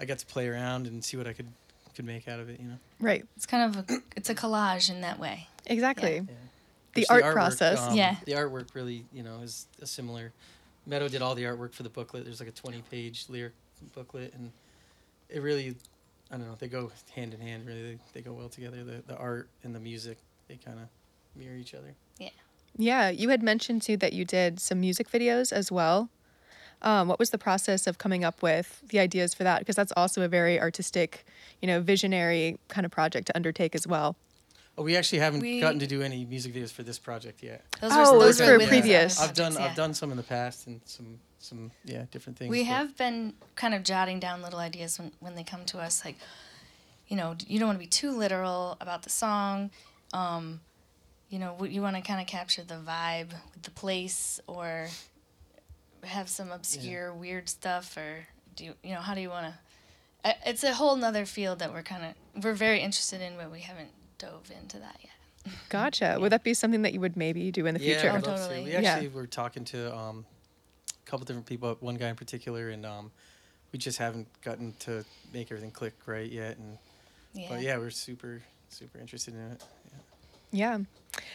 i 0.00 0.04
got 0.04 0.18
to 0.18 0.26
play 0.26 0.48
around 0.48 0.86
and 0.88 1.04
see 1.04 1.16
what 1.16 1.26
i 1.28 1.32
could 1.32 1.46
could 1.94 2.04
make 2.04 2.26
out 2.26 2.40
of 2.40 2.48
it 2.48 2.58
you 2.58 2.66
know 2.66 2.78
Right. 3.00 3.24
It's 3.36 3.46
kind 3.46 3.76
of 3.76 3.90
a, 3.90 3.98
it's 4.16 4.30
a 4.30 4.34
collage 4.34 4.88
in 4.90 5.00
that 5.02 5.18
way. 5.18 5.48
Exactly. 5.66 6.14
Yeah. 6.14 6.20
The 6.94 7.00
Which 7.02 7.10
art 7.10 7.24
artwork, 7.24 7.32
process. 7.32 7.80
um, 7.80 7.96
Yeah. 7.96 8.16
The 8.24 8.32
artwork 8.32 8.74
really, 8.74 9.04
you 9.12 9.22
know, 9.24 9.40
is 9.42 9.66
a 9.82 9.86
similar. 9.86 10.32
Meadow 10.86 11.08
did 11.08 11.20
all 11.20 11.34
the 11.34 11.42
artwork 11.42 11.74
for 11.74 11.82
the 11.82 11.88
booklet. 11.90 12.24
There's 12.24 12.38
like 12.40 12.48
a 12.48 12.52
20 12.52 12.80
page 12.90 13.26
lyric 13.28 13.52
booklet, 13.94 14.32
and 14.34 14.52
it 15.28 15.42
really, 15.42 15.74
I 16.32 16.38
don't 16.38 16.48
know, 16.48 16.56
they 16.58 16.68
go 16.68 16.90
hand 17.14 17.34
in 17.34 17.40
hand. 17.40 17.66
Really, 17.66 17.82
they, 17.82 17.98
they 18.14 18.20
go 18.22 18.32
well 18.32 18.48
together. 18.48 18.82
The 18.82 19.02
the 19.06 19.16
art 19.16 19.48
and 19.62 19.74
the 19.74 19.80
music, 19.80 20.16
they 20.48 20.56
kind 20.56 20.78
of 20.78 20.86
mirror 21.36 21.56
each 21.56 21.74
other. 21.74 21.94
Yeah, 22.18 22.30
Yeah, 22.78 23.10
you 23.10 23.28
had 23.28 23.42
mentioned 23.42 23.82
too 23.82 23.96
that 23.98 24.12
you 24.14 24.24
did 24.24 24.58
some 24.58 24.80
music 24.80 25.10
videos 25.10 25.52
as 25.52 25.70
well. 25.70 26.08
Um, 26.80 27.06
what 27.06 27.18
was 27.18 27.30
the 27.30 27.38
process 27.38 27.86
of 27.86 27.98
coming 27.98 28.24
up 28.24 28.42
with 28.42 28.82
the 28.88 28.98
ideas 28.98 29.34
for 29.34 29.44
that? 29.44 29.60
Because 29.60 29.76
that's 29.76 29.92
also 29.96 30.22
a 30.22 30.28
very 30.28 30.58
artistic, 30.58 31.24
you 31.60 31.68
know, 31.68 31.80
visionary 31.80 32.58
kind 32.68 32.84
of 32.84 32.90
project 32.90 33.26
to 33.28 33.36
undertake 33.36 33.74
as 33.76 33.86
well. 33.86 34.16
Oh, 34.76 34.82
we 34.82 34.96
actually 34.96 35.18
haven't 35.20 35.40
We- 35.42 35.60
gotten 35.60 35.78
to 35.80 35.86
do 35.86 36.00
any 36.02 36.24
music 36.24 36.54
videos 36.54 36.72
for 36.72 36.82
this 36.82 36.98
project 36.98 37.42
yet. 37.42 37.62
Those 37.80 37.92
Oh, 37.94 38.18
those 38.18 38.40
it's 38.40 38.48
were 38.48 38.58
for 38.58 38.66
previous. 38.66 39.18
other 39.20 39.28
I've 39.28 39.34
done 39.36 39.52
projects, 39.52 39.70
I've 39.70 39.76
done 39.76 39.94
some 39.94 40.10
in 40.10 40.16
the 40.16 40.22
past 40.24 40.66
and 40.66 40.80
some 40.86 41.20
some 41.44 41.70
yeah 41.84 42.04
different 42.10 42.38
things. 42.38 42.50
We 42.50 42.60
but- 42.60 42.66
have 42.66 42.96
been 42.96 43.34
kind 43.56 43.74
of 43.74 43.82
jotting 43.82 44.20
down 44.20 44.42
little 44.42 44.58
ideas 44.60 44.98
when, 44.98 45.12
when 45.20 45.34
they 45.34 45.44
come 45.44 45.64
to 45.66 45.78
us, 45.78 46.04
like, 46.04 46.16
you 47.08 47.16
know, 47.16 47.36
you 47.46 47.58
don't 47.58 47.68
want 47.68 47.78
to 47.78 47.84
be 47.84 47.88
too 47.90 48.10
literal 48.16 48.76
about 48.80 49.02
the 49.02 49.10
song. 49.10 49.70
Um, 50.12 50.60
you 51.30 51.38
know, 51.38 51.52
w- 51.52 51.72
you 51.72 51.80
want 51.82 51.96
to 51.96 52.02
kind 52.02 52.20
of 52.20 52.26
capture 52.26 52.62
the 52.62 52.74
vibe 52.74 53.30
with 53.54 53.62
the 53.62 53.70
place 53.70 54.40
or 54.46 54.88
have 56.04 56.28
some 56.28 56.50
obscure, 56.50 57.12
weird 57.12 57.48
stuff, 57.48 57.96
or 57.96 58.26
do 58.56 58.64
you, 58.64 58.74
you 58.82 58.92
know, 58.94 59.00
how 59.00 59.14
do 59.14 59.20
you 59.20 59.30
want 59.30 59.46
to? 60.24 60.34
It's 60.46 60.62
a 60.62 60.74
whole 60.74 60.96
nother 60.96 61.24
field 61.26 61.58
that 61.60 61.72
we're 61.72 61.82
kind 61.82 62.04
of 62.04 62.44
we're 62.44 62.52
very 62.54 62.80
interested 62.80 63.20
in, 63.20 63.36
but 63.36 63.50
we 63.50 63.60
haven't 63.60 63.90
dove 64.18 64.50
into 64.60 64.78
that 64.78 64.96
yet. 65.02 65.52
Gotcha. 65.68 66.16
Would 66.20 66.30
that 66.32 66.44
be 66.44 66.54
something 66.54 66.82
that 66.82 66.92
you 66.92 67.00
would 67.00 67.16
maybe 67.16 67.50
do 67.50 67.66
in 67.66 67.74
the 67.74 67.80
yeah, 67.80 67.94
future? 68.00 68.10
I'd 68.16 68.24
Oh, 68.24 68.30
love 68.30 68.38
to. 68.40 68.46
totally. 68.48 68.64
We 68.64 68.72
Yeah. 68.72 68.92
actually 68.92 69.08
were 69.08 69.26
talking 69.26 69.64
to 69.66 69.92
um, 69.96 70.24
a 70.30 70.31
couple 71.12 71.26
different 71.26 71.44
people, 71.44 71.76
one 71.80 71.96
guy 71.96 72.08
in 72.08 72.16
particular, 72.16 72.70
and 72.70 72.86
um, 72.86 73.10
we 73.70 73.78
just 73.78 73.98
haven't 73.98 74.26
gotten 74.40 74.72
to 74.78 75.04
make 75.34 75.52
everything 75.52 75.70
click 75.70 75.92
right 76.06 76.32
yet. 76.32 76.56
And 76.56 76.78
Yeah. 77.34 77.48
but 77.50 77.60
yeah, 77.60 77.76
we're 77.76 77.90
super 77.90 78.40
super 78.70 78.98
interested 78.98 79.34
in 79.34 79.52
it. 79.52 79.62
Yeah. 80.50 80.78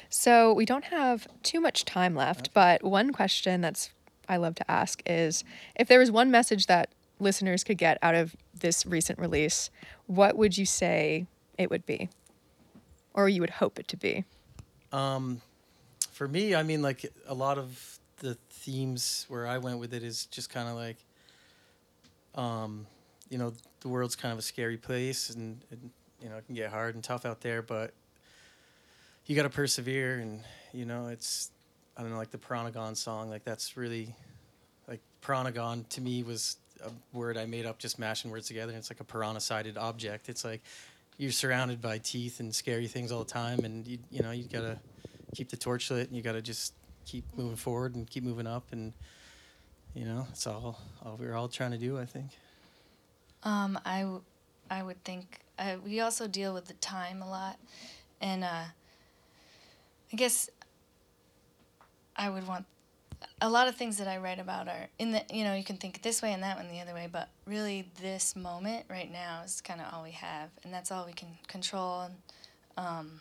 So 0.09 0.51
we 0.51 0.65
don't 0.65 0.85
have 0.85 1.27
too 1.43 1.61
much 1.61 1.85
time 1.85 2.15
left, 2.15 2.55
but 2.55 2.83
one 2.83 3.13
question 3.13 3.61
that's 3.61 3.91
I 4.27 4.37
love 4.37 4.55
to 4.55 4.69
ask 4.69 5.03
is 5.05 5.43
if 5.75 5.87
there 5.87 5.99
was 5.99 6.09
one 6.09 6.31
message 6.31 6.65
that 6.65 6.89
listeners 7.19 7.63
could 7.63 7.77
get 7.77 7.99
out 8.01 8.15
of 8.15 8.35
this 8.59 8.83
recent 8.83 9.19
release, 9.19 9.69
what 10.07 10.35
would 10.35 10.57
you 10.57 10.65
say 10.65 11.27
it 11.59 11.69
would 11.69 11.85
be? 11.85 12.09
Or 13.13 13.29
you 13.29 13.41
would 13.41 13.51
hope 13.51 13.77
it 13.77 13.87
to 13.89 13.97
be? 13.97 14.25
Um, 14.91 15.41
for 16.11 16.27
me, 16.27 16.55
I 16.55 16.63
mean, 16.63 16.81
like 16.81 17.05
a 17.27 17.35
lot 17.35 17.59
of 17.59 17.96
the 18.17 18.35
themes 18.49 19.25
where 19.29 19.47
I 19.47 19.57
went 19.57 19.79
with 19.79 19.93
it 19.93 20.03
is 20.03 20.25
just 20.27 20.49
kind 20.49 20.67
of 20.67 20.75
like, 20.75 20.97
um, 22.35 22.85
you 23.29 23.37
know, 23.37 23.53
the 23.81 23.87
world's 23.87 24.15
kind 24.15 24.31
of 24.31 24.39
a 24.39 24.43
scary 24.43 24.77
place, 24.77 25.29
and, 25.29 25.59
and 25.71 25.89
you 26.21 26.29
know, 26.29 26.37
it 26.37 26.45
can 26.45 26.55
get 26.55 26.69
hard 26.69 26.95
and 26.95 27.03
tough 27.03 27.25
out 27.25 27.41
there, 27.41 27.61
but 27.61 27.93
you 29.25 29.35
got 29.35 29.43
to 29.43 29.49
persevere, 29.49 30.19
and 30.19 30.41
you 30.73 30.85
know, 30.85 31.07
it's 31.07 31.51
I 31.97 32.01
don't 32.01 32.11
know, 32.11 32.17
like 32.17 32.31
the 32.31 32.37
Pranagon 32.37 32.95
song, 32.95 33.29
like 33.29 33.43
that's 33.43 33.75
really 33.75 34.15
like 34.87 35.01
Pranagon 35.21 35.87
to 35.89 36.01
me 36.01 36.23
was 36.23 36.57
a 36.83 36.91
word 37.11 37.37
I 37.37 37.45
made 37.45 37.65
up 37.65 37.79
just 37.79 37.97
mashing 37.97 38.29
words 38.29 38.47
together. 38.47 38.71
And 38.71 38.77
it's 38.77 38.91
like 38.91 38.99
a 38.99 39.03
piranha-sided 39.03 39.77
object. 39.77 40.29
It's 40.29 40.45
like 40.45 40.61
you're 41.17 41.31
surrounded 41.31 41.81
by 41.81 41.97
teeth 41.97 42.39
and 42.39 42.53
scary 42.53 42.87
things 42.87 43.11
all 43.11 43.19
the 43.19 43.31
time, 43.31 43.65
and 43.65 43.85
you 43.87 43.97
you 44.11 44.21
know 44.21 44.31
you 44.31 44.43
gotta 44.43 44.79
keep 45.35 45.49
the 45.49 45.57
torch 45.57 45.89
lit, 45.91 46.07
and 46.07 46.15
you 46.15 46.21
gotta 46.21 46.41
just 46.41 46.73
keep 47.07 47.25
moving 47.37 47.55
forward 47.55 47.95
and 47.95 48.09
keep 48.09 48.23
moving 48.23 48.47
up, 48.47 48.65
and 48.71 48.93
you 49.95 50.05
know 50.05 50.27
it's 50.29 50.45
all 50.45 50.79
all 51.03 51.17
we're 51.19 51.33
all 51.33 51.47
trying 51.47 51.71
to 51.71 51.77
do. 51.77 51.97
I 51.97 52.05
think. 52.05 52.31
Um, 53.43 53.79
I, 53.85 54.01
w- 54.01 54.23
I 54.69 54.81
would 54.83 55.01
think 55.03 55.39
uh, 55.59 55.75
we 55.85 56.01
also 56.01 56.27
deal 56.27 56.53
with 56.53 56.65
the 56.65 56.73
time 56.73 57.21
a 57.21 57.29
lot, 57.29 57.57
and 58.19 58.43
uh, 58.43 58.65
I 60.11 60.15
guess 60.15 60.49
I 62.15 62.29
would 62.29 62.47
want 62.47 62.65
a 63.41 63.49
lot 63.49 63.67
of 63.67 63.75
things 63.75 63.97
that 63.97 64.07
I 64.07 64.17
write 64.17 64.39
about 64.39 64.67
are 64.67 64.87
in 64.99 65.11
the 65.11 65.23
you 65.31 65.43
know 65.43 65.53
you 65.55 65.63
can 65.63 65.77
think 65.77 66.01
this 66.01 66.21
way 66.21 66.33
and 66.33 66.43
that 66.43 66.57
one 66.57 66.67
the 66.69 66.81
other 66.81 66.93
way, 66.93 67.07
but 67.11 67.29
really 67.45 67.89
this 68.01 68.35
moment 68.35 68.85
right 68.89 69.11
now 69.11 69.41
is 69.45 69.61
kind 69.61 69.79
of 69.79 69.87
all 69.93 70.03
we 70.03 70.11
have, 70.11 70.49
and 70.63 70.73
that's 70.73 70.91
all 70.91 71.05
we 71.05 71.13
can 71.13 71.29
control. 71.47 72.01
And 72.01 72.15
um, 72.77 73.11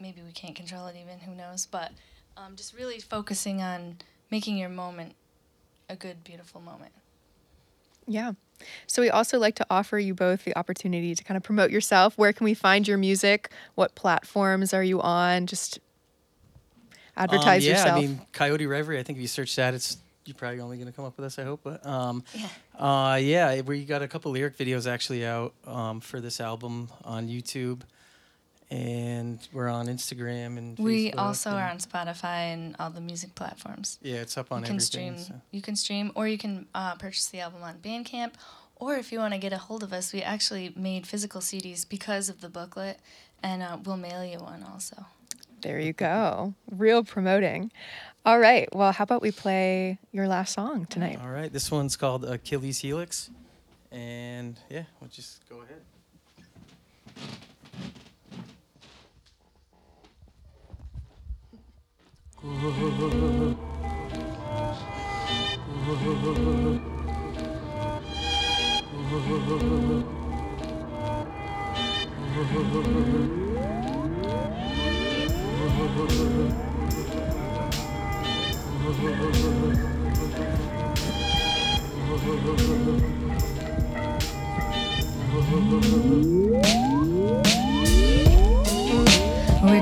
maybe 0.00 0.22
we 0.24 0.32
can't 0.32 0.54
control 0.54 0.86
it 0.86 0.96
even, 1.00 1.18
who 1.18 1.34
knows? 1.34 1.66
But 1.66 1.92
um, 2.36 2.56
just 2.56 2.74
really 2.74 2.98
focusing 3.00 3.62
on 3.62 3.98
making 4.30 4.56
your 4.56 4.68
moment 4.68 5.14
a 5.88 5.96
good, 5.96 6.24
beautiful 6.24 6.60
moment. 6.60 6.92
Yeah. 8.06 8.32
So 8.86 9.02
we 9.02 9.10
also 9.10 9.38
like 9.38 9.56
to 9.56 9.66
offer 9.70 9.98
you 9.98 10.14
both 10.14 10.44
the 10.44 10.56
opportunity 10.56 11.14
to 11.14 11.24
kind 11.24 11.36
of 11.36 11.42
promote 11.42 11.70
yourself. 11.70 12.16
Where 12.16 12.32
can 12.32 12.44
we 12.44 12.54
find 12.54 12.86
your 12.86 12.98
music? 12.98 13.50
What 13.74 13.94
platforms 13.94 14.72
are 14.72 14.84
you 14.84 15.00
on? 15.00 15.46
Just 15.46 15.78
advertise 17.16 17.64
um, 17.64 17.70
yeah, 17.70 17.78
yourself. 17.78 17.98
I 17.98 18.00
mean, 18.00 18.20
Coyote 18.32 18.66
Reverie. 18.66 18.98
I 18.98 19.02
think 19.02 19.18
if 19.18 19.22
you 19.22 19.28
search 19.28 19.56
that, 19.56 19.74
it's 19.74 19.98
you're 20.24 20.34
probably 20.34 20.60
only 20.60 20.78
gonna 20.78 20.92
come 20.92 21.04
up 21.04 21.16
with 21.16 21.26
us. 21.26 21.38
I 21.38 21.44
hope, 21.44 21.60
but 21.62 21.84
um, 21.86 22.24
Yeah. 22.32 22.48
uh, 22.78 23.16
yeah, 23.16 23.60
we 23.60 23.84
got 23.84 24.02
a 24.02 24.08
couple 24.08 24.32
lyric 24.32 24.56
videos 24.56 24.90
actually 24.90 25.26
out 25.26 25.52
um, 25.66 26.00
for 26.00 26.20
this 26.20 26.40
album 26.40 26.88
on 27.04 27.28
YouTube, 27.28 27.82
and 28.74 29.38
we're 29.52 29.68
on 29.68 29.86
Instagram 29.86 30.58
and 30.58 30.78
We 30.78 31.10
Facebook 31.12 31.18
also 31.18 31.50
and- 31.50 31.58
are 31.60 31.68
on 31.70 31.78
Spotify 31.78 32.52
and 32.52 32.74
all 32.80 32.90
the 32.90 33.00
music 33.00 33.34
platforms. 33.34 33.98
Yeah, 34.02 34.16
it's 34.16 34.36
up 34.36 34.50
on 34.50 34.60
you 34.60 34.66
can 34.66 34.76
everything. 34.76 35.18
stream. 35.18 35.18
so- 35.18 35.40
You 35.52 35.62
can 35.62 35.76
stream, 35.76 36.10
or 36.14 36.26
you 36.26 36.38
can 36.38 36.66
uh, 36.74 36.96
purchase 36.96 37.26
the 37.28 37.40
album 37.40 37.62
on 37.62 37.74
Bandcamp. 37.78 38.32
Or 38.76 38.96
if 38.96 39.12
you 39.12 39.20
want 39.20 39.32
to 39.32 39.38
get 39.38 39.52
a 39.52 39.58
hold 39.58 39.82
of 39.84 39.92
us, 39.92 40.12
we 40.12 40.20
actually 40.22 40.72
made 40.76 41.06
physical 41.06 41.40
CDs 41.40 41.88
because 41.88 42.28
of 42.28 42.40
the 42.40 42.48
booklet, 42.48 42.98
and 43.42 43.62
uh, 43.62 43.78
we'll 43.84 43.96
mail 43.96 44.24
you 44.24 44.38
one 44.40 44.64
also. 44.64 45.06
There 45.62 45.78
you 45.78 45.92
go. 45.92 46.54
Real 46.70 47.04
promoting. 47.04 47.70
All 48.26 48.38
right. 48.40 48.68
Well, 48.74 48.90
how 48.92 49.04
about 49.04 49.22
we 49.22 49.30
play 49.30 49.98
your 50.12 50.26
last 50.26 50.52
song 50.54 50.86
tonight? 50.86 51.18
All 51.22 51.30
right, 51.30 51.52
this 51.52 51.70
one's 51.70 51.96
called 51.96 52.24
Achilles 52.24 52.80
Helix, 52.80 53.30
and 53.92 54.58
yeah, 54.68 54.84
we'll 55.00 55.08
just 55.10 55.48
go 55.48 55.60
ahead. 55.62 55.80
Which 62.44 62.60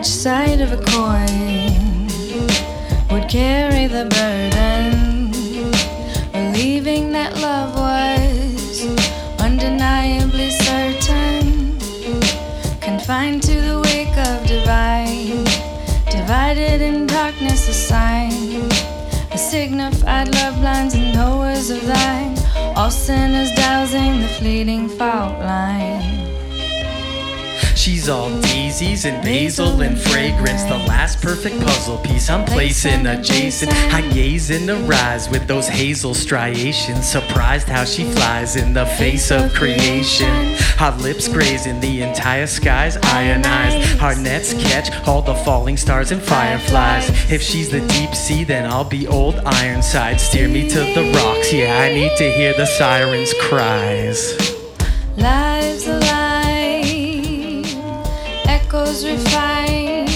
side 0.07 0.61
of 0.61 0.73
a 0.73 0.77
coin 0.77 1.82
carry 3.33 3.87
the 3.87 4.05
burden? 4.11 5.31
Believing 6.33 7.13
that 7.13 7.35
love 7.41 7.75
was 7.75 8.85
undeniably 9.41 10.51
certain, 10.51 11.79
confined 12.83 13.43
to 13.45 13.55
the 13.69 13.81
wake 13.87 14.19
of 14.29 14.47
divine, 14.47 15.45
divided 16.11 16.83
in 16.83 17.07
darkness, 17.07 17.71
a 17.71 17.73
sign, 17.73 18.71
a 19.33 19.39
signified 19.39 20.29
love 20.35 20.61
lines 20.61 20.93
and 20.93 21.15
knowers 21.15 21.71
of 21.71 21.81
thine, 21.87 22.37
all 22.77 22.91
sinners 22.91 23.51
dowsing 23.53 24.21
the 24.21 24.29
fleeting 24.29 24.91
fault 24.91 25.39
line. 25.39 26.22
She's 27.83 28.09
all 28.09 28.31
daisies 28.43 29.07
and 29.07 29.21
basil 29.25 29.81
and 29.81 30.01
fragrance. 30.01 30.63
The 30.63 30.79
last 30.87 31.21
perfect 31.21 31.61
puzzle 31.63 31.99
piece 31.99 32.31
I'm 32.31 32.45
placing 32.45 33.05
adjacent. 33.09 33.73
I 33.93 34.09
gaze 34.13 34.51
in 34.51 34.69
her 34.69 34.95
eyes 34.95 35.29
with 35.29 35.49
those 35.49 35.67
hazel 35.67 36.15
striations. 36.15 37.05
Surprised 37.05 37.67
how 37.67 37.85
she 37.85 38.05
flies 38.05 38.55
in 38.55 38.73
the 38.73 38.87
face 38.87 39.33
of 39.33 39.53
creation. 39.53 40.55
Her 40.79 40.97
lips 41.01 41.27
grazing 41.27 41.81
the 41.81 42.03
entire 42.03 42.47
skies, 42.47 42.99
ionized. 42.99 44.01
Our 44.01 44.15
nets 44.15 44.55
catch 44.55 44.89
all 45.09 45.21
the 45.21 45.35
falling 45.35 45.77
stars 45.77 46.13
and 46.13 46.23
fireflies. 46.23 47.09
If 47.33 47.43
she's 47.43 47.69
the 47.69 47.81
deep 47.89 48.15
sea, 48.15 48.45
then 48.45 48.65
I'll 48.71 48.89
be 48.89 49.09
old 49.09 49.41
Ironside. 49.45 50.21
Steer 50.21 50.47
me 50.47 50.69
to 50.69 50.79
the 50.79 51.13
rocks. 51.17 51.53
Yeah, 51.53 51.77
I 51.81 51.93
need 51.93 52.17
to 52.19 52.31
hear 52.31 52.55
the 52.55 52.67
sirens' 52.67 53.35
cries. 53.41 54.39
Lives 55.17 55.89
alive, 55.89 56.22
echoes 58.73 59.05
refine. 59.05 60.09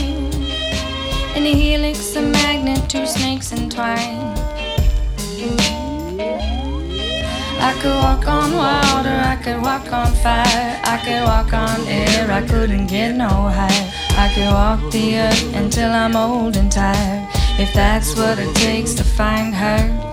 In 1.36 1.44
a 1.44 1.52
helix, 1.52 2.16
a 2.16 2.22
magnet, 2.22 2.88
two 2.88 3.06
snakes 3.06 3.52
entwine. 3.52 4.34
I 7.60 7.72
could 7.80 7.96
walk 8.04 8.26
on 8.26 8.54
water, 8.54 9.20
I 9.32 9.36
could 9.42 9.60
walk 9.60 9.92
on 9.92 10.10
fire, 10.24 10.80
I 10.84 10.96
could 11.04 11.24
walk 11.24 11.52
on 11.52 11.86
air, 11.86 12.30
I 12.30 12.46
couldn't 12.46 12.86
get 12.86 13.14
no 13.14 13.28
higher. 13.28 13.92
I 14.16 14.32
could 14.34 14.50
walk 14.50 14.90
the 14.90 15.18
earth 15.18 15.54
until 15.54 15.90
I'm 15.90 16.16
old 16.16 16.56
and 16.56 16.72
tired, 16.72 17.28
if 17.58 17.74
that's 17.74 18.16
what 18.16 18.38
it 18.38 18.54
takes 18.56 18.94
to 18.94 19.04
find 19.04 19.54
her. 19.54 20.05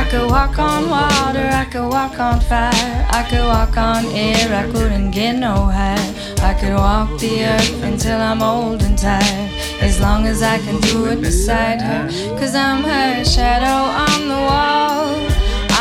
I 0.00 0.04
could 0.10 0.30
walk 0.30 0.58
on 0.58 0.90
water, 0.90 1.48
I 1.62 1.64
could 1.64 1.88
walk 1.88 2.20
on 2.20 2.38
fire, 2.40 3.06
I 3.10 3.26
could 3.28 3.46
walk 3.54 3.76
on 3.76 4.04
air, 4.06 4.46
I 4.62 4.70
couldn't 4.70 5.10
get 5.10 5.32
no 5.36 5.54
higher. 5.78 6.14
I 6.50 6.52
could 6.54 6.74
walk 6.74 7.18
the 7.18 7.44
earth 7.44 7.82
until 7.82 8.20
I'm 8.20 8.42
old 8.42 8.82
and 8.82 8.96
tired, 8.96 9.50
as 9.80 9.98
long 9.98 10.26
as 10.26 10.42
I 10.42 10.58
can 10.58 10.78
do 10.80 11.06
it 11.06 11.20
beside 11.20 11.80
her. 11.80 12.02
Cause 12.38 12.54
I'm 12.54 12.82
her 12.84 13.24
shadow 13.24 13.78
on 14.06 14.20
the 14.32 14.40
wall, 14.50 15.16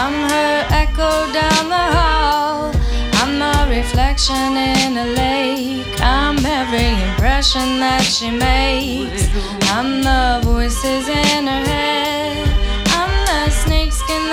I'm 0.01 0.16
her 0.32 0.55
echo 0.84 1.11
down 1.41 1.63
the 1.78 1.88
hall, 1.97 2.72
I'm 3.20 3.34
the 3.38 3.76
reflection 3.78 4.49
in 4.72 4.97
a 4.97 5.07
lake, 5.24 6.01
I'm 6.01 6.38
every 6.45 6.91
impression 7.09 7.80
that 7.84 8.01
she 8.01 8.32
makes, 8.32 9.28
I'm 9.76 10.01
the 10.01 10.41
voices 10.49 11.09
in 11.09 11.47
her 11.47 11.66
head 11.66 12.14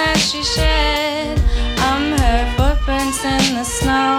that 0.03 0.19
she 0.19 0.43
shed. 0.43 1.39
I'm 1.89 2.05
her 2.23 2.41
footprints 2.57 3.23
in 3.25 3.45
the 3.59 3.67
snow. 3.79 4.19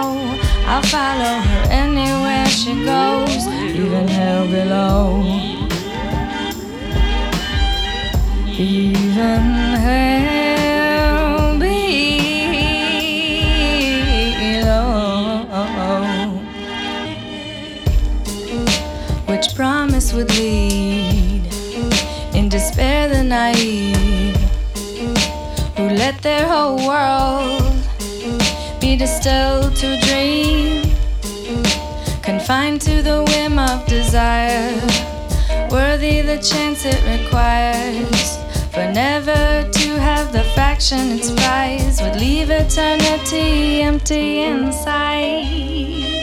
I'll 0.70 0.86
follow 0.96 1.34
her 1.48 1.64
anywhere 1.84 2.46
she 2.60 2.72
goes, 2.92 3.42
even 3.78 4.08
hell 4.08 4.46
below. 4.56 5.00
Even 8.48 9.42
hell 9.84 11.58
below. 11.58 12.14
Which 19.30 19.46
promise 19.54 20.08
would 20.14 20.30
lead 20.38 21.42
in 22.38 22.48
despair 22.48 23.08
the 23.08 23.22
naive 23.22 24.03
let 26.04 26.20
their 26.20 26.46
whole 26.46 26.76
world 26.86 27.62
be 28.78 28.94
distilled 28.94 29.74
to 29.74 29.86
a 29.96 30.00
dream, 30.02 30.82
confined 32.20 32.78
to 32.78 33.00
the 33.00 33.24
whim 33.28 33.58
of 33.58 33.86
desire, 33.86 34.74
worthy 35.70 36.20
the 36.20 36.36
chance 36.50 36.84
it 36.84 37.00
requires. 37.14 38.36
For 38.74 38.84
never 38.92 39.66
to 39.78 39.88
have 40.08 40.30
the 40.30 40.44
fraction 40.54 41.12
its 41.12 41.30
prize 41.30 42.02
would 42.02 42.16
leave 42.16 42.50
eternity 42.50 43.80
empty 43.80 44.42
inside. 44.42 46.13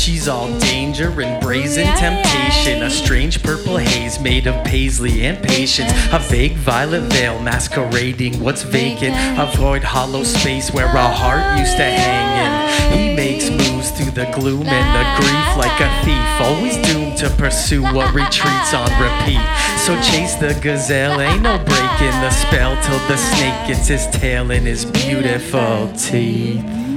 She's 0.00 0.28
all 0.28 0.48
danger 0.60 1.08
and 1.20 1.42
brazen 1.42 1.84
temptation. 1.84 2.82
A 2.82 2.88
strange 2.88 3.42
purple 3.42 3.76
haze 3.76 4.18
made 4.18 4.46
of 4.46 4.64
paisley 4.64 5.26
and 5.26 5.36
patience. 5.46 5.92
A 6.10 6.18
vague 6.18 6.54
violet 6.54 7.02
veil 7.12 7.38
masquerading 7.42 8.40
what's 8.40 8.62
vacant. 8.62 9.14
Avoid 9.38 9.84
hollow 9.84 10.24
space 10.24 10.72
where 10.72 10.86
a 10.86 11.06
heart 11.06 11.58
used 11.58 11.76
to 11.76 11.84
hang 11.84 12.32
in. 12.40 12.98
He 12.98 13.14
makes 13.14 13.50
moves 13.50 13.90
through 13.90 14.12
the 14.12 14.24
gloom 14.34 14.66
and 14.66 14.88
the 14.96 15.04
grief 15.20 15.56
like 15.58 15.78
a 15.78 15.90
thief. 16.02 16.48
Always 16.48 16.78
doomed 16.88 17.18
to 17.18 17.28
pursue 17.36 17.82
what 17.82 18.14
retreats 18.14 18.72
on 18.72 18.88
repeat. 18.96 19.44
So 19.84 20.00
chase 20.00 20.34
the 20.36 20.58
gazelle, 20.62 21.20
ain't 21.20 21.42
no 21.42 21.58
breaking 21.58 22.16
the 22.24 22.30
spell 22.30 22.74
till 22.84 23.06
the 23.06 23.18
snake 23.18 23.68
gets 23.68 23.88
his 23.88 24.06
tail 24.06 24.50
in 24.50 24.62
his 24.62 24.86
beautiful 24.86 25.92
teeth. 25.92 26.89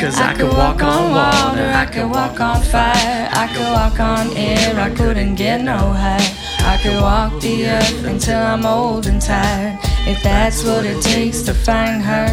Cause 0.00 0.20
I, 0.20 0.34
could 0.34 0.52
walk 0.52 0.82
on 0.82 1.12
water, 1.12 1.64
I 1.64 1.86
could 1.86 2.10
walk 2.10 2.38
on 2.38 2.60
fire, 2.60 3.28
I 3.32 3.48
could 3.54 3.72
walk 3.72 4.00
on 4.00 4.36
air, 4.36 4.78
I 4.78 4.90
couldn't 4.90 5.36
get 5.36 5.62
no 5.62 5.78
higher. 5.78 6.20
I 6.60 6.78
could 6.82 7.00
walk 7.00 7.40
the 7.40 7.68
earth 7.68 8.04
until 8.04 8.38
I'm 8.38 8.66
old 8.66 9.06
and 9.06 9.22
tired, 9.22 9.78
if 10.06 10.22
that's 10.22 10.62
what 10.64 10.84
it 10.84 11.00
takes 11.00 11.42
to 11.42 11.54
find 11.54 12.02
her. 12.02 12.26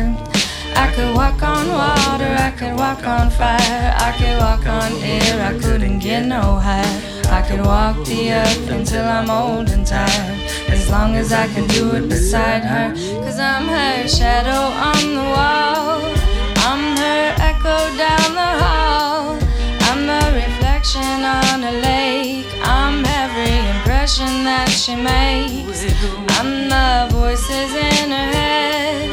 I 0.76 0.92
could 0.94 1.16
walk 1.16 1.44
on 1.44 1.70
water, 1.70 2.36
I 2.40 2.52
could 2.52 2.76
walk 2.78 3.06
on 3.08 3.30
fire, 3.30 3.96
I 3.98 4.12
could 4.18 4.38
walk 4.40 4.66
on 4.66 4.92
air, 5.02 5.54
I 5.54 5.58
couldn't 5.60 6.00
get 6.00 6.26
no 6.26 6.56
higher. 6.56 7.02
I 7.30 7.42
could 7.42 7.62
walk 7.62 8.06
the 8.06 8.34
earth 8.34 8.70
until 8.70 9.06
I'm 9.06 9.30
old 9.30 9.70
and 9.70 9.88
tired, 9.88 10.40
as 10.70 10.90
long 10.90 11.16
as 11.16 11.32
I 11.32 11.48
can 11.48 11.68
do 11.68 11.96
it 11.96 12.10
beside 12.10 12.64
her. 12.66 12.94
Cause 13.24 13.40
I'm 13.40 13.68
her 13.68 14.08
shadow 14.08 14.62
on 14.90 15.16
the 15.16 15.30
wall. 15.30 16.21
That 24.44 24.70
she 24.70 24.96
makes. 24.96 25.86
I'm 26.38 26.70
the 26.70 27.14
voices 27.14 27.72
in 27.74 28.12
her 28.12 28.30
head. 28.38 29.10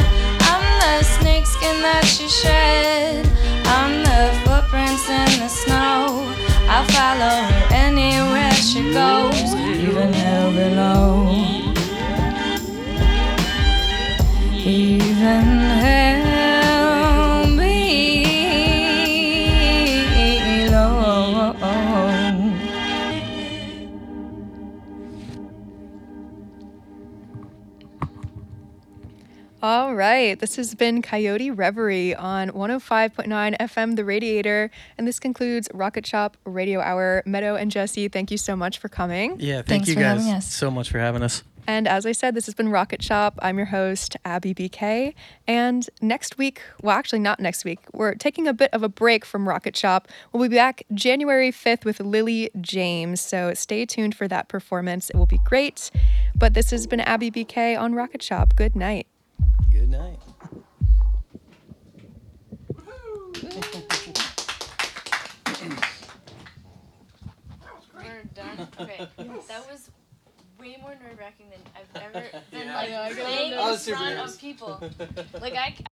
I'm 0.53 0.65
the 0.81 1.05
snakeskin 1.05 1.83
that 1.83 2.05
she 2.05 2.29
shed. 2.29 3.27
I'm 3.65 4.03
the 4.03 4.33
footprints 4.45 5.09
in 5.09 5.41
the 5.41 5.49
snow. 5.49 6.25
I'll 6.69 6.85
follow 6.97 7.45
her 7.49 7.75
anywhere 7.75 8.53
she 8.53 8.93
goes, 8.93 9.55
even 9.55 10.13
hell 10.13 10.53
below. 10.53 11.28
All 29.61 29.97
right, 29.97 30.39
this 30.39 30.55
has 30.55 30.77
been 30.77 31.03
Coyote 31.03 31.51
Reverie 31.51 32.15
on 32.15 32.51
105.9 32.51 33.59
FM 33.59 33.97
The 33.97 34.05
Radiator, 34.05 34.71
and 34.97 35.05
this 35.05 35.19
concludes 35.19 35.69
Rocket 35.75 36.07
Shop 36.07 36.37
Radio 36.45 36.81
Hour. 36.81 37.25
Meadow 37.27 37.57
and 37.57 37.69
Jesse, 37.69 38.07
thank 38.07 38.31
you 38.31 38.39
so 38.39 38.55
much 38.55 38.79
for 38.79 38.89
coming. 38.89 39.35
Yeah, 39.41 39.57
thank 39.57 39.87
Thanks 39.87 39.89
you 39.89 39.97
guys 39.97 40.47
so 40.49 40.71
much 40.71 40.91
for 40.91 41.01
having 41.01 41.25
us. 41.25 41.43
And 41.67 41.89
as 41.89 42.07
I 42.07 42.13
said, 42.13 42.37
this 42.37 42.47
has 42.47 42.55
been 42.55 42.69
Rocket 42.69 43.03
Shop. 43.03 43.37
I'm 43.43 43.57
your 43.57 43.67
host, 43.67 44.17
Abby 44.25 44.55
BK. 44.55 45.15
And 45.49 45.91
next 46.01 46.39
week, 46.39 46.63
well, 46.81 46.97
actually, 46.97 47.19
not 47.19 47.41
next 47.41 47.65
week, 47.65 47.81
we're 47.93 48.15
taking 48.15 48.47
a 48.47 48.55
bit 48.55 48.73
of 48.73 48.85
a 48.85 48.89
break 48.89 49.25
from 49.25 49.49
Rocket 49.49 49.77
Shop. 49.77 50.07
We'll 50.33 50.49
be 50.49 50.55
back 50.55 50.85
January 50.95 51.51
5th 51.51 51.85
with 51.85 51.99
Lily 51.99 52.49
James. 52.61 53.21
So 53.21 53.53
stay 53.55 53.85
tuned 53.87 54.15
for 54.15 54.29
that 54.29 54.49
performance. 54.49 55.11
It 55.11 55.17
will 55.17 55.27
be 55.27 55.41
great. 55.45 55.91
But 56.35 56.55
this 56.55 56.71
has 56.71 56.87
been 56.87 57.01
Abby 57.01 57.31
BK 57.33 57.77
on 57.79 57.97
Rocket 57.97 58.23
Shop. 58.23 58.55
Good 58.55 58.77
night. 58.77 59.09
Good 59.79 59.91
night. 59.91 60.19
We're 67.95 68.25
done. 68.35 68.69
Okay, 68.81 69.09
that 69.49 69.71
was 69.71 69.91
way 70.59 70.79
more 70.81 70.91
nerve 70.91 71.17
wracking 71.19 71.47
than 71.51 71.61
I've 71.77 72.03
ever 72.03 72.27
been 72.51 72.67
like 72.73 72.89
playing 73.17 73.55
I 73.55 73.63
in 73.63 73.71
was 73.71 73.81
super 73.83 73.99
front 73.99 74.17
nervous. 74.17 74.35
of 74.35 74.41
people. 74.41 74.83
Like 75.41 75.55
I, 75.55 75.75